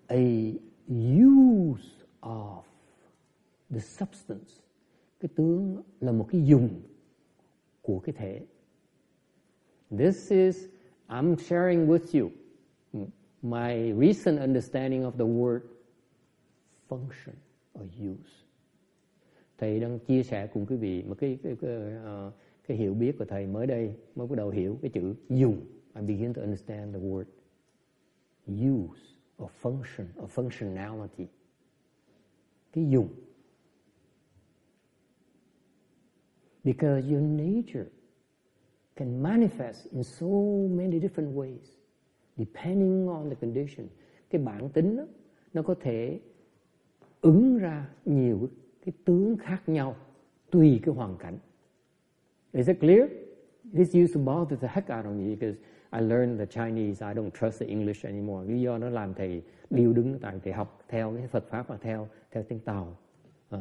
[0.06, 0.52] a
[0.88, 2.62] use of
[3.70, 4.50] the substance.
[5.20, 6.82] Cái tướng là một cái dùng
[7.82, 8.46] của cái thể.
[9.90, 10.66] This is,
[11.08, 12.30] I'm sharing with you
[13.42, 15.60] my recent understanding of the word
[16.88, 17.34] function
[17.74, 18.49] or use
[19.60, 21.70] thầy đang chia sẻ cùng quý vị một cái cái, cái,
[22.26, 22.32] uh,
[22.68, 25.60] cái hiểu biết của thầy mới đây mới bắt đầu hiểu cái chữ dùng
[25.94, 27.24] I begin to understand the word
[28.46, 29.00] use
[29.42, 31.26] or function or functionality
[32.72, 33.08] cái dùng.
[36.64, 37.86] Because your nature
[38.96, 40.26] can manifest in so
[40.70, 41.80] many different ways
[42.36, 43.86] depending on the condition.
[44.30, 45.06] Cái bản tính đó,
[45.52, 46.20] nó có thể
[47.20, 48.48] ứng ra nhiều
[48.84, 49.96] cái tướng khác nhau
[50.50, 51.38] tùy cái hoàn cảnh.
[52.52, 53.08] Is it clear?
[53.72, 55.58] This used to bother the heck out of me because
[55.92, 57.06] I learned the Chinese.
[57.06, 58.48] I don't trust the English anymore.
[58.48, 61.76] Lý do nó làm thầy điêu đứng tại thầy học theo cái Phật pháp mà
[61.76, 62.96] theo theo tiếng Tàu.
[63.50, 63.58] À,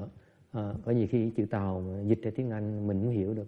[0.51, 3.47] à, có nhiều khi chữ Tàu dịch ra tiếng Anh mình không hiểu được.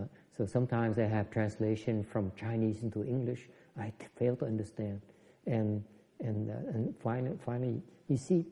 [0.00, 0.06] Uh,
[0.38, 3.40] so sometimes I have translation from Chinese into English.
[3.76, 4.98] I fail to understand.
[5.46, 5.80] And
[6.18, 8.44] and uh, and finally, finally, you see,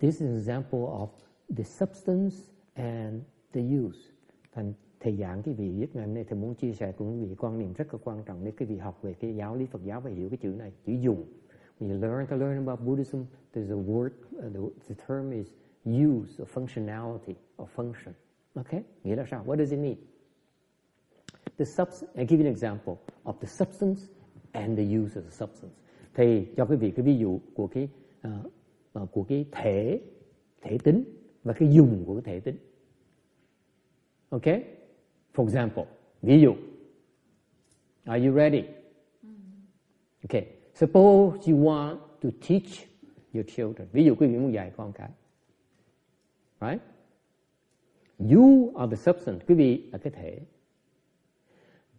[0.00, 1.08] this is an example of
[1.56, 2.36] the substance
[2.74, 3.22] and
[3.52, 3.98] the use.
[4.52, 7.28] Thành thầy giảng cái vị viết ngày hôm nay thầy muốn chia sẻ cùng quý
[7.28, 9.66] vị quan niệm rất là quan trọng để cái vị học về cái giáo lý
[9.66, 11.24] Phật giáo và hiểu cái chữ này, chữ dùng.
[11.80, 13.22] When you learn to learn about Buddhism,
[13.54, 15.46] there's a word, uh, the, the term is
[15.84, 18.14] use or functionality or function.
[18.54, 18.82] Okay?
[19.04, 19.44] Nghĩa là sao?
[19.46, 19.96] What does it mean?
[21.58, 22.94] The substance, I give you an example
[23.24, 24.00] of the substance
[24.52, 25.74] and the use of the substance.
[26.14, 27.88] Thầy cho quý vị cái ví dụ của cái
[28.28, 28.52] uh,
[29.02, 30.00] uh, của cái thể
[30.62, 31.04] thể tính
[31.44, 32.56] và cái dùng của cái thể tính.
[34.28, 34.46] Ok?
[35.34, 35.84] For example,
[36.22, 36.54] ví dụ,
[38.04, 38.64] Are you ready?
[40.24, 40.48] Okay.
[40.74, 42.86] Suppose you want to teach
[43.32, 43.88] your children.
[43.92, 45.10] Ví dụ quý vị muốn dạy con cái.
[46.60, 46.82] Right?
[48.18, 49.44] You are the substance.
[49.46, 50.40] Quý vị là cái thể.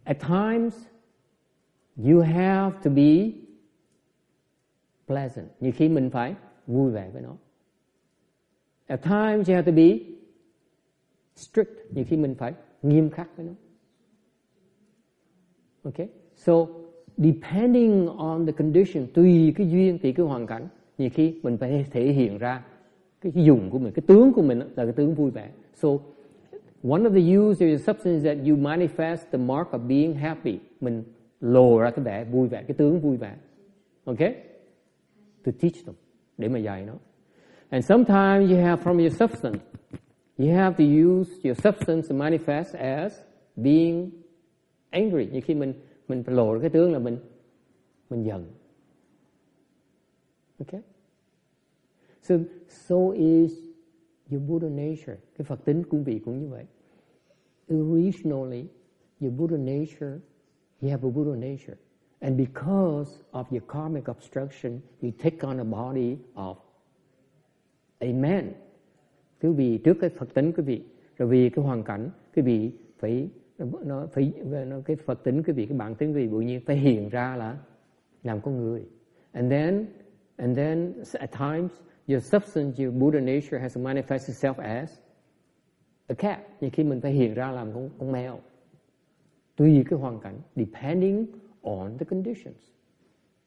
[0.04, 0.86] At times,
[1.98, 3.32] you have to be
[5.08, 5.48] pleasant.
[5.60, 6.36] Nhiều khi mình phải
[6.68, 7.36] vui vẻ với nó.
[8.88, 10.00] At times you have to be
[11.36, 11.72] strict.
[11.92, 13.54] Nhiều khi mình phải nghiêm khắc với nó.
[15.84, 16.08] Okay?
[16.36, 16.54] So,
[17.18, 20.68] depending on the condition, tùy cái duyên, tùy cái hoàn cảnh,
[20.98, 22.66] nhiều khi mình phải thể hiện ra
[23.22, 25.50] cái dùng của mình, cái tướng của mình là cái tướng vui vẻ.
[25.74, 25.90] So,
[26.84, 30.14] one of the use of the substance is that you manifest the mark of being
[30.14, 30.60] happy.
[30.82, 31.04] Mình
[31.42, 33.36] lộ ra cái vẻ vui vẻ, cái tướng vui vẻ.
[34.06, 34.36] Okay?
[35.44, 35.96] To teach them,
[36.38, 36.94] để mà dạy nó.
[37.72, 39.64] And sometimes you have from your substance,
[40.38, 43.14] you have to use your substance to manifest as
[43.56, 44.12] being
[44.92, 45.26] angry.
[45.26, 45.74] Như khi mình
[46.08, 47.18] mình lộ cái tướng là mình
[48.10, 48.46] mình giận.
[50.60, 50.82] Okay?
[52.22, 52.36] So,
[52.70, 53.52] so is
[54.32, 55.18] your Buddha nature.
[55.38, 56.66] Cái Phật tính vị cũng như vậy.
[57.74, 58.68] Originally,
[59.20, 60.20] your Buddha nature,
[60.82, 61.78] you have a Buddha nature.
[62.22, 66.58] And because of your karmic obstruction, you take on a body of
[68.00, 68.54] Amen.
[69.42, 70.84] Quý vị trước cái Phật tính quý vị,
[71.18, 75.54] rồi vì cái hoàn cảnh, quý vị phải nó phải nó, cái Phật tính quý
[75.54, 77.58] vị cái bản tính quý vị tự nhiên phải hiện ra là
[78.24, 78.86] làm con người.
[79.32, 79.86] And then
[80.36, 81.72] and then at times
[82.08, 85.00] your substance, your Buddha nature has manifest itself as
[86.08, 86.40] a cat.
[86.62, 88.40] Nhưng khi mình phải hiện ra làm con, con mèo.
[89.56, 91.26] Tùy cái hoàn cảnh, depending
[91.62, 92.72] on the conditions,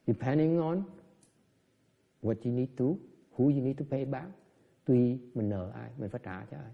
[0.06, 0.82] depending on
[2.22, 2.84] what you need to,
[3.38, 4.28] who you need to pay back.
[4.84, 6.72] Tùy mình nợ ai, mình phải trả cho ai.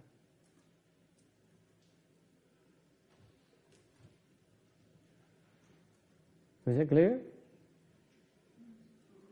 [6.66, 7.20] Is it clear?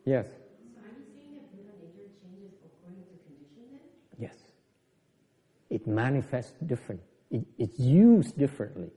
[0.05, 0.27] Yes.
[0.27, 4.29] So are you saying that Buddha nature changes according to condition then?
[4.29, 4.37] Yes.
[5.71, 7.01] It manifests different.
[7.31, 8.91] It, it's used differently.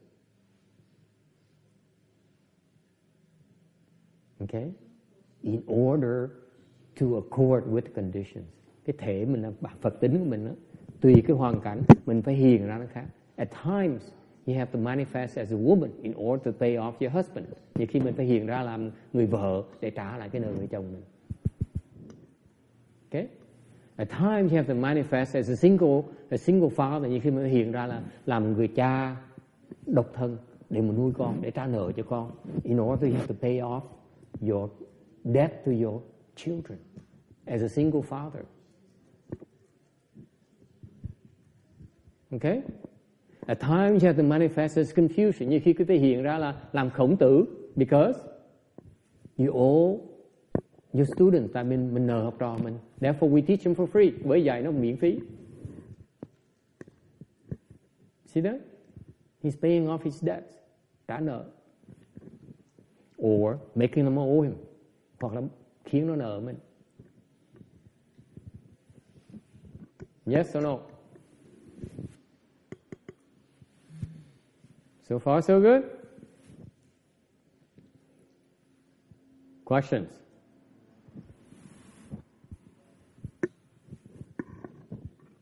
[4.42, 4.74] Okay?
[5.44, 6.45] In order
[7.00, 8.46] to accord with conditions.
[8.86, 9.52] Cái thể mình là
[9.82, 10.52] Phật tính của mình đó,
[11.02, 13.06] tùy cái hoàn cảnh mình phải hiền ra nó khác.
[13.36, 14.02] At times
[14.48, 17.48] you have to manifest as a woman in order to pay off your husband.
[17.74, 20.68] thì khi mình phải hiện ra làm người vợ để trả lại cái nợ người
[20.68, 21.04] chồng mình.
[23.12, 23.28] Okay?
[23.96, 27.10] At times you have to manifest as a single a single father.
[27.10, 29.16] như khi mình hiện ra là làm người cha
[29.86, 30.38] độc thân
[30.70, 32.32] để mà nuôi con, để trả nợ cho con.
[32.64, 33.82] In order you have to pay off
[34.42, 34.70] your
[35.24, 36.02] debt to your
[36.36, 36.80] children
[37.46, 38.46] as a single father.
[42.34, 42.64] Okay?
[43.48, 45.50] At times you have to manifest as confusion.
[45.50, 47.46] Như khi quý vị hiện ra là làm khổng tử
[47.76, 48.20] because
[49.38, 49.98] you owe
[50.94, 52.78] your students tại mình mình nợ học trò mình.
[53.00, 54.12] Therefore, we teach them for free.
[54.24, 55.20] Bởi dạy nó miễn phí.
[58.26, 58.62] See that?
[59.44, 60.54] He's paying off his debts.
[61.08, 61.46] Trả nợ.
[63.22, 64.54] Or making them owe him.
[65.20, 65.42] Hoặc là
[65.86, 66.58] khiến nó nợ mình.
[70.26, 70.80] Yes or no?
[75.08, 75.84] So far, so good?
[79.66, 80.10] Questions?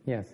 [0.06, 0.28] Yes.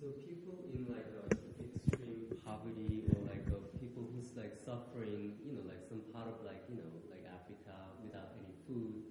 [0.00, 1.36] So people in like uh,
[1.76, 6.40] extreme poverty or like uh, people who's like suffering, you know, like some part of
[6.48, 9.04] like you know like Africa without any food,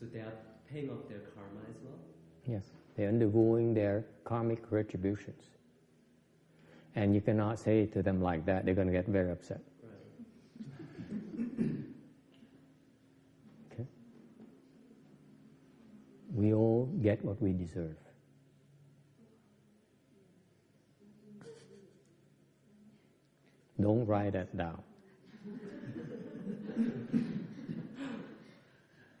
[0.00, 0.32] so they are
[0.74, 1.98] paying off their karma as well.
[2.46, 2.64] Yes.
[2.96, 5.42] They're undergoing their karmic retributions.
[6.96, 9.60] And you cannot say to them like that, they're going to get very upset.
[13.72, 13.86] Okay?
[16.34, 17.96] We all get what we deserve.
[23.80, 24.82] Don't write that down.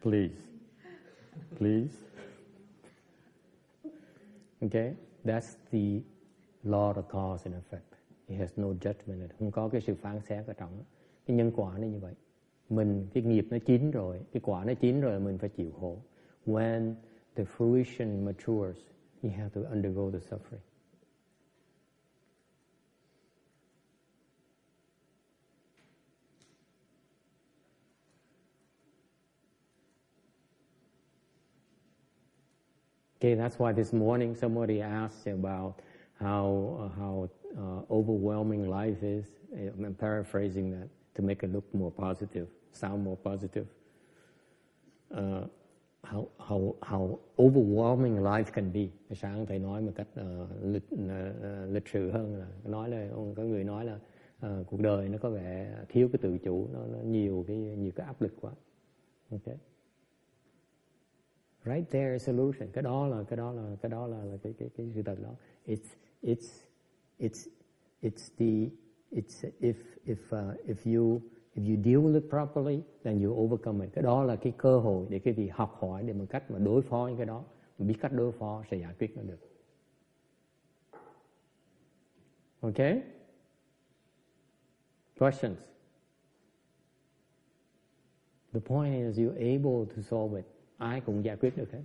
[0.00, 0.53] Please.
[1.58, 1.92] Please.
[4.62, 4.94] Okay?
[5.24, 6.00] That's the
[6.64, 7.94] law of cause and effect.
[8.28, 9.22] It has no judgment.
[9.22, 9.30] it.
[9.38, 10.84] Không có cái sự phán xét ở trong đó.
[11.26, 12.14] Cái nhân quả nó như vậy.
[12.70, 15.98] Mình, cái nghiệp nó chín rồi, cái quả nó chín rồi, mình phải chịu khổ.
[16.46, 16.94] When
[17.34, 18.78] the fruition matures,
[19.22, 20.73] you have to undergo the suffering.
[33.24, 35.80] Okay, that's why this morning somebody asked about
[36.20, 36.46] how
[36.78, 39.24] uh, how uh, overwhelming life is.
[39.56, 40.88] I'm paraphrasing that.
[41.14, 43.66] to make it look more positive, sound more positive.
[45.14, 45.44] Uh,
[46.02, 48.88] how, how, how overwhelming life can be.
[49.14, 53.42] Sáng thầy nói một cách uh, lịch, uh, lịch sự hơn là nói là có
[53.42, 53.98] người nói là
[54.46, 57.92] uh, cuộc đời nó có vẻ thiếu cái tự chủ, nó, nó nhiều cái nhiều
[57.96, 58.52] cái áp lực quá.
[59.30, 59.56] Okay.
[61.64, 62.68] Right there solution.
[62.72, 65.18] Cái đó là cái đó là cái đó là, là cái cái cái sự thật
[65.22, 65.34] đó.
[65.66, 66.62] It's it's
[67.18, 67.48] it's
[68.02, 68.70] it's the
[69.10, 69.74] it's if
[70.06, 71.20] if uh, if you
[71.54, 73.92] if you deal with it properly then you overcome it.
[73.94, 76.58] Cái đó là cái cơ hội để cái vị học hỏi để một cách mà
[76.58, 77.44] đối phó những cái đó,
[77.78, 79.38] mình biết cách đối phó sẽ giải quyết nó được.
[82.60, 83.02] Okay?
[85.18, 85.58] Questions?
[88.52, 90.53] The point is you're able to solve it.
[90.76, 91.82] Ai cũng giải quyết được hết.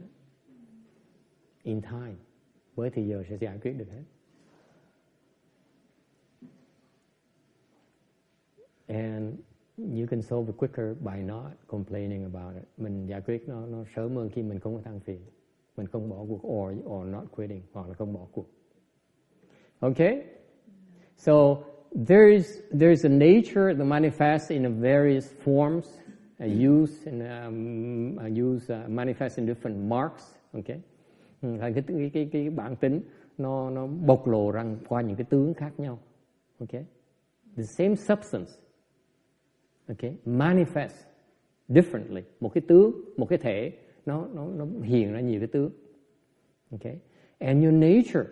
[1.63, 2.15] In time.
[2.75, 4.03] Với thì giờ sẽ giải quyết được hết.
[8.87, 9.39] And
[9.77, 12.63] you can solve it quicker by not complaining about it.
[12.77, 15.21] Mình giải quyết nó nó sớm hơn khi mình không có than phiền.
[15.77, 18.45] Mình không bỏ cuộc or or not quitting hoặc là không bỏ cuộc.
[19.79, 20.23] Okay?
[21.17, 21.33] So
[21.91, 25.99] there's there's a nature that manifests in various forms,
[26.43, 30.23] uh, use and um, uh, use uh, manifest in different marks.
[30.53, 30.79] Okay?
[31.41, 33.01] Ừ, cái, cái cái cái bản tính
[33.37, 35.99] nó nó bộc lộ rằng qua những cái tướng khác nhau.
[36.59, 36.85] Okay?
[37.57, 38.51] The same substance
[39.89, 41.05] okay, manifest
[41.69, 43.71] differently một cái tướng một cái thể
[44.05, 45.71] nó nó nó hiện ra nhiều cái tướng
[46.71, 46.99] okay
[47.37, 48.29] and your nature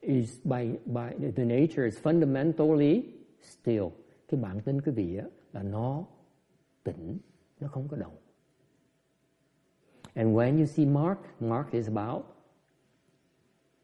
[0.00, 3.02] is by by the nature is fundamentally
[3.42, 3.84] still
[4.28, 6.04] cái bản tính cái vị á, là nó
[6.84, 7.18] tĩnh
[7.60, 8.16] nó không có động
[10.14, 12.24] and when you see mark mark is about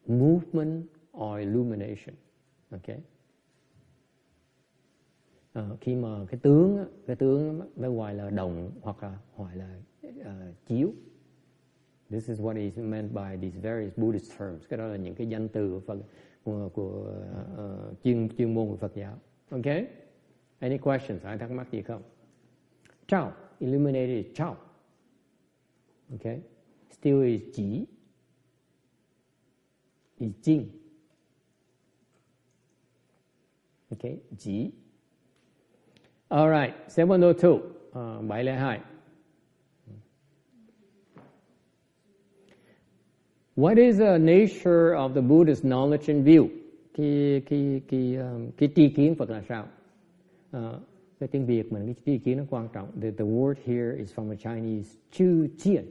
[0.07, 2.15] movement or illumination.
[2.71, 2.99] Okay
[5.59, 9.79] uh, khi mà cái tướng cái tướng nó gọi là đồng hoặc là gọi là
[10.07, 10.93] uh, chiếu.
[12.11, 14.63] This is what is meant by these various Buddhist terms.
[14.69, 15.99] Cái đó là những cái danh từ của Phật
[16.45, 17.15] của, của
[17.91, 19.19] uh, chuyên chuyên môn của Phật giáo.
[19.51, 19.87] Okay
[20.59, 21.23] any questions?
[21.23, 22.03] Ai thắc mắc gì không?
[23.07, 23.33] Chào.
[23.63, 24.57] Illuminated is Chao.
[26.15, 26.41] Okay?
[26.91, 27.87] Still is chỉ
[30.19, 30.69] is Jing.
[33.93, 34.19] Okay?
[34.39, 34.71] Chỉ
[36.29, 37.63] All right, 702,
[37.95, 38.81] uh, 702.
[43.55, 46.49] What is the nature of the Buddhist knowledge and view?
[46.95, 49.69] Cái cái cái um, cái tri kiến Phật là sao?
[50.57, 50.81] Uh,
[51.23, 53.01] cái tiếng Việt mình cái tri kiến nó quan trọng.
[53.01, 55.25] The, the word here is from a Chinese chu
[55.59, 55.85] jian.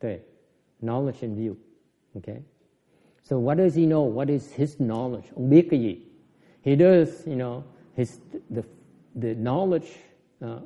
[0.00, 0.20] Okay,
[0.80, 1.54] knowledge and view.
[2.16, 2.42] Okay.
[3.22, 4.14] So what does he know?
[4.14, 5.24] What is his knowledge?
[5.34, 5.96] Ông biết cái gì?
[6.62, 7.62] He does, you know,
[7.96, 8.20] his
[8.54, 8.62] the
[9.20, 9.88] the knowledge
[10.44, 10.62] uh,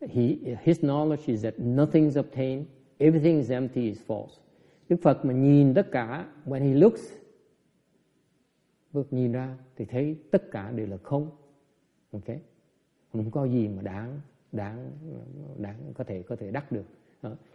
[0.00, 2.64] he his knowledge is that nothing is obtained,
[2.98, 4.34] everything is empty, is false.
[4.88, 7.02] Đức Phật mà nhìn tất cả, when he looks,
[8.92, 11.30] Phật nhìn ra thì thấy tất cả đều là không.
[12.16, 12.36] OK,
[13.12, 14.20] Không có gì mà đáng
[14.52, 14.92] đáng
[15.58, 16.84] đáng có thể có thể đắc được.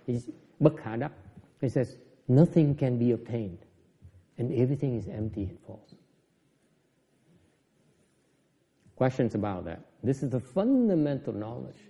[0.08, 1.12] It's bất khả đắc.
[1.60, 1.96] He says
[2.28, 3.58] nothing can be obtained
[4.36, 6.02] and everything is empty and false.
[9.02, 9.80] questions about that.
[10.04, 11.82] This is the fundamental knowledge.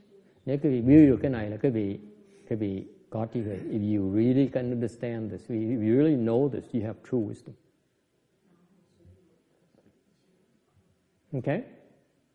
[0.46, 2.00] Nếu quý vị biết được cái này là quý vị
[2.50, 3.58] quý vị có trí huệ.
[3.58, 7.54] If you really can understand this, if you really know this, you have true wisdom.
[11.34, 11.64] Okay?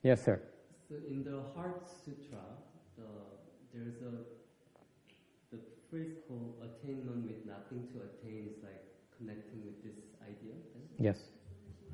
[0.06, 0.40] Yes, sir.
[0.88, 2.44] So in the Heart Sutra,
[2.96, 3.08] the,
[3.72, 4.14] there's a
[5.50, 5.58] the
[5.90, 8.84] phrase called attainment with nothing to attain is like
[9.18, 10.54] connecting with this idea.
[10.98, 11.18] Yes,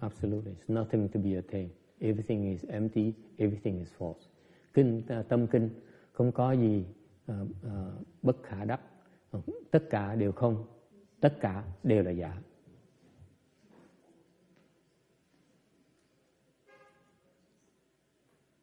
[0.03, 0.53] absolutely.
[0.53, 1.73] It's nothing to be attained.
[2.03, 4.27] everything is empty, everything is false.
[4.75, 5.71] Kinh tâm kinh
[6.13, 6.85] không có gì
[7.33, 7.35] uh,
[7.67, 8.81] uh, bất khả đắc,
[9.37, 10.67] uh, tất cả đều không,
[11.21, 12.43] tất cả đều là giả.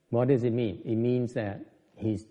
[0.09, 0.81] What does it mean?
[0.85, 1.59] It means that
[1.95, 2.25] he's,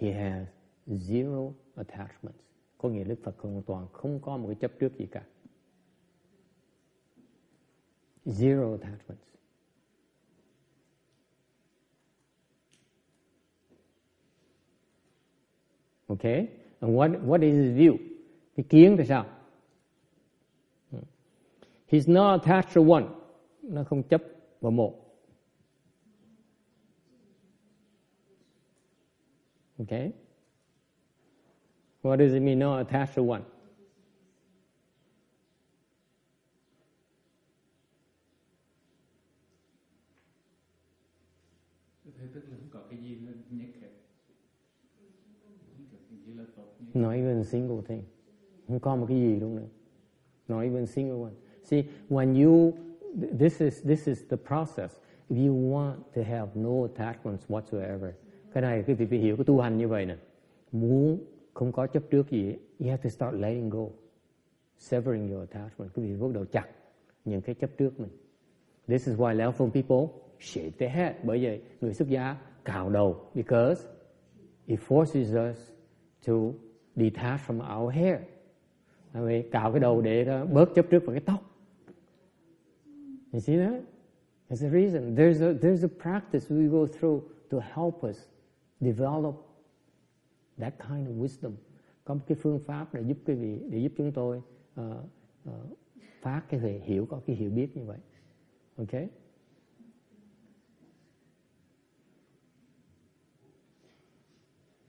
[0.00, 0.46] he has
[0.88, 2.40] zero attachments.
[2.78, 5.22] Có nghĩa Đức Phật hoàn toàn không có một cái chấp trước gì cả.
[8.24, 9.24] Zero attachments.
[16.06, 16.48] Okay?
[16.80, 17.96] And what, what is his view?
[18.56, 19.26] Cái kiến thì sao?
[20.90, 21.02] Hmm.
[21.90, 23.04] He's not attached to one.
[23.62, 24.22] Nó không chấp
[24.60, 25.03] vào một.
[29.84, 30.12] Okay?
[32.00, 33.44] What does it mean not attached to one?
[46.94, 48.06] Not even a single thing.
[50.48, 51.36] Not even a single one.
[51.62, 52.78] See, when you,
[53.14, 54.96] this is, this is the process.
[55.28, 58.16] If you want to have no attachments whatsoever,
[58.54, 60.16] cái này quý vị phải hiểu cái tu hành như vậy nè.
[60.72, 61.18] Muốn
[61.54, 63.86] không có chấp trước gì, you have to start letting go.
[64.78, 65.94] Severing your attachment.
[65.94, 66.68] Quý vị bắt đầu chặt
[67.24, 68.10] những cái chấp trước mình.
[68.86, 70.06] This is why Lao people
[70.38, 71.14] shave their head.
[71.22, 73.30] Bởi vậy, người xuất gia cạo đầu.
[73.34, 73.88] Because
[74.66, 75.70] it forces us
[76.26, 76.34] to
[76.96, 78.18] detach from our hair.
[79.12, 81.42] Vì cạo cái đầu để đó bớt chấp trước vào cái tóc.
[83.32, 83.82] You see that?
[84.48, 85.14] There's a reason.
[85.14, 88.33] There's a, there's a practice we go through to help us
[88.84, 89.34] develop
[90.58, 91.52] that kind of wisdom.
[92.04, 94.42] Có một cái phương pháp để giúp quý vị, để giúp chúng tôi
[94.80, 94.86] uh,
[95.48, 95.54] uh,
[96.20, 97.98] phát cái thể hiểu có cái hiểu biết như vậy.
[98.76, 98.94] ok?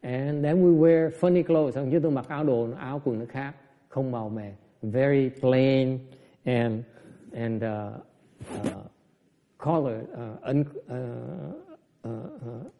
[0.01, 1.91] And then we wear funny clothes.
[1.91, 3.55] Chứ tôi mặc áo đồ, áo quần nó khác,
[3.87, 4.53] không màu mè.
[4.81, 5.99] Very plain
[6.43, 6.83] and
[7.31, 7.93] and uh,
[8.61, 8.85] uh,
[9.57, 10.95] color, uh, un, uh,
[12.03, 12.71] uh, uh,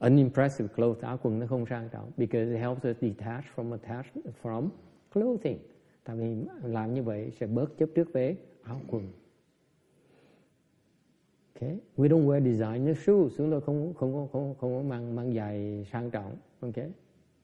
[0.00, 1.04] unimpressive clothes.
[1.04, 2.12] Áo quần nó không sang trọng.
[2.16, 4.06] Because it helps us detach from attach
[4.42, 4.68] from
[5.12, 5.58] clothing.
[6.04, 9.12] Tại vì làm như vậy sẽ bớt chấp trước với áo quần.
[11.54, 11.78] Okay.
[11.96, 13.32] We don't wear designer shoes.
[13.36, 16.36] Chúng tôi không không không không không có mang mang giày sang trọng.
[16.60, 16.90] Okay.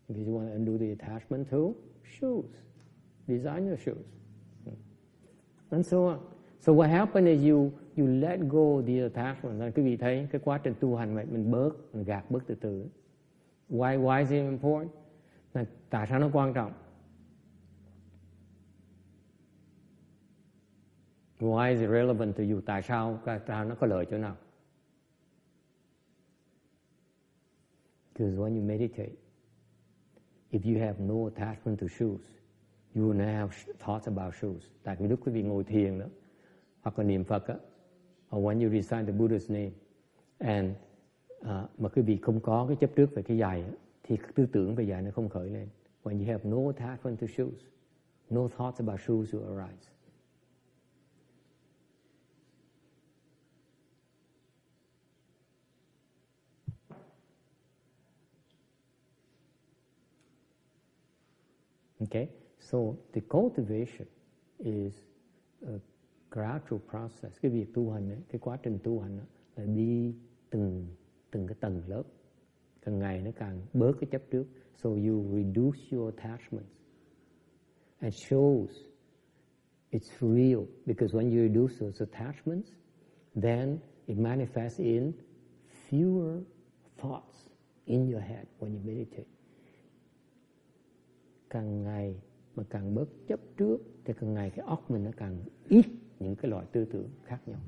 [0.08, 1.58] Because you want to undo the attachment to
[2.04, 2.44] shoes,
[3.26, 4.04] designer shoes,
[5.70, 6.18] and so on.
[6.60, 9.60] So what happens is you you let go the attachment.
[9.60, 12.46] Nên quý vị thấy cái quá trình tu hành vậy mình bớt, mình gạt bớt
[12.46, 12.86] từ từ.
[13.70, 14.90] Why why is it important?
[15.54, 16.72] Là tại sao nó quan trọng?
[21.40, 22.60] Why is it relevant to you?
[22.60, 23.20] Tại sao?
[23.24, 24.36] Tại sao nó có lợi chỗ nào?
[28.14, 29.16] Because when you meditate,
[30.50, 32.20] if you have no attachment to shoes,
[32.94, 33.48] you will not have
[33.78, 34.62] thoughts about shoes.
[34.82, 36.06] Tại vì lúc quý vị ngồi thiền đó,
[36.82, 37.54] hoặc là niệm Phật á,
[38.34, 39.72] or when you recite the Buddha's name,
[40.38, 40.74] and
[41.40, 43.64] uh, mà quý vị không có cái chấp trước về cái giày,
[44.02, 45.68] thì tư tưởng về giày nó không khởi lên.
[46.02, 47.60] When you have no attachment to shoes,
[48.30, 49.90] no thoughts about shoes will arise.
[62.00, 62.28] Okay,
[62.60, 62.78] so
[63.12, 64.06] the cultivation
[64.58, 64.92] is
[65.66, 65.78] a
[66.34, 67.40] gradual process.
[67.40, 70.14] Cái việc tu hành, ấy, cái quá trình tu hành ấy, là đi
[70.50, 70.86] từng
[71.30, 72.02] từng cái tầng lớp.
[72.82, 74.46] Càng ngày nó càng bớt cái chấp trước.
[74.76, 76.70] So you reduce your attachments.
[77.98, 78.68] And shows
[79.90, 82.68] it's real because when you reduce those attachments,
[83.42, 85.12] then it manifests in
[85.90, 86.42] fewer
[86.96, 87.50] thoughts
[87.86, 89.26] in your head when you meditate
[91.54, 92.16] càng ngày
[92.56, 95.84] mà càng bớt chấp trước thì càng ngày cái óc mình nó càng ít
[96.24, 97.58] những cái loại tư tưởng khác nhau.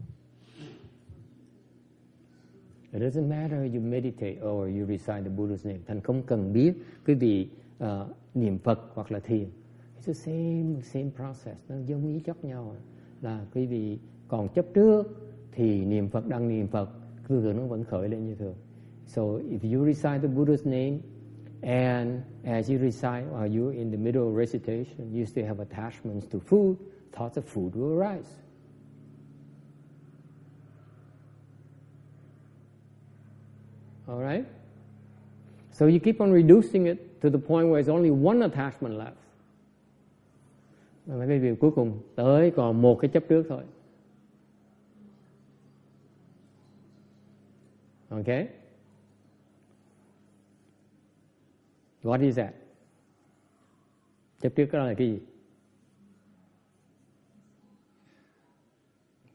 [2.92, 5.80] It doesn't matter you meditate or you recite the Buddha's name.
[5.86, 6.72] Thành không cần biết
[7.06, 7.48] quý vị
[7.84, 7.88] uh,
[8.34, 9.48] niệm Phật hoặc là thiền.
[9.98, 11.56] It's the same same process.
[11.68, 12.74] Nó giống ý chấp nhau.
[12.76, 12.80] À.
[13.22, 15.02] Là quý vị còn chấp trước
[15.52, 16.90] thì niệm Phật đang niệm Phật,
[17.28, 18.54] tư tưởng nó vẫn khởi lên như thường.
[19.06, 20.98] So if you recite the Buddha's name
[21.62, 26.26] And as you recite, while you're in the middle of recitation, you still have attachments
[26.28, 26.78] to food,
[27.12, 28.28] thoughts of food will arise.
[34.08, 34.46] All right?
[35.72, 39.16] So you keep on reducing it to the point where it's only one attachment left.
[41.06, 43.62] Và cái việc cuối cùng tới còn một cái chấp trước thôi.
[48.10, 48.48] Okay?
[52.02, 52.54] What is that?
[54.40, 55.18] Chấp trước đó là cái gì?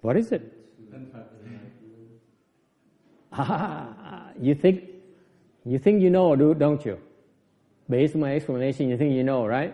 [0.02, 0.42] What is it?
[3.30, 4.80] Ah, you think
[5.66, 6.98] you think you know, don't you?
[7.90, 9.74] Based on my explanation, you think you know, right?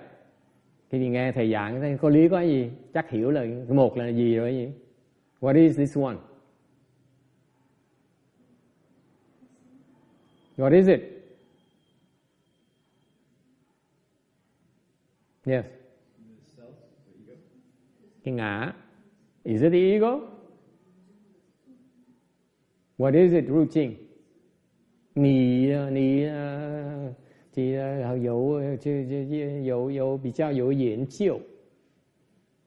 [0.89, 4.35] Khi nghe thầy giảng thấy có lý có gì, chắc hiểu là một là gì
[4.35, 4.69] rồi gì?
[5.41, 6.17] What is this one?
[10.57, 11.01] What is it?
[15.45, 15.65] Yes.
[18.23, 18.73] Cái ngã.
[19.43, 20.19] Is it the ego?
[22.97, 24.06] What is it, routine
[25.19, 27.15] 你你呃，
[27.51, 31.41] 这个有这这有有比较有研究，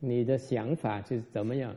[0.00, 1.76] 你的想法是怎么样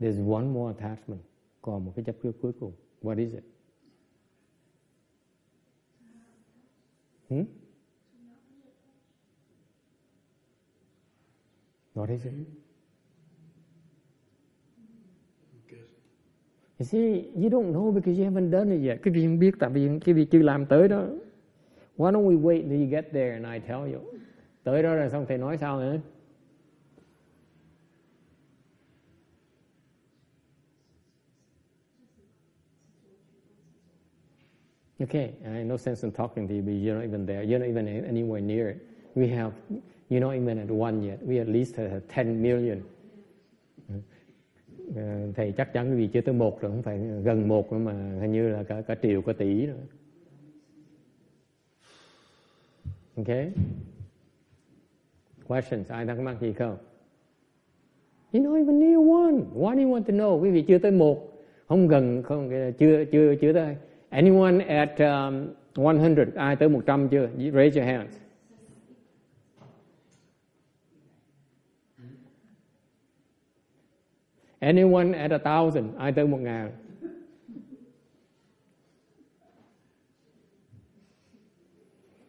[0.00, 1.18] ？There's one more attachment.
[1.60, 2.72] Còn một cái chấp trước cuối cùng.
[3.00, 3.42] What is it?
[7.28, 7.44] Hmm?
[11.94, 12.32] What is it?
[16.78, 19.02] You see, you don't know because you haven't done it yet.
[19.02, 21.06] Cái vị không biết tại vì cái vị chưa làm tới đó.
[21.96, 24.00] Why don't we wait until you get there and I tell you?
[24.64, 25.98] Tới đó rồi xong thầy nói sao nữa?
[35.00, 37.44] Okay, I no sense in talking to you, but you're not even there.
[37.44, 38.78] You're not even anywhere near it.
[39.14, 39.52] We have,
[40.08, 41.18] you're not even at one yet.
[41.22, 42.82] We at least have 10 million.
[44.96, 47.92] Ờ, Thầy chắc chắn vì chưa tới một rồi, không phải gần một nữa mà
[48.20, 49.76] hình như là cả cả triệu, cả tỷ rồi
[53.16, 53.36] ok
[55.48, 55.88] Questions?
[55.90, 56.76] Ai thắc mắc gì không?
[58.32, 59.44] You know even near one.
[59.54, 60.42] Why do you want to know?
[60.42, 63.76] Quý vị chưa tới một, không gần, không chưa chưa chưa tới
[64.08, 66.14] Anyone at um, 100?
[66.34, 67.28] Ai tới 100 chưa?
[67.36, 68.27] Raise your hands.
[74.60, 75.96] Anyone at a thousand?
[75.98, 76.72] Ai tới một ngàn?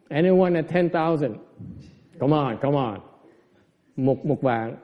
[0.09, 1.35] Anyone at 10,000?
[2.19, 2.99] Come on, come on.
[3.95, 4.75] Một một vạn.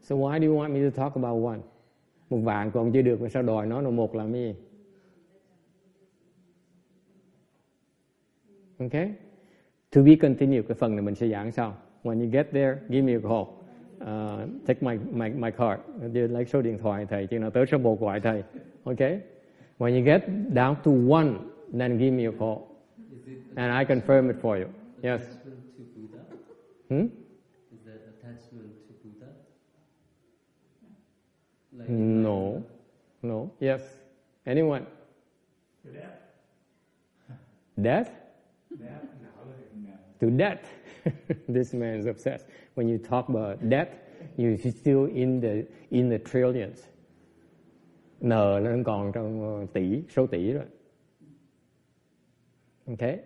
[0.00, 1.60] So why do you want me to talk about one?
[2.30, 4.54] một vạn còn chưa được mà sao đòi nó là một làm gì
[8.78, 9.10] Okay?
[9.94, 13.02] To be continue cái phần này mình sẽ giảng sau when you get there give
[13.02, 13.44] me a call
[14.02, 15.80] uh, take my my my card
[16.12, 18.42] đưa lấy số điện thoại thầy chứ nào tới số một gọi thầy
[18.84, 19.00] ok
[19.78, 20.22] when you get
[20.54, 21.32] down to one
[21.78, 22.58] then give me a call
[23.54, 24.68] and I confirm it for you
[25.02, 25.22] yes
[26.88, 27.06] hmm?
[31.76, 32.62] Like no,
[33.22, 33.50] no.
[33.58, 33.80] Yes.
[34.46, 34.86] Anyone?
[35.84, 36.08] Death?
[37.82, 38.10] Death?
[40.24, 40.70] To death.
[41.48, 42.46] this man is obsessed.
[42.76, 43.90] When you talk about death,
[44.38, 46.78] you're still in the in the trillions.
[48.22, 50.64] N nó còn trong tỷ, số tỷ rồi.
[52.86, 53.18] Okay?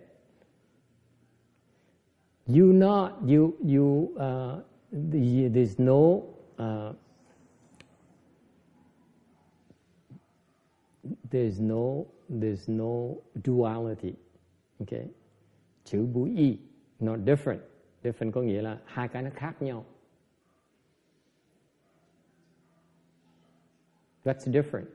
[2.47, 4.61] You not you you uh,
[4.91, 6.23] the, there's no
[6.57, 6.93] uh,
[11.31, 13.15] there's no there's no
[13.45, 14.15] duality
[14.81, 15.07] okay
[15.85, 16.68] chữ bú y
[16.99, 17.59] not different
[18.03, 19.85] different có nghĩa là hai cái nó khác nhau
[24.23, 24.85] that's different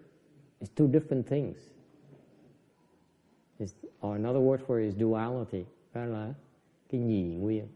[0.61, 1.57] it's two different things
[3.59, 3.75] it's,
[4.07, 5.65] or another word for it is duality
[5.95, 6.35] đó là
[6.89, 7.69] cái nhị nguyên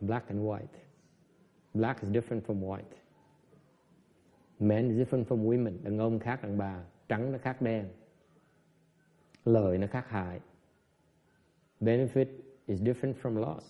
[0.00, 0.78] black and white
[1.74, 2.98] black is different from white
[4.58, 5.82] Men is different from women.
[5.82, 6.82] Đàn ông khác đàn bà.
[7.08, 7.88] Trắng nó khác đen.
[9.44, 10.40] Lời nó khác hại.
[11.80, 13.64] Benefit is different from loss.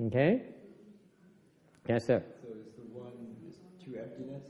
[0.00, 0.42] Okay?
[1.88, 2.22] Yes, sir.
[2.42, 3.12] So is the one
[3.48, 4.44] is true emptiness?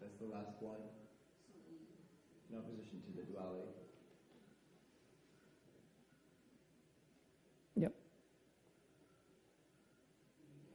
[0.00, 0.80] That's the last one.
[2.50, 3.72] In opposition to the duality.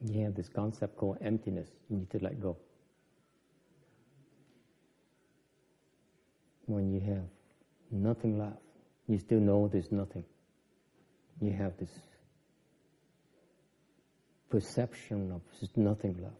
[0.04, 1.68] You have this concept called emptiness.
[1.90, 2.56] You need to let go.
[6.68, 7.24] When you have
[7.90, 8.60] nothing left,
[9.08, 10.24] you still know there's nothing.
[11.40, 11.88] You have this
[14.50, 15.40] perception of
[15.76, 16.36] nothing left.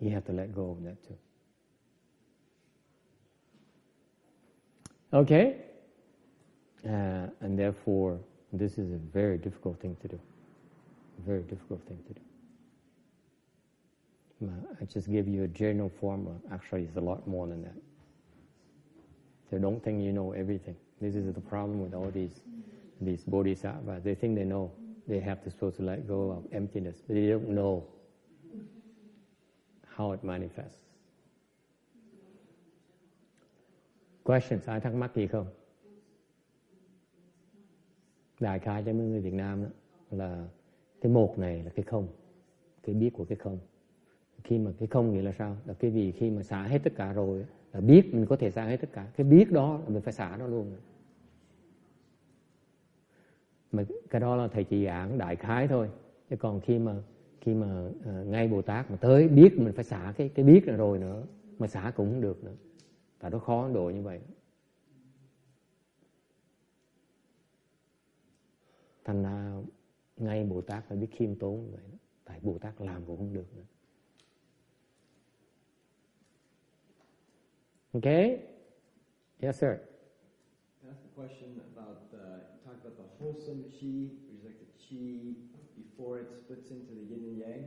[0.00, 1.16] You have to let go of that too.
[5.12, 5.56] Okay?
[6.86, 8.20] Uh, and therefore,
[8.52, 10.20] this is a very difficult thing to do.
[11.18, 12.20] A very difficult thing to do.
[14.80, 16.34] I just give you a general formula.
[16.52, 17.74] Actually, it's a lot more than that.
[19.52, 20.76] So don't think you know everything.
[20.98, 22.40] This is the problem with all these
[23.02, 24.02] these bodhisattvas.
[24.02, 24.70] They think they know.
[25.06, 27.84] They have to supposed to let go of emptiness, but they don't know
[29.96, 30.80] how it manifests.
[34.24, 34.68] Questions?
[34.68, 35.46] Ai thắc mắc gì không?
[38.40, 39.68] Đại khái cho mấy người Việt Nam đó,
[40.10, 40.48] là
[41.00, 42.08] cái một này là cái không,
[42.82, 43.58] cái biết của cái không
[44.44, 46.92] khi mà cái không nghĩa là sao là cái vì khi mà xả hết tất
[46.96, 49.06] cả rồi là biết mình có thể xả hết tất cả.
[49.16, 50.76] Cái biết đó là mình phải xả nó luôn.
[53.72, 55.90] Mà cái đó là thầy chỉ giảng đại khái thôi.
[56.30, 57.02] Chứ còn khi mà
[57.40, 60.68] khi mà uh, ngay bồ tát mà tới biết mình phải xả cái cái biết
[60.68, 61.24] là rồi nữa
[61.58, 62.54] mà xả cũng không được nữa.
[63.18, 64.20] Tại nó khó độ như vậy.
[69.04, 69.52] Thành ra
[70.16, 71.84] ngay Bồ Tát phải biết khiêm tốn như vậy.
[71.92, 71.98] Đó.
[72.24, 73.62] tại Bồ Tát làm cũng không được nữa.
[77.94, 78.40] Okay?
[79.40, 79.80] Yes, sir.
[80.88, 85.36] Ask a question about uh, talk about the wholesome chi, which is like the chi
[85.76, 87.64] before it splits into the yin and yang.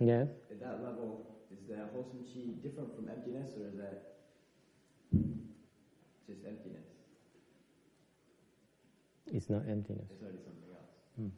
[0.00, 0.28] Yes.
[0.50, 4.16] At that level, is that wholesome chi different from emptiness, or is that
[6.26, 6.88] just emptiness?
[9.32, 10.08] It's not emptiness.
[10.10, 10.92] It's already something else.
[11.16, 11.28] Hmm.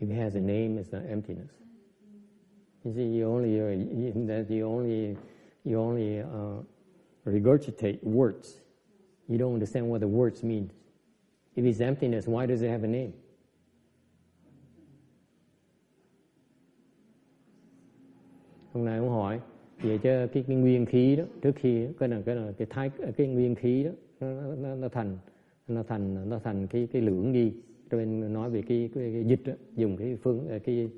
[0.00, 1.50] If it has a name, it's not emptiness.
[2.84, 5.16] You see, you only uh, you, that you only
[5.64, 6.62] you only uh,
[7.24, 8.58] regurgitate words.
[9.28, 10.70] You don't understand what the words mean.
[11.54, 13.12] If it's emptiness, why does it have a name?
[18.72, 19.40] Hôm nay ông hỏi
[19.82, 22.90] về cho cái, cái nguyên khí đó trước khi cái là cái là cái thái
[23.16, 23.90] cái nguyên khí đó
[24.20, 25.18] nó, nó, nó thành
[25.68, 27.52] nó thành nó thành cái cái lưỡng đi
[27.90, 30.90] cho nên nói về cái, cái, cái dịch đó, dùng cái phương cái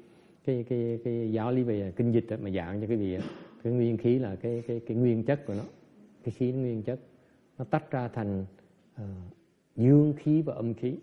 [0.45, 3.19] cái cái, cái, giáo lý về kinh dịch đó, mà giảng cho cái vị
[3.63, 5.65] cái nguyên khí là cái cái cái nguyên chất của nó.
[6.25, 7.01] Cái khí nó nguyên chất.
[7.59, 8.45] Nó tách ra thành
[8.95, 9.07] uh,
[9.77, 10.95] dương khí và âm khí.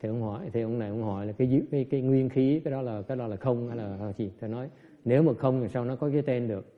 [0.00, 2.70] Thì ông hỏi thì ông này ông hỏi là cái cái cái nguyên khí cái
[2.70, 4.30] đó là cái đó là không hay là, là gì?
[4.40, 4.68] Thì nói
[5.04, 6.70] nếu mà không thì sao nó có cái tên được?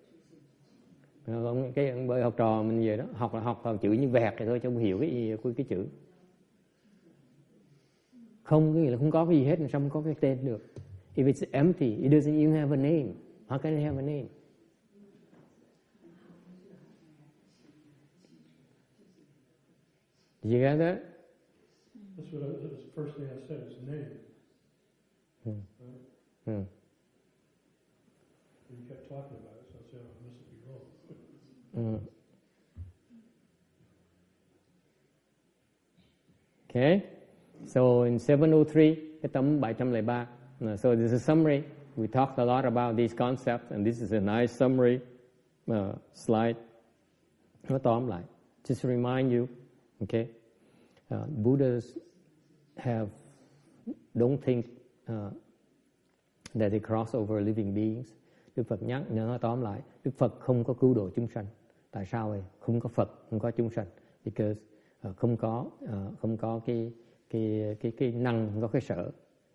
[1.26, 4.34] Ông cái bởi học trò mình về đó học là học vào chữ như vẹt
[4.38, 5.86] thì thôi chứ không hiểu cái gì cái, cái chữ.
[8.42, 10.66] Không cái gì là không có cái gì hết sao không có cái tên được?
[11.16, 13.16] If it's empty it doesn't even have a name
[13.50, 14.28] how can it have a name
[20.46, 21.02] Did you get that?
[22.16, 24.06] That's what I, that was the first thing I said, is name.
[25.42, 25.58] Hmm.
[25.80, 26.02] Right?
[26.44, 26.62] Hmm.
[28.70, 31.98] You kept talking about it, so I said, oh, I must be wrong.
[31.98, 32.00] Mm.
[36.70, 37.02] Okay,
[37.66, 40.35] so in 703, cái tấm 703.
[40.64, 41.64] Uh, so this is a summary.
[41.96, 45.00] We talked a lot about these concepts, and this is a nice summary
[45.70, 46.56] uh, slide.
[47.68, 48.22] Nó tóm lại.
[48.64, 49.48] Just to remind you,
[50.02, 50.28] okay,
[51.14, 51.98] uh, Buddhas
[52.76, 53.08] have,
[54.14, 54.66] don't think
[55.10, 55.30] uh,
[56.54, 58.12] that they cross over living beings.
[58.56, 61.46] Đức Phật nhắc nhớ tóm lại, Đức Phật không có cứu độ chúng sanh.
[61.90, 62.42] Tại sao vậy?
[62.60, 63.86] Không có Phật, không có chúng sanh.
[64.24, 64.60] Because
[65.08, 66.92] uh, không có uh, không có cái
[67.30, 69.10] cái cái cái năng, không có cái sở.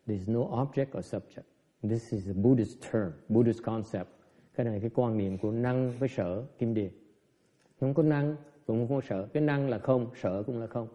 [0.07, 1.47] There's no object or subject.
[1.83, 4.07] This is a Buddhist term, Buddhist concept.
[4.55, 6.91] Cái này cái quan niệm của năng với sở kim điền.
[7.79, 8.35] Không có năng
[8.67, 9.27] cũng không có sở.
[9.33, 10.87] Cái năng là không, sở cũng là không.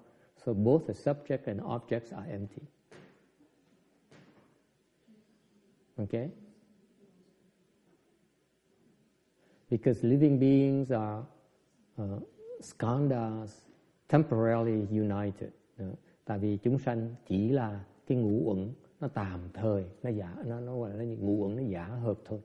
[0.44, 2.62] So both the subject and objects are empty.
[5.96, 6.28] Okay?
[9.68, 11.22] because living beings are
[11.98, 12.20] uh,
[12.60, 13.50] skandhas
[14.08, 15.52] temporarily united.
[15.80, 18.72] Uh, tại vì chúng sanh chỉ là cái ngũ uẩn
[19.06, 22.40] nó tạm thời, nó giả, nó nó gọi là ngũ uẩn nó giả hợp thôi.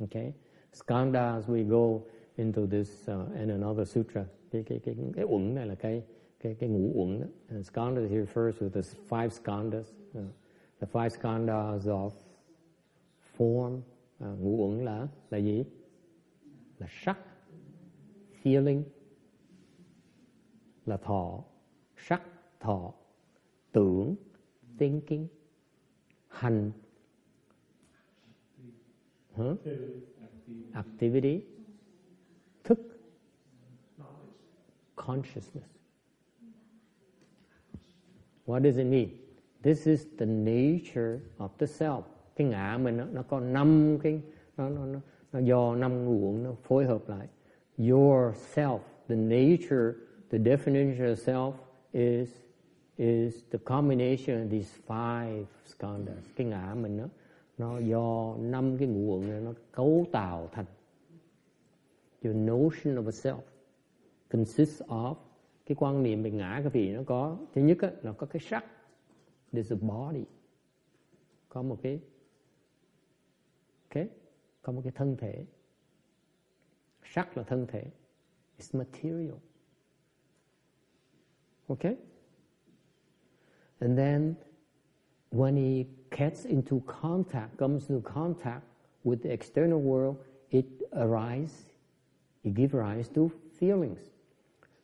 [0.00, 0.32] Okay,
[0.72, 2.04] skandhas we go
[2.36, 4.24] into this uh, in another sutra.
[4.50, 6.02] Cái cái cái cái uẩn này là cái
[6.40, 7.26] cái cái ngũ uẩn đó.
[7.48, 9.92] And skandhas here refers to the five skandhas.
[10.18, 10.24] Uh,
[10.80, 12.10] the five skandhas of
[13.36, 13.80] form,
[14.24, 15.64] uh, ngũ uẩn là là gì?
[16.78, 17.18] là sắc
[18.42, 18.82] feeling
[20.86, 21.44] là thọ
[21.96, 22.22] sắc
[22.60, 22.92] thọ
[23.72, 24.14] tưởng
[24.78, 25.26] thinking
[26.28, 26.72] hành
[29.36, 29.56] huh?
[30.74, 31.40] activity
[32.64, 32.78] thức
[34.96, 35.68] consciousness.
[38.46, 39.10] What does it mean?
[39.62, 42.02] This is the nature of the self.
[42.36, 44.20] Cái ngã mình nó, nó có năm cái
[44.56, 45.00] nó nó nó
[45.32, 47.28] nó do năm nguồn nó phối hợp lại.
[47.78, 48.78] Your self
[49.08, 49.92] the nature
[50.30, 51.52] the definition of self
[51.92, 52.28] is
[52.96, 57.08] is the combination of these five skandhas cái ngã mình nó
[57.58, 60.64] nó do năm cái ngũ uẩn này nó cấu tạo thành.
[62.24, 63.40] Your notion of a self
[64.28, 65.14] consists of
[65.66, 68.40] cái quan niệm về ngã cái vị nó có thứ nhất á, là có cái
[68.40, 68.64] sắc.
[69.52, 70.24] There's a body.
[71.48, 72.00] Có một cái
[73.88, 74.08] okay
[74.62, 75.44] có một cái thân thể.
[77.04, 77.84] Sắc là thân thể.
[78.58, 79.38] It's material.
[81.68, 81.96] Okay
[83.80, 84.34] and then
[85.30, 88.62] when he gets into contact comes into contact
[89.04, 90.16] with the external world
[90.50, 91.66] it arises
[92.44, 93.28] it gives rise to
[93.60, 94.10] feelings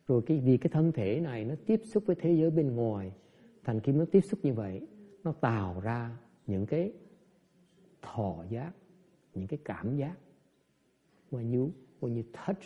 [0.07, 3.11] rồi cái vì cái thân thể này nó tiếp xúc với thế giới bên ngoài
[3.63, 4.81] thành khi nó tiếp xúc như vậy
[5.23, 6.17] nó tạo ra
[6.47, 6.91] những cái
[8.01, 8.71] thọ giác
[9.33, 10.15] những cái cảm giác
[11.31, 11.71] when you
[12.01, 12.63] when you touch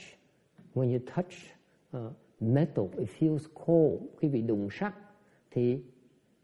[0.74, 1.34] when you touch
[1.98, 4.02] uh, metal, it feels cold.
[4.18, 4.94] khi bị đụng sắt
[5.52, 5.80] thì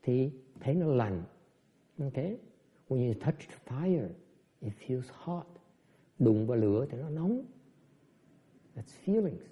[0.03, 1.23] thì thấy nó lạnh.
[1.99, 2.37] Okay?
[2.87, 4.09] When you touch fire,
[4.59, 5.47] it feels hot.
[6.19, 7.45] Đụng vào lửa thì nó nóng.
[8.75, 9.43] That's feelings.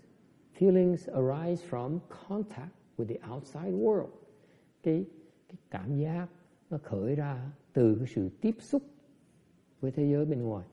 [0.57, 4.09] Feelings arise from contact with the outside world.
[4.83, 5.05] Cái,
[5.47, 6.27] cái cảm giác
[6.69, 8.81] nó khởi ra từ cái sự tiếp xúc
[9.81, 10.67] với thế giới bên ngoài.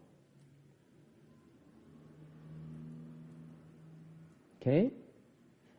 [4.60, 4.90] Okay?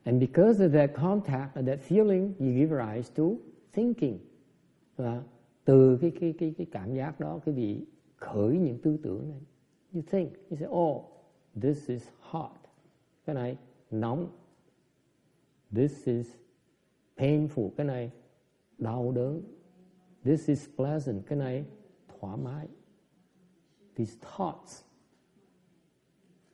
[0.04, 3.24] And because of that contact and that feeling, you give rise to
[3.74, 4.20] thinking.
[4.96, 5.24] Và
[5.66, 7.86] từ cái, cái, cái, cái cảm giác đó, cái vị
[8.16, 9.42] khởi những tư tưởng này.
[9.94, 11.06] You think, you say, oh,
[11.62, 12.52] this is hot.
[13.26, 13.58] Cái này
[13.92, 14.28] nóng.
[15.72, 16.28] This is
[17.18, 17.70] painful.
[17.70, 18.12] Cái này
[18.78, 19.42] đau đớn.
[20.24, 21.26] This is pleasant.
[21.26, 21.66] Cái này
[22.08, 22.68] thoải mái.
[23.96, 24.84] These thoughts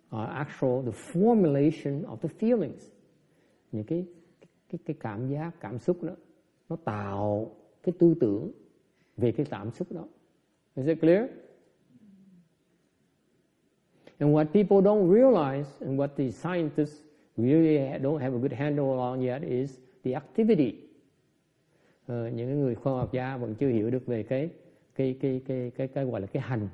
[0.10, 2.92] are actual the formulation of the feelings.
[3.72, 4.06] Những cái
[4.70, 6.14] cái cái cảm giác, cảm xúc đó
[6.70, 7.52] nó tạo
[7.84, 8.52] cái tư tưởng
[9.18, 10.08] về cái cảm xúc đó.
[10.76, 11.30] Is it clear?
[14.20, 17.04] And what people don't realize and what the scientists
[17.38, 20.74] really don't have a good handle on yet is the activity.
[22.12, 24.50] Uh, những người khoa học gia vẫn chưa hiểu được về cái
[24.96, 26.68] cái cái cái cái, cái gọi là cái hành.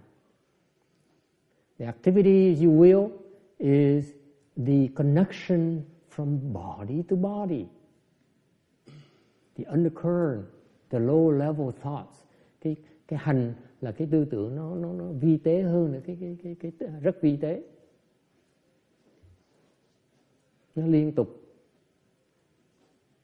[1.80, 3.10] The activity, if you will,
[3.58, 4.14] is
[4.56, 5.82] the connection
[6.16, 7.66] from body to body.
[9.62, 10.46] The undercurrent,
[10.90, 12.24] the low level thoughts.
[12.62, 12.76] Cái
[13.08, 16.38] cái hành là cái tư tưởng nó nó nó vi tế hơn nữa cái cái
[16.44, 17.64] cái cái, rất vi tế.
[20.76, 21.28] Nó liên tục.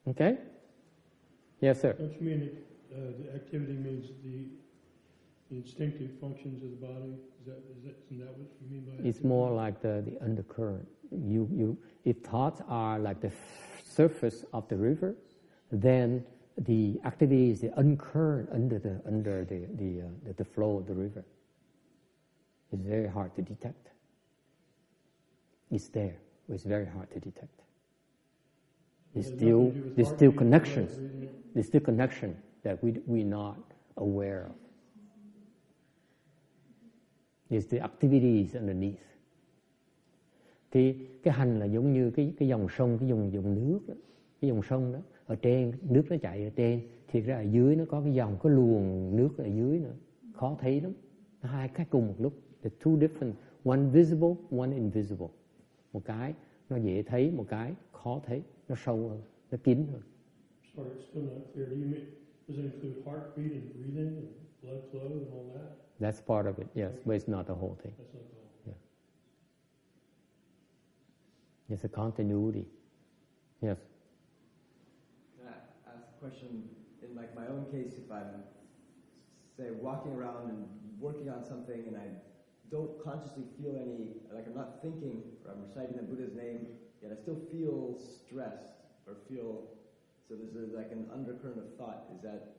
[0.05, 0.35] Okay?
[1.59, 1.91] Yes, sir.
[1.99, 2.53] Don't you mean it,
[2.91, 4.45] uh, the activity means the,
[5.49, 7.13] the instinctive functions of the body?
[7.39, 10.23] Is that, is that, isn't that what you mean by It's more like the, the
[10.23, 10.87] undercurrent.
[11.11, 13.31] You, you, if thoughts are like the
[13.83, 15.15] surface of the river,
[15.71, 16.25] then
[16.57, 20.87] the activity is the undercurrent under the under the the, uh, the the flow of
[20.87, 21.23] the river.
[22.71, 23.89] It's very hard to detect.
[25.71, 26.15] It's there,
[26.47, 27.61] but it's very hard to detect.
[29.13, 30.91] There's still nothing to do with there's still connections.
[31.53, 33.57] There's still connection that we we're not
[33.97, 34.55] aware of.
[37.49, 39.03] There's the activities underneath.
[40.71, 43.93] Thì cái hành là giống như cái cái dòng sông, cái dòng dòng nước đó.
[44.41, 47.75] Cái dòng sông đó, ở trên nước nó chạy ở trên, thì ra ở dưới
[47.75, 49.93] nó có cái dòng cái luồng nước ở dưới nữa,
[50.33, 50.93] khó thấy lắm.
[51.41, 52.33] Nó hai cái cùng một lúc.
[52.61, 53.33] The two different,
[53.63, 55.27] one visible, one invisible.
[55.93, 56.33] Một cái
[56.69, 59.21] nó dễ thấy, một cái khó thấy, nó sâu hơn,
[59.51, 60.01] nó kín hơn.
[60.75, 61.69] Sorry, it's still not clear.
[61.69, 62.05] Do you mean,
[62.47, 64.27] does it include heartbeat and breathing and
[64.61, 65.69] blood flow and all that?
[65.99, 67.93] That's part of it, yes, but it's not the whole thing.
[67.97, 68.35] That's not the
[68.65, 68.75] whole.
[71.69, 72.65] It's a continuity.
[73.61, 73.77] Yes.
[76.27, 76.63] Can I ask a question?
[77.07, 78.43] In like my own case, if I'm
[79.55, 80.67] say walking around and
[80.99, 82.07] working on something and I
[82.69, 86.67] don't consciously feel any, like I'm not thinking or I'm reciting the Buddha's name,
[87.01, 89.69] yet I still feel stressed or feel,
[90.27, 92.05] so there's like an undercurrent of thought.
[92.15, 92.55] Is that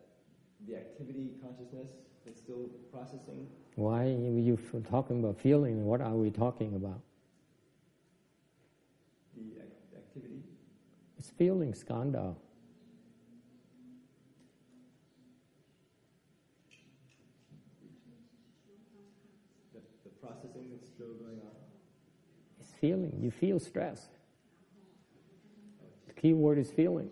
[0.67, 1.89] the activity consciousness
[2.25, 3.47] that's still processing?
[3.77, 4.59] Why are you
[4.89, 5.85] talking about feeling?
[5.85, 7.01] What are we talking about?
[9.37, 9.61] The
[9.97, 10.43] activity?
[11.19, 12.35] It's feeling, skanda.
[19.73, 21.55] The, the processing that's still going on?
[22.59, 23.13] It's feeling.
[23.21, 24.09] You feel stress.
[26.07, 27.11] The key word is feeling.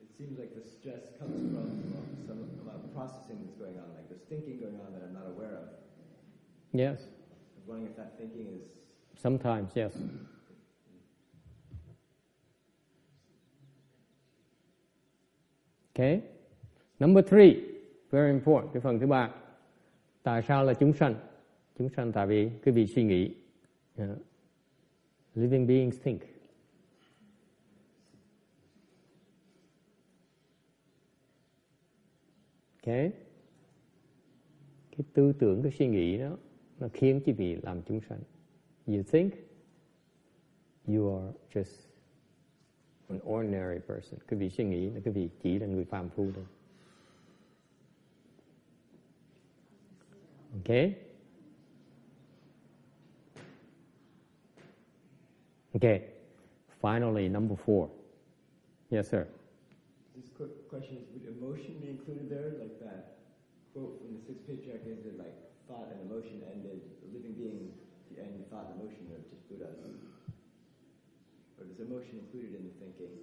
[0.00, 4.08] It seems like the stress comes from some amount of processing that's going on, like
[4.08, 5.68] there's thinking going on that I'm not aware of.
[6.72, 7.00] Yes.
[7.00, 8.66] I was wondering if that thinking is
[9.24, 9.92] Sometimes, yes.
[15.94, 16.22] Okay.
[17.00, 17.62] Number three,
[18.10, 19.30] very important, cái phần thứ ba.
[20.24, 21.14] Tại sao là chúng sanh?
[21.78, 23.34] Chúng sanh tại vì cái vị suy nghĩ.
[23.96, 24.18] Yeah.
[25.34, 26.20] Living beings think.
[32.82, 33.12] Okay.
[34.90, 36.36] Cái tư tưởng, cái suy nghĩ đó
[36.78, 38.20] nó khiến quý vị làm chúng sanh.
[38.86, 39.34] You think
[40.86, 41.88] you are just
[43.08, 44.20] an ordinary person.
[44.28, 46.44] Cái vị suy nghĩ là cái vị chỉ là người phàm phu thôi.
[50.60, 50.96] Okay?
[55.76, 56.04] Okay.
[56.80, 57.90] Finally, number four.
[58.90, 59.26] Yes, sir.
[60.14, 63.18] This quick question is: Would emotion be included there, like that
[63.72, 64.86] quote from the sixth patriarch?
[64.86, 65.34] Is it like
[65.66, 66.80] thought and emotion ended?
[67.02, 67.74] The living being
[68.14, 69.74] any thought and emotion are just Buddhas?
[71.58, 73.18] Or is emotion included in the thinking?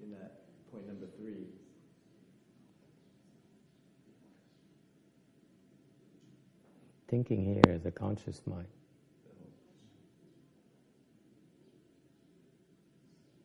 [0.00, 1.59] In that point number three.
[7.10, 8.68] Thinking here is a conscious mind.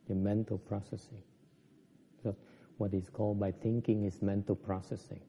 [0.07, 1.23] Your mental processing.
[2.21, 2.35] So
[2.77, 5.21] what is called by thinking is mental processing.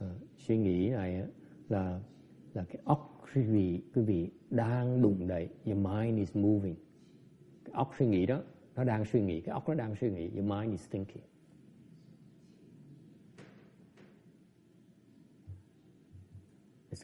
[0.00, 1.22] À, suy nghĩ này
[1.68, 2.00] là
[2.54, 5.48] là cái óc quý vị quý vị đang đụng đẩy.
[5.64, 6.76] Your mind is moving.
[7.64, 8.42] Cái óc suy nghĩ đó
[8.74, 10.30] nó đang suy nghĩ, cái óc nó đang suy nghĩ.
[10.30, 11.22] Your mind is thinking.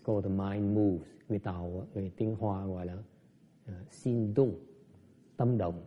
[0.09, 1.07] Called the mind moves.
[1.29, 4.55] Người Tàu, người tiếng Hoa gọi là uh, xin tung,
[5.37, 5.85] tâm động.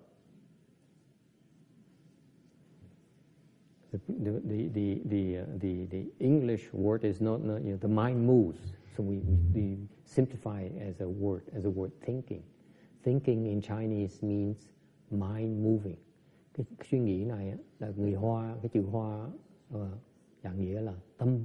[3.91, 7.77] The, the, the, the, the, uh, the, the English word is not, not you know,
[7.77, 8.59] the mind moves.
[8.97, 9.17] So we,
[9.55, 12.43] we simplify it as a word, as a word thinking.
[13.03, 14.57] Thinking in Chinese means
[15.09, 15.97] mind moving.
[16.53, 19.27] Cái suy nghĩ này là người Hoa, cái chữ Hoa
[19.75, 19.81] uh,
[20.43, 21.39] dạng nghĩa là tâm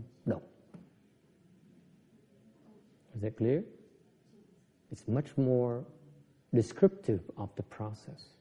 [3.16, 3.64] Is that clear?
[4.93, 5.84] It's much more
[6.55, 8.36] descriptive of the process.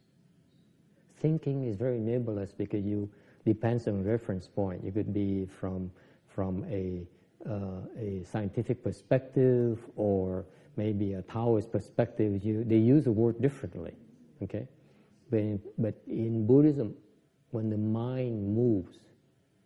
[1.22, 3.10] Thinking is very nebulous because you
[3.46, 4.84] depends on reference point.
[4.84, 5.92] You could be from
[6.28, 7.08] from a
[7.50, 10.46] uh, a scientific perspective or
[10.76, 12.44] maybe a Taoist perspective.
[12.44, 13.94] You, they use the word differently.
[14.44, 14.68] Okay,
[15.30, 16.96] but in, but in Buddhism,
[17.52, 19.00] when the mind moves,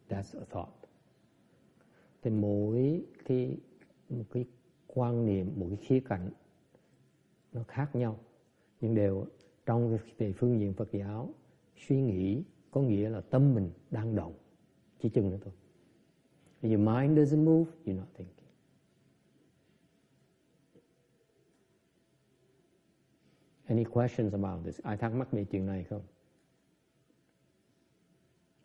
[0.07, 0.76] that's a thought.
[2.22, 3.02] Thì mỗi
[4.10, 4.45] một cái
[4.94, 6.30] quan niệm, một cái khía cạnh
[7.53, 8.20] nó khác nhau,
[8.82, 9.26] nhưng đều
[9.66, 11.34] trong về phương diện Phật giáo
[11.78, 14.34] suy nghĩ có nghĩa là tâm mình đang động
[14.99, 15.53] chỉ chừng nữa thôi
[16.61, 18.40] If your mind doesn't move you're not thinking
[23.70, 24.80] Any questions about this?
[24.84, 26.02] Ai thắc mắc về chuyện này không?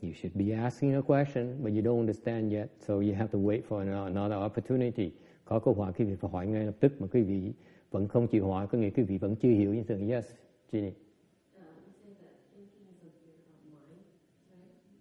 [0.03, 3.39] You should be asking a question, but you don't understand yet, so you have to
[3.39, 5.11] wait for another opportunity.
[5.45, 7.53] Có câu hỏi quý vị phải hỏi ngay lập tức, mà quý vị
[7.91, 10.09] vẫn không chịu hỏi, có nghĩa quý vị vẫn chưa hiểu như thường.
[10.09, 10.25] Yes,
[10.73, 10.91] Jenny.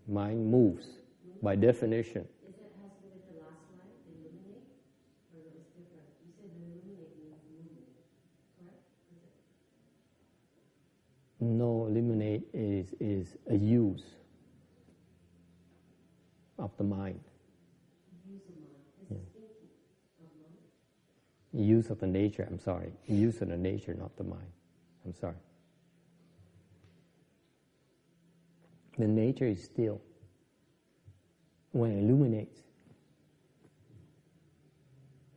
[0.08, 0.86] mind moves
[1.42, 2.26] by definition.
[2.46, 2.74] Illuminate.
[11.40, 14.04] No, eliminate is, is a use
[16.58, 17.20] of the mind.
[21.54, 22.92] Use of the nature, I'm sorry.
[23.08, 24.52] Use of the nature, not the mind.
[25.06, 25.36] I'm sorry.
[28.98, 30.02] The nature is still.
[31.72, 32.60] When it illuminates,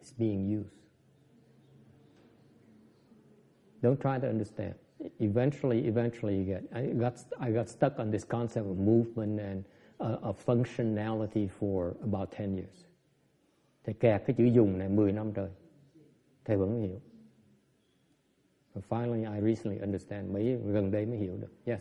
[0.01, 0.71] it's being used.
[3.83, 4.75] Don't try to understand.
[5.21, 6.65] Eventually, eventually you get.
[6.75, 9.65] I got I got stuck on this concept of movement and
[10.01, 12.85] uh, of functionality for about 10 years.
[13.85, 15.51] Thầy kẹt cái chữ dùng này 10 năm trời.
[16.47, 17.01] Thầy vẫn không hiểu.
[18.75, 20.31] But finally, I recently understand.
[20.31, 21.53] Mấy gần đây mới hiểu được.
[21.65, 21.81] Yes.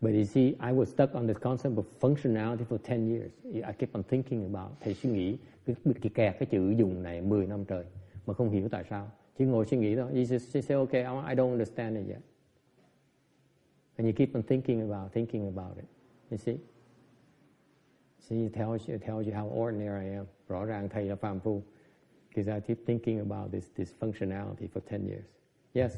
[0.00, 3.32] But you see, I was stuck on this concept of functionality for 10 years.
[3.44, 7.20] I kept on thinking about, thầy suy nghĩ, cứ bị kẹt cái chữ dùng này
[7.20, 7.84] 10 năm trời,
[8.26, 9.10] mà không hiểu tại sao.
[9.38, 10.10] Chỉ ngồi suy nghĩ thôi.
[10.12, 12.22] You just, just say, okay, I don't understand it yet.
[13.96, 15.84] And you keep on thinking about, thinking about it.
[16.30, 16.56] You see?
[18.30, 20.26] It tells you, tells you how ordinary I am.
[20.48, 21.62] Rõ ràng thầy là phàm phu.
[22.28, 25.24] Because I keep thinking about this, functionality for 10 years.
[25.74, 25.92] Yes?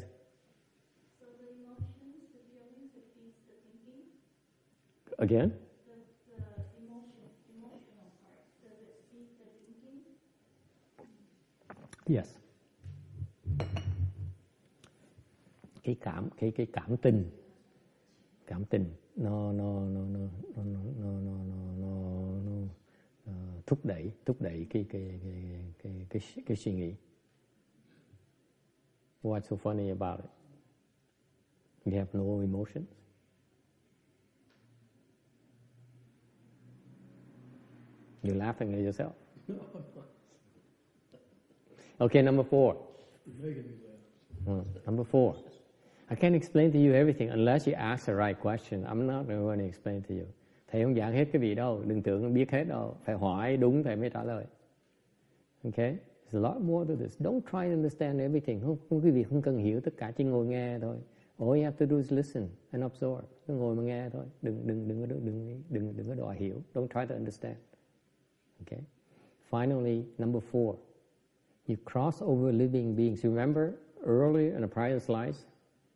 [1.20, 4.04] So the emotions, the feelings, feeds the thinking.
[5.18, 5.50] Again?
[5.50, 5.94] The,
[6.36, 10.04] the emotion, emotional part, does it feed the thinking?
[12.06, 12.36] Yes.
[15.82, 17.30] Cái cảm cái cái cảm tình
[18.46, 18.84] cảm tình
[19.18, 21.32] nó nó nó nó nó nó nó
[21.78, 21.92] nó
[23.26, 23.32] nó,
[23.66, 25.42] thúc đẩy thúc đẩy cái cái cái
[25.82, 26.94] cái cái, cái, suy nghĩ.
[29.22, 30.30] What's so funny about it?
[31.84, 32.88] You have no emotions.
[38.22, 39.12] You're laughing at yourself.
[42.00, 42.76] Okay, number four.
[44.46, 45.34] Uh, number four.
[46.10, 48.84] I can't explain to you everything unless you ask the right question.
[48.84, 50.26] I'm not going to explain to you.
[50.70, 52.96] Thầy không giảng hết cái gì đâu, đừng tưởng biết hết đâu.
[53.04, 54.44] Phải hỏi đúng thầy mới trả lời.
[55.64, 55.96] Okay?
[56.30, 57.20] There's a lot more to this.
[57.20, 58.60] Don't try to understand everything.
[58.60, 60.96] Không, không quý vị không cần hiểu tất cả, chỉ ngồi nghe thôi.
[61.38, 63.24] All you have to do is listen and absorb.
[63.46, 64.24] Cứ ngồi mà nghe thôi.
[64.42, 66.62] Đừng đừng đừng đừng đừng đừng đừng, có đòi hiểu.
[66.74, 67.56] Don't try to understand.
[68.58, 68.80] Okay?
[69.50, 70.76] finally, number four,
[71.66, 73.24] you cross over living beings.
[73.24, 73.74] Remember
[74.04, 75.46] earlier in the prior slides,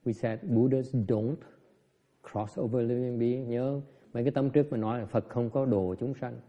[0.04, 1.36] we said Buddhas don't
[2.22, 3.48] cross over living beings.
[3.48, 3.80] Nhớ
[4.12, 6.40] mấy cái tấm trước mình nói là Phật không có đồ chúng sanh.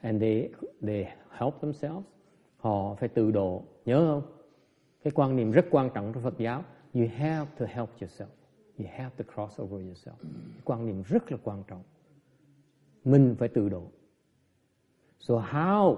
[0.00, 0.50] And they,
[0.82, 2.04] they help themselves.
[2.56, 3.62] Họ phải tự độ.
[3.84, 4.32] Nhớ không?
[5.02, 6.64] Cái quan niệm rất quan trọng trong Phật giáo.
[6.94, 8.26] You have to help yourself.
[8.78, 10.16] You have to cross over yourself.
[10.64, 11.82] Quan niệm rất là quan trọng.
[13.04, 13.82] Mình phải tự độ.
[15.20, 15.96] So how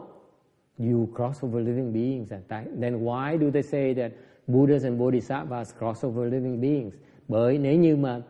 [0.79, 2.45] you cross over living beings and
[2.81, 4.13] then why do they say that
[4.53, 6.95] Buddhas and Bodhisattvas cross over living beings?
[7.29, 8.23] Bởi nếu như mà,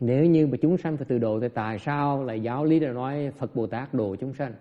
[0.00, 2.92] nếu như mà chúng sanh phải tự độ thì tại sao lại giáo lý đã
[2.92, 4.54] nói Phật Bồ Tát độ chúng sanh?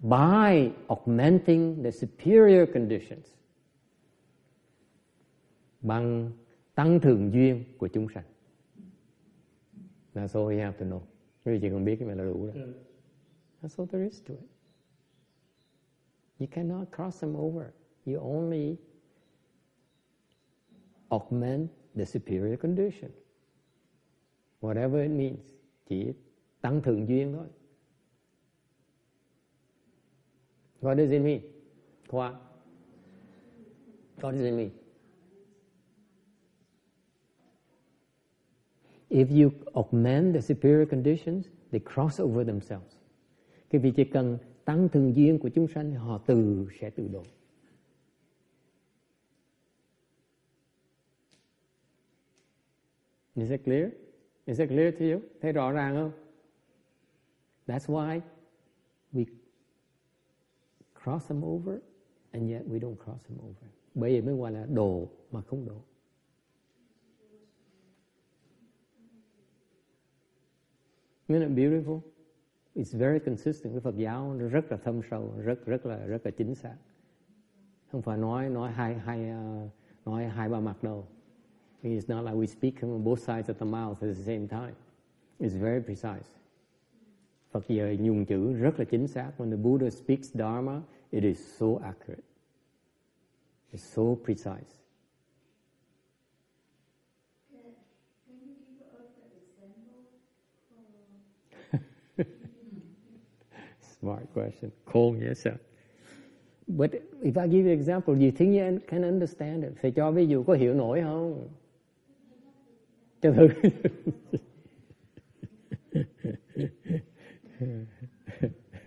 [0.00, 3.34] By augmenting the superior conditions.
[5.80, 6.32] Bằng
[6.74, 8.24] tăng thường duyên của chúng sanh.
[10.14, 11.00] That's all you have to know.
[11.44, 12.54] Quý chỉ cần biết cái này là đủ rồi.
[13.62, 14.50] That's all there is to it.
[16.38, 17.66] You cannot cross them over.
[18.06, 18.76] You only
[21.10, 23.10] augment the superior condition.
[24.60, 25.40] Whatever it means.
[25.88, 26.12] Chỉ
[26.60, 27.46] tăng thường duyên thôi.
[30.80, 31.40] What does it mean?
[32.08, 32.40] Khoa.
[34.20, 34.70] What does it mean?
[39.08, 42.96] If you augment the superior conditions, they cross over themselves.
[43.70, 47.22] Cái vì chỉ cần tăng thường duyên của chúng sanh họ từ sẽ tự độ.
[53.34, 53.90] Is it clear?
[54.46, 55.20] Is it clear to you?
[55.40, 56.12] Thấy rõ ràng không?
[57.66, 58.20] That's why
[59.12, 59.24] we
[60.94, 61.78] cross them over
[62.32, 63.70] and yet we don't cross them over.
[63.94, 65.80] Bởi vậy mới gọi là đồ mà không đồ.
[71.28, 72.00] Isn't it beautiful?
[72.74, 73.74] It's very consistent.
[73.74, 76.76] Cái Phật giáo nó rất là thâm sâu, rất rất là rất là chính xác.
[77.92, 79.70] Không phải nói nói hai hai uh,
[80.04, 81.06] nói hai ba mặt đâu.
[81.84, 84.74] It's not like we speak from both sides of the mouth at the same time.
[85.38, 86.28] It's very precise.
[87.50, 89.32] Phật giờ dùng chữ rất là chính xác.
[89.38, 92.24] When the Buddha speaks Dharma, it is so accurate.
[93.72, 94.80] It's so precise.
[104.00, 104.70] Smart question.
[104.86, 105.56] Cool, yes, sir.
[106.66, 109.72] But if I give you an example, do you think you can understand it?
[109.82, 111.48] Phải cho ví dụ có hiểu nổi không?
[113.24, 113.48] Cho thử.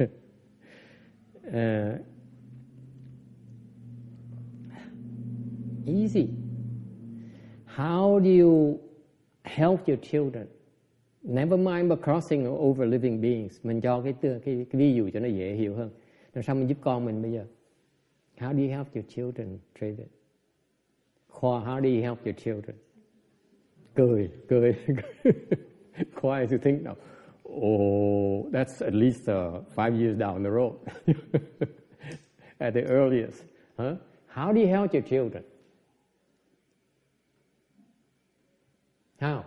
[0.04, 0.10] uh,
[1.54, 1.98] ờ.
[5.86, 6.28] easy.
[7.66, 8.80] How do you
[9.44, 10.48] help your children?
[11.24, 13.60] Never mind about crossing over living beings.
[13.64, 15.90] Mình cho cái, cái, cái ví dụ cho nó dễ hiểu hơn.
[16.34, 17.46] Làm sao mình giúp con mình bây giờ?
[18.38, 20.08] How do you help your children, David?
[21.28, 22.87] Khoa, how do you help your children?
[23.98, 24.76] Cười, cười.
[26.16, 26.96] Khoa is to think now,
[27.50, 30.76] oh, that's at least uh, five years down the road.
[32.60, 33.44] at the earliest.
[33.78, 33.96] Huh?
[34.28, 35.44] How do you help your children?
[39.20, 39.46] How?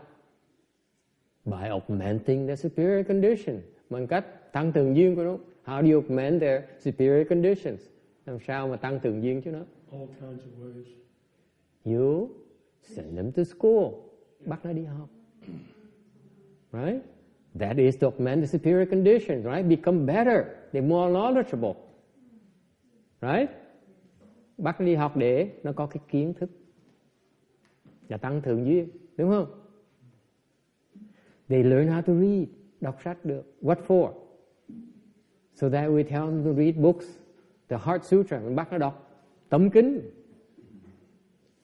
[1.47, 3.63] By augmenting their superior condition.
[3.91, 5.39] Bằng cách tăng thường duyên của nó.
[5.65, 7.81] How do you augment their superior conditions?
[8.27, 9.61] Làm sao mà tăng thường duyên cho nó?
[9.93, 10.85] All kinds of ways.
[11.85, 12.29] You
[12.83, 14.10] send them to school.
[14.47, 15.09] Bắt nó đi học.
[16.73, 17.03] Right?
[17.59, 19.69] That is to augment the superior conditions, right?
[19.69, 20.45] Become better.
[20.73, 21.75] the more knowledgeable.
[23.21, 23.51] Right?
[24.59, 26.51] Bắt nó đi học để nó có cái kiến thức.
[28.09, 28.89] Và tăng thượng duyên.
[29.17, 29.47] Đúng không?
[31.49, 32.49] They learn how to read.
[32.81, 33.55] Đọc sách được.
[33.63, 34.13] What for?
[35.55, 37.07] So that we tell them to read books.
[37.69, 38.41] The Heart Sutra.
[38.41, 39.25] Mình bắt nó đọc.
[39.49, 40.01] Tấm kính.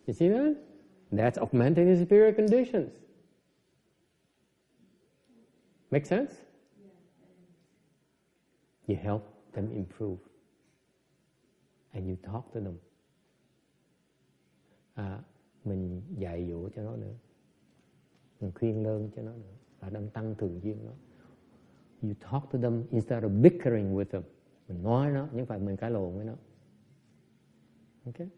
[0.07, 0.66] You see that?
[1.13, 2.93] That's augmenting the superior conditions.
[5.91, 6.33] Make sense?
[8.87, 9.23] You help
[9.53, 10.19] them improve.
[11.93, 12.79] And you talk to them.
[14.95, 15.23] À,
[15.65, 17.15] mình dạy dỗ cho nó nữa.
[18.41, 19.55] Mình khuyên lơn cho nó nữa.
[19.81, 20.93] Và đang tăng thường duyên nó.
[22.03, 24.23] You talk to them instead of bickering with them.
[24.69, 26.35] Mình nói nó, nhưng phải mình cãi lộn với nó.
[28.07, 28.29] Okay?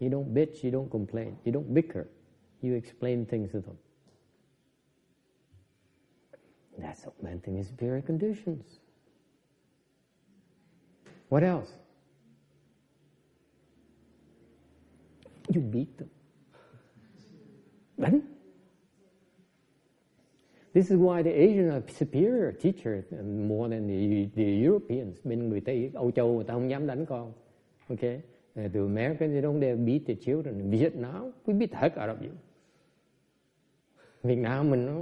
[0.00, 2.08] You don't bitch, you don't complain, you don't bicker.
[2.62, 3.78] You explain things to them.
[6.78, 8.64] That's augmenting his superior conditions.
[11.28, 11.70] What else?
[15.52, 16.10] You beat them.
[17.98, 18.22] Đánh.
[20.72, 25.18] This is why the Asians are superior teachers uh, more than the, the Europeans.
[27.90, 28.22] Okay?
[28.60, 30.70] Uh, the Americans, they don't dare beat the children.
[30.70, 32.32] Vietnam, we beat the heck out of you.
[34.22, 34.92] Việt Nam mình nó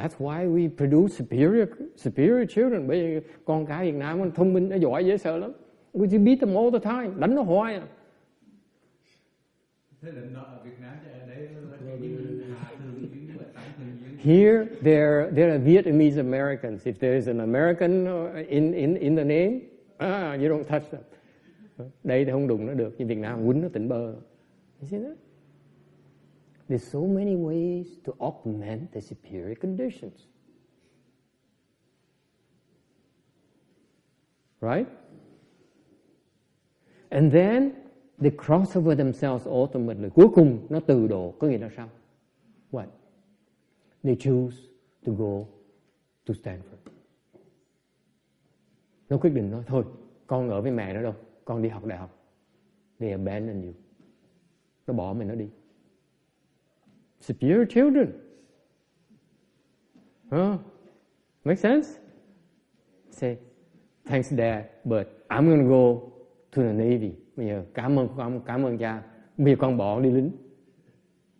[0.00, 4.52] that's why we produce superior superior children bởi vì con cái Việt Nam nó thông
[4.52, 5.52] minh nó giỏi dễ sợ lắm
[5.94, 7.86] we just beat them all the time đánh nó hoài à
[14.22, 16.86] Here, there, there are Vietnamese Americans.
[16.86, 19.62] If there is an American uh, in, in, in the name,
[19.98, 21.00] ah, you don't touch them.
[22.04, 24.12] Đây thì không đụng nó được, nhưng Việt Nam quýnh nó tỉnh bơ.
[24.80, 25.16] You see that?
[26.68, 30.26] There's so many ways to augment the superior conditions.
[34.60, 34.86] Right?
[37.08, 37.70] And then
[38.20, 40.10] they cross over themselves ultimately.
[40.14, 41.88] Cuối cùng nó từ độ, có nghĩa là sao?
[42.70, 42.86] What?
[44.02, 44.56] They choose
[45.06, 45.44] to go
[46.26, 46.92] to Stanford.
[49.08, 49.84] Nó quyết định nói thôi,
[50.26, 51.14] con ở với mẹ nó đâu,
[51.50, 52.10] con đi học đại học.
[52.98, 53.72] They abandon you.
[54.86, 55.48] Nó bỏ mày nó đi.
[57.20, 58.12] Superior children.
[60.30, 60.60] Huh?
[61.44, 61.88] Make sense?
[63.10, 63.38] Say,
[64.04, 66.12] thanks dad, but I'm gonna go
[66.50, 67.12] to the Navy.
[67.36, 69.02] Bây giờ cảm ơn con, cảm ơn cha.
[69.36, 70.30] Bây giờ con bỏ đi lính.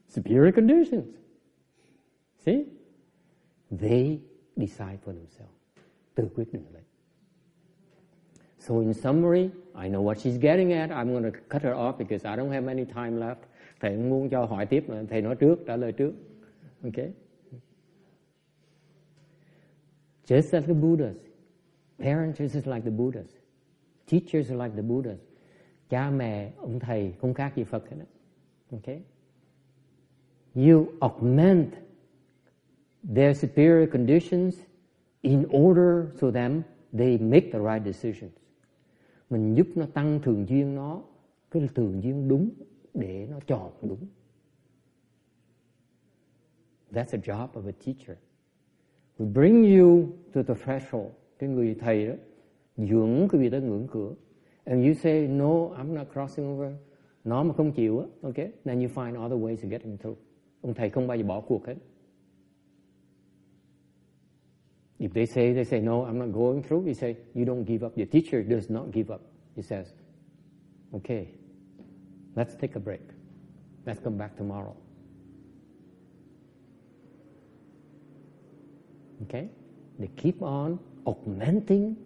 [0.08, 1.04] Superior conditions.
[2.38, 2.64] See?
[3.70, 4.20] They
[4.56, 5.54] decide for themselves.
[6.14, 6.82] Tự quyết định lấy.
[8.58, 10.90] So in summary, I know what she's getting at.
[10.90, 13.46] I'm going to cut her off because I don't have any time left.
[13.80, 16.12] Thầy muốn cho hỏi tiếp mà thầy nói trước, trả lời trước.
[16.84, 17.10] Okay?
[20.26, 21.16] Just like the Buddhas.
[21.98, 23.28] Parents are just like the Buddhas.
[24.06, 25.18] Teachers are like the Buddhas.
[25.90, 28.06] Cha mẹ, ông thầy khác Phật hết.
[28.72, 29.00] Okay?
[30.54, 31.68] You augment
[33.14, 34.54] their superior conditions
[35.22, 38.32] in order so them they make the right decisions.
[39.30, 41.02] Mình giúp nó tăng thường duyên nó,
[41.50, 42.50] cái thường duyên đúng
[42.94, 44.06] để nó chọn đúng.
[46.92, 48.16] That's the job of a teacher.
[49.18, 51.08] We bring you to the threshold.
[51.38, 52.14] Cái người thầy đó
[52.76, 54.14] dưỡng cái vị đó ngưỡng cửa.
[54.64, 56.72] And you say, no, I'm not crossing over.
[57.24, 60.18] Nó mà không chịu á, okay, then you find other ways to get him through.
[60.60, 61.74] Ông thầy không bao giờ bỏ cuộc hết.
[65.00, 67.82] If they say, they say, no, I'm not going through, you say, you don't give
[67.82, 67.94] up.
[67.96, 69.22] The teacher does not give up.
[69.56, 69.94] He says,
[70.94, 71.30] okay,
[72.36, 73.00] let's take a break.
[73.86, 74.76] Let's come back tomorrow.
[79.22, 79.48] Okay?
[79.98, 81.96] They keep on augmenting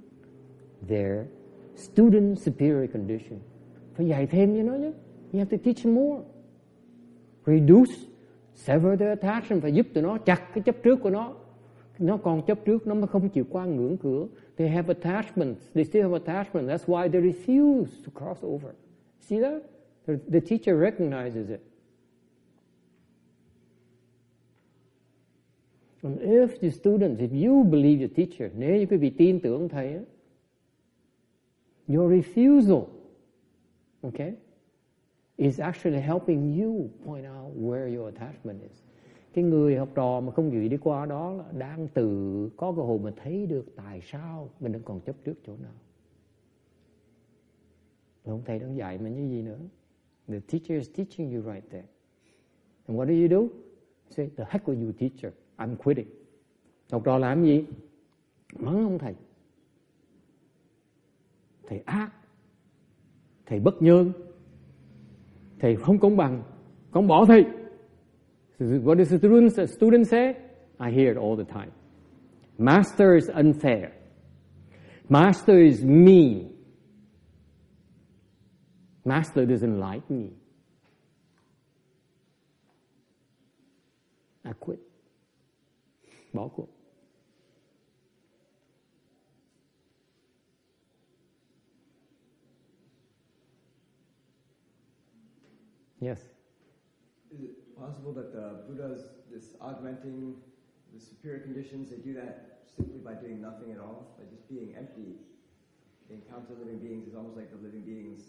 [0.82, 1.26] their
[1.74, 3.40] student superior condition.
[3.96, 4.72] Phải dạy thêm cho nó.
[5.32, 6.22] You have to teach more.
[7.44, 7.94] Reduce,
[8.54, 9.62] sever their attachment.
[9.62, 11.34] Phải giúp tụi nó chặt cái chấp trước của nó.
[11.98, 14.26] Nó còn chấp trước, nó mới không chịu qua ngưỡng cửa.
[14.56, 15.60] They have attachments.
[15.74, 16.68] They still have attachment.
[16.68, 18.74] That's why they refuse to cross over.
[19.20, 19.62] See that?
[20.06, 21.60] The, the teacher recognizes it.
[26.02, 29.68] And if the students, if you believe your teacher, nếu như quý vị tin tưởng
[29.68, 30.00] thầy,
[31.88, 32.84] your refusal,
[34.02, 34.34] okay,
[35.38, 38.83] is actually helping you point out where your attachment is.
[39.34, 42.98] Cái người học trò mà không chịu đi qua đó đang tự có cơ hội
[42.98, 45.72] mà thấy được tại sao mình đang còn chấp trước chỗ nào.
[48.24, 49.58] Mà ông thầy đang dạy mình như gì nữa.
[50.28, 51.86] The teacher is teaching you right there.
[52.86, 53.54] And what do you do?
[54.10, 55.32] Say, the heck with you teacher.
[55.56, 56.08] I'm quitting.
[56.90, 57.64] Học trò làm gì?
[58.56, 59.14] Mắng ông thầy.
[61.68, 62.10] Thầy ác.
[63.46, 64.12] Thầy bất nhân.
[65.58, 66.42] Thầy không công bằng.
[66.90, 67.44] Con bỏ thầy.
[68.58, 70.36] What does the students the student say?
[70.78, 71.72] I hear it all the time.
[72.58, 73.92] Master is unfair.
[75.08, 76.54] Master is mean.
[79.04, 80.32] Master doesn't like me.
[84.44, 84.80] I quit.
[86.34, 86.68] Bỏ.
[96.00, 96.33] Yes.
[97.84, 100.36] Possible that the Buddhas, this augmenting
[100.94, 104.74] the superior conditions, they do that simply by doing nothing at all, by just being
[104.74, 105.16] empty?
[106.08, 108.22] They encounter living beings, it's almost like the living beings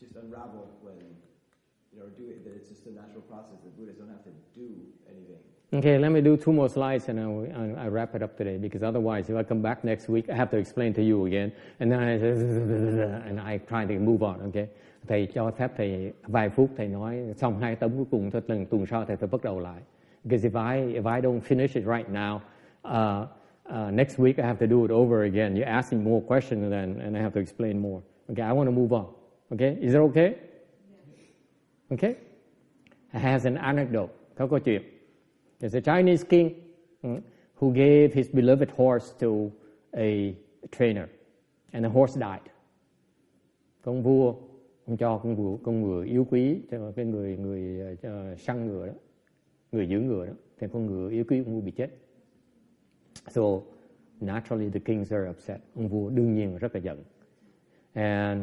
[0.00, 0.96] just unravel when,
[1.92, 3.60] you know, do it, that it's just a natural process.
[3.62, 4.70] The Buddhas don't have to do
[5.06, 5.36] anything.
[5.72, 8.56] Okay, let me do two more slides and I'll, I'll, I'll wrap it up today
[8.56, 11.52] because otherwise, if I come back next week, I have to explain to you again,
[11.78, 12.10] and then I
[13.28, 14.40] and I try to move on.
[14.48, 14.70] Okay,
[15.10, 18.66] thầy cho phép thầy vài phút thầy nói xong hai tấm cuối cùng thôi lần
[18.66, 19.82] tuần sau thầy phải bắt đầu lại.
[20.24, 22.42] because if I if I don't finish it right now,
[22.84, 23.26] uh,
[23.66, 25.56] uh, next week I have to do it over again.
[25.56, 28.02] You're asking more questions then, and I have to explain more.
[28.30, 29.06] Okay, I want to move on.
[29.52, 30.36] Okay, is it okay?
[31.92, 32.16] Okay.
[33.12, 34.10] Has an anecdote.
[34.36, 34.82] Có câu chuyện.
[35.60, 36.54] There's a Chinese king
[37.02, 37.18] hmm,
[37.56, 39.50] who gave his beloved horse to
[39.96, 40.34] a
[40.70, 41.08] trainer,
[41.72, 42.50] and the horse died.
[43.84, 44.34] Con vua
[44.90, 48.86] ông cho con ngựa con ngựa yếu quý cho cái người người uh, săn ngựa
[48.86, 48.92] đó
[49.72, 50.32] người giữ ngựa đó.
[50.58, 51.90] Thì con ngựa yếu quý ông vua bị chết.
[53.28, 53.42] So
[54.20, 55.60] naturally the kings are upset.
[55.74, 57.04] Ông vua đương nhiên rất là giận.
[57.92, 58.42] And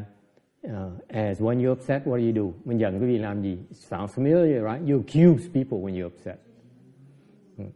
[0.67, 2.57] uh, as when you're upset what do you do?
[2.65, 3.57] Mình giận cái gì làm gì?
[3.71, 4.89] Sounds familiar right?
[4.89, 6.37] You accuse people when you're upset.
[7.57, 7.69] Hmm.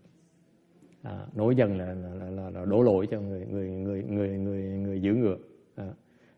[1.01, 4.63] À, nổi giận là, là, là, là đổ lỗi cho người người người người người
[4.63, 5.37] người giữ ngựa.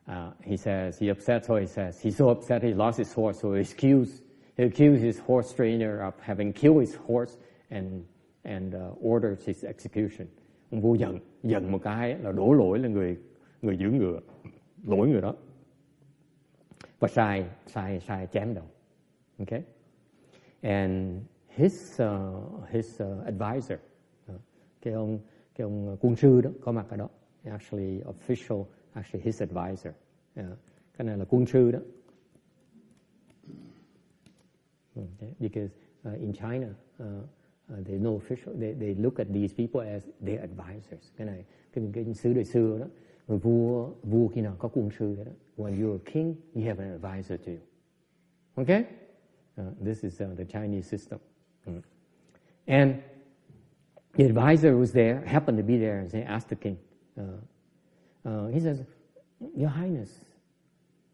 [0.05, 3.13] Uh, he says he upset, so oh, he says he's so upset he lost his
[3.13, 4.21] horse, so he accused,
[4.57, 7.37] he accused his horse trainer of having killed his horse
[7.71, 8.05] and
[8.43, 10.27] and uh, orders his execution.
[10.71, 13.17] Ông vua giận, giận một cái là đổ lỗi là người
[13.61, 14.19] người giữ ngựa,
[14.83, 15.33] lỗi người đó
[16.99, 18.65] và sai sai sai chém đầu.
[19.39, 19.63] Okay,
[20.61, 23.79] and his uh, his uh, advisor,
[24.33, 24.41] uh,
[24.81, 25.19] cái ông
[25.55, 27.09] cái ông quân sư đó có mặt ở đó,
[27.45, 28.65] actually official
[28.95, 29.93] actually his advisor.
[30.97, 31.79] Cái này là quân đó.
[34.95, 35.33] Okay.
[35.39, 35.71] Because
[36.05, 37.05] uh, in China, uh,
[37.73, 41.11] uh, they know official, they, they look at these people as their advisors.
[41.17, 42.87] Cái này, cái, cái đời xưa đó,
[43.27, 45.31] vua, vua khi nào có sư đó.
[45.57, 47.61] When you're a king, you have an advisor to you.
[48.55, 48.85] Okay?
[49.57, 51.19] Uh, this is uh, the Chinese system.
[51.65, 51.81] Mm.
[52.67, 52.95] And
[54.17, 56.77] the advisor was there, happened to be there, and they asked the king,
[57.19, 58.83] uh, he says,
[59.55, 60.09] Your Highness,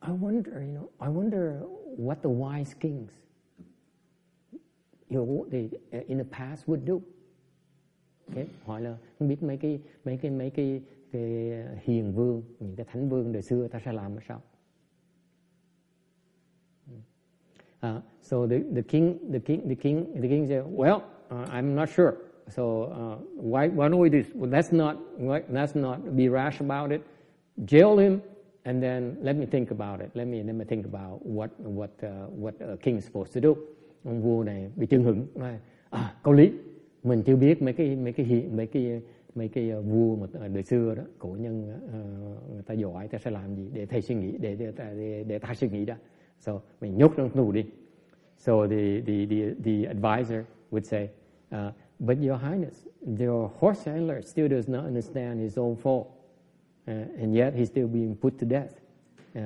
[0.01, 1.61] I wonder, you know, I wonder
[1.97, 3.11] what the wise kings,
[5.09, 7.01] you know, they, uh, in the past would do.
[8.31, 8.47] Okay?
[8.65, 10.81] Hỏi là không biết mấy cái mấy cái mấy cái
[11.11, 11.21] cái
[11.83, 14.41] hiền vương, những cái thánh vương đời xưa ta sẽ làm sao?
[17.81, 21.01] Uh, so the, the king, the king, the king, the king said, "Well,
[21.31, 22.13] uh, I'm not sure.
[22.49, 24.31] So uh, why, why don't we do this?
[24.33, 24.97] Well, let's not
[25.49, 27.01] let's not be rash about it.
[27.65, 28.21] Jail him,
[28.65, 30.11] and then let me think about it.
[30.13, 33.39] Let me let me think about what what uh, what a king is supposed to
[33.39, 33.55] do.
[34.05, 35.59] Ông vua này bị chưng hửng nói,
[35.89, 36.51] à, có lý
[37.03, 39.01] mình chưa biết mấy cái mấy cái hiện mấy cái
[39.35, 43.07] mấy cái uh, vua mà ờ, đời xưa đó cổ nhân uh, người ta giỏi
[43.07, 45.85] ta sẽ làm gì để thầy suy nghĩ để để để, để ta suy nghĩ
[45.85, 45.95] đó
[46.39, 47.65] so mình nhốt trong tù đi
[48.37, 50.39] so the the the the advisor
[50.71, 51.09] would say
[51.55, 52.85] uh, but your highness
[53.17, 56.11] your horse handler still does not understand his own fault
[56.87, 58.79] uh, and yet he's still being put to death.
[59.35, 59.39] Uh,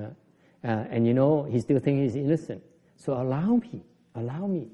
[0.63, 2.63] uh, and you know he still thinks he's innocent.
[2.95, 3.81] So allow me
[4.15, 4.67] allow me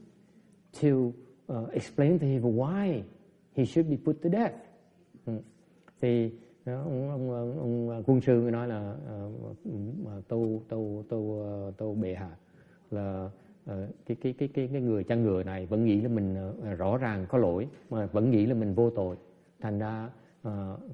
[0.79, 1.13] to
[1.49, 3.03] uh, explain to him why
[3.55, 4.53] he should be put to death.
[5.25, 5.33] Ừ.
[6.01, 6.31] thì
[6.65, 8.95] ông, ông, ông, ông quân sư nói là
[9.41, 12.29] uh, tâu tâu uh, tâu bệ hạ
[12.91, 13.31] là uh,
[13.69, 16.73] Ờ, cái cái cái cái cái người chăn ngựa này vẫn nghĩ là mình ờ,
[16.73, 19.15] rõ ràng có lỗi mà vẫn nghĩ là mình vô tội.
[19.59, 20.09] Thành ra
[20.47, 20.51] uh,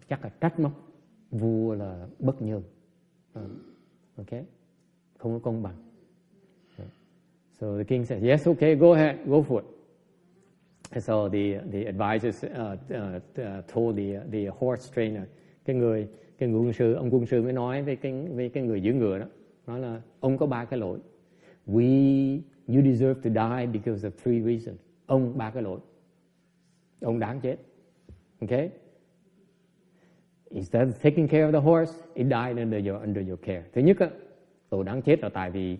[0.09, 0.71] chắc là trách móc
[1.31, 2.63] vua là bất nhường.
[3.39, 3.45] Uh,
[4.17, 4.41] ok?
[5.17, 5.75] Không có công bằng.
[7.59, 9.65] So the king says yes okay go ahead go for it.
[10.89, 12.79] And so the the advisors uh,
[13.41, 15.23] uh, told the the horse trainer
[15.65, 16.07] cái người
[16.37, 16.93] cái người quân sư.
[16.93, 19.25] Ông quân sư mới nói với cái với cái người giữ ngựa đó.
[19.67, 20.99] Nói là ông có ba cái lỗi.
[21.67, 24.79] We you deserve to die because of three reasons.
[25.05, 25.79] Ông ba cái lỗi.
[27.01, 27.57] Ông đáng chết.
[28.41, 28.69] Okay
[30.55, 33.63] instead of taking care of the horse it died under your under your care.
[33.73, 34.09] Thứ nhất á
[34.69, 35.77] tôi đáng chết là tại vì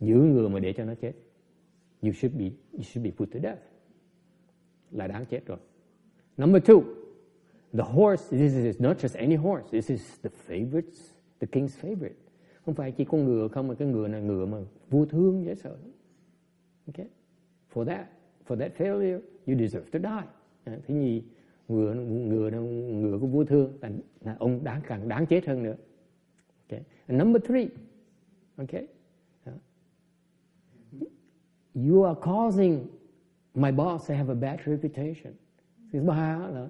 [0.00, 1.12] giữ người mà để cho nó chết.
[2.02, 3.58] You should be you should be put to death.
[4.90, 5.58] Là đáng chết rồi.
[6.36, 6.82] Number two,
[7.72, 10.92] the horse, this is not just any horse, this is the favorite,
[11.40, 12.16] the king's favorite.
[12.68, 14.58] Không phải chỉ con ngựa không mà cái ngựa này ngựa mà
[14.90, 15.76] vua thương dễ sợ.
[16.86, 17.06] Okay?
[17.72, 18.06] For that,
[18.46, 20.28] for that failure, you deserve to die.
[20.64, 21.22] À, thứ nhì,
[21.68, 23.78] ngựa ngựa ngựa của vua thương
[24.20, 25.74] là ông đáng càng đáng chết hơn nữa.
[26.68, 26.84] Okay?
[27.06, 27.66] And number three,
[28.56, 28.86] okay?
[31.74, 32.86] You are causing
[33.54, 35.32] my boss to have a bad reputation.
[35.92, 36.68] Thứ ba là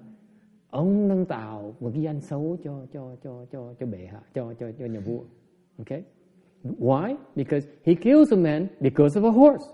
[0.69, 4.53] ông nâng tạo một cái danh xấu cho cho cho cho cho bệ hạ, cho
[4.53, 5.23] cho cho nhà vua.
[5.79, 6.03] Okay?
[6.63, 7.15] Why?
[7.35, 9.65] Because he kills a man because of a horse.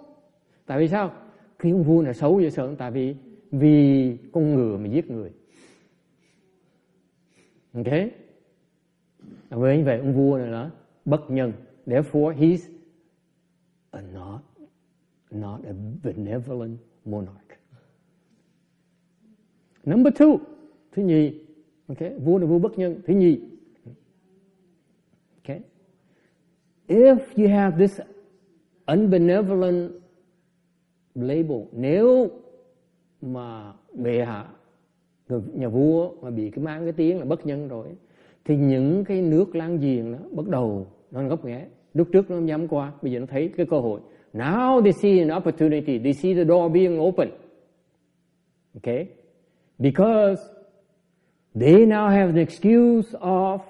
[0.65, 1.13] Tại vì sao?
[1.59, 3.15] Khi ông vua là xấu vậy sợ tại vì
[3.51, 5.31] vì con ngựa mà giết người.
[7.73, 8.11] Okay?
[9.49, 10.71] Với như vậy ông vua này là
[11.05, 11.53] bất nhân.
[11.85, 12.71] Therefore he's
[13.91, 14.41] a not
[15.31, 15.73] not a
[16.03, 17.59] benevolent monarch.
[19.85, 20.37] Number two,
[20.91, 21.33] thứ nhì,
[21.87, 23.39] okay, vua là vua bất nhân, thứ nhì.
[25.43, 25.61] Okay.
[26.87, 27.99] If you have this
[28.85, 29.91] unbenevolent
[31.15, 32.29] label, nếu
[33.21, 34.45] mà bệ hạ
[35.29, 37.87] nhà vua mà bị cái mang cái tiếng là bất nhân rồi
[38.45, 41.65] thì những cái nước láng giềng đó bắt đầu nó gấp nghé.
[41.93, 44.01] Lúc trước nó nhắm qua bây giờ nó thấy cái cơ hội.
[44.33, 47.29] Now they see an opportunity they see the door being open.
[48.75, 49.07] Okay
[49.77, 50.39] because
[51.53, 53.61] they now have the excuse of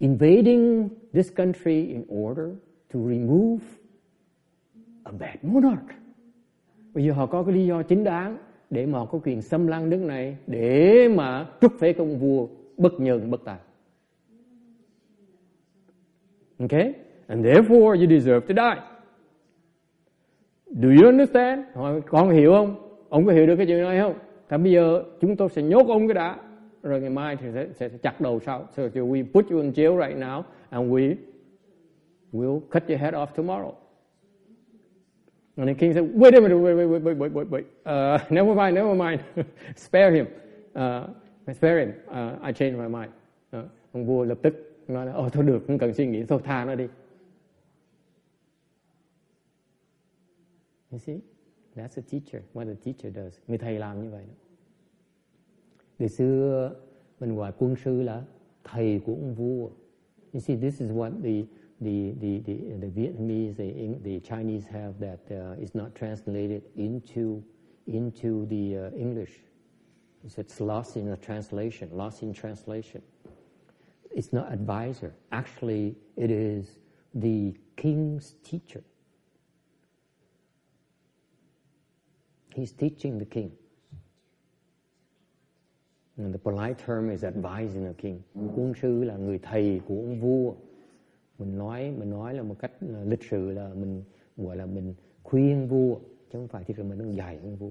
[0.00, 2.46] invading this country in order
[2.94, 3.64] to remove
[5.04, 5.90] a bad monarch
[6.94, 8.38] bây giờ họ có cái lý do chính đáng
[8.70, 12.46] để mà họ có quyền xâm lăng nước này để mà trút phế công vua
[12.76, 13.58] bất nhân bất tài
[16.58, 16.94] Okay?
[17.28, 18.82] And therefore you deserve to die.
[20.80, 21.64] Do you understand?
[21.74, 22.74] Hỏi, con hiểu không?
[23.08, 24.14] Ông có hiểu được cái chuyện này không?
[24.48, 26.38] Thì bây giờ chúng tôi sẽ nhốt ông cái đã.
[26.88, 28.66] Rồi ngày mai thì sẽ, sẽ, sẽ chặt đầu sau.
[28.76, 31.16] So we put you in jail right now and we
[32.32, 33.72] will cut your head off tomorrow.
[35.56, 37.64] And the king said, wait a minute, wait, wait, wait, wait, wait, wait.
[37.86, 39.20] Uh, never mind, never mind.
[39.76, 40.26] spare him.
[40.74, 41.06] Uh,
[41.54, 41.94] spare him.
[42.10, 43.12] Uh, I changed my mind.
[43.52, 46.40] Uh, ông vua lập tức nói là ồ thôi được không cần suy nghĩ thôi
[46.44, 46.86] tha nó đi
[50.90, 51.18] you see
[51.74, 54.45] that's a teacher what a teacher does người thầy làm như vậy đó
[55.98, 56.74] ngày xưa
[57.20, 58.24] mình gọi quân sư là
[58.64, 59.68] thầy của ông vua
[60.32, 61.44] you see this is what the
[61.80, 67.42] the the the, the Vietnamese the, the Chinese have that uh, is not translated into
[67.86, 69.32] into the uh, English
[70.28, 73.02] so it's lost in the translation lost in translation
[74.16, 75.14] it's not advisor.
[75.30, 76.78] Actually, it is
[77.14, 78.82] the king's teacher.
[82.54, 83.52] He's teaching the king.
[86.18, 88.20] And the polite term is advising the king.
[88.34, 90.54] Quân sư là người thầy của ông vua.
[91.38, 92.72] Mình nói mình nói là một cách
[93.04, 94.02] lịch sự là mình,
[94.36, 95.94] gọi là mình khuyên vua,
[96.32, 97.70] chứ không phải chỉ là mình đang dạy ông vua.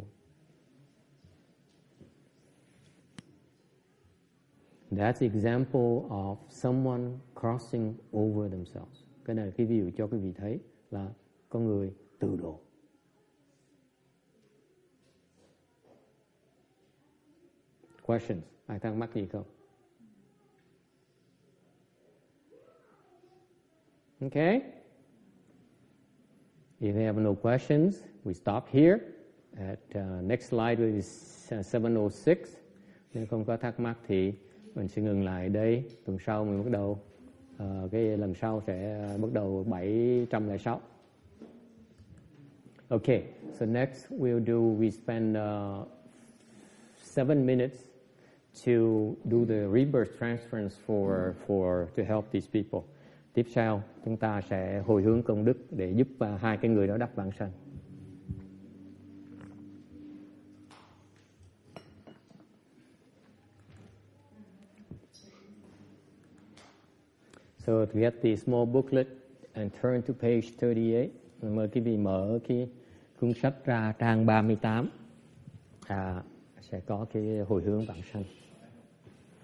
[4.92, 9.04] That's the example of someone crossing over themselves.
[9.26, 10.60] Cái này là cái ví dụ cho quý vị thấy
[10.92, 11.14] là
[11.50, 12.60] con người tự độ.
[18.07, 18.44] Questions?
[18.68, 19.44] Ai thắc mắc gì không?
[24.22, 24.61] Okay.
[26.80, 28.99] If you have no questions, we stop here.
[29.57, 32.36] At uh, next slide is uh, 706.
[33.14, 34.34] Nếu không có thắc mắc thì
[34.76, 36.99] mình sẽ ngừng lại đây tuần sau mình bắt đầu
[37.64, 40.82] uh, cái lần sau sẽ ờ, bắt đầu 706
[42.90, 43.23] Okay,
[43.60, 45.88] so next we'll do, we spend uh,
[47.03, 47.85] seven minutes
[48.64, 52.82] to do the rebirth transference for, for, to help these people.
[53.34, 56.88] Tiếp sau, chúng ta sẽ hồi hướng công đức để giúp uh, hai cái người
[56.88, 57.52] đó đắc vãng sanh.
[67.65, 69.07] So to get the small booklet
[69.53, 71.10] and turn to page 38.
[71.41, 72.69] Mời quý vị mở cái
[73.19, 74.90] cuốn sách ra trang 38.
[75.88, 76.23] À,
[76.61, 78.23] sẽ có cái hồi hướng vãng sanh.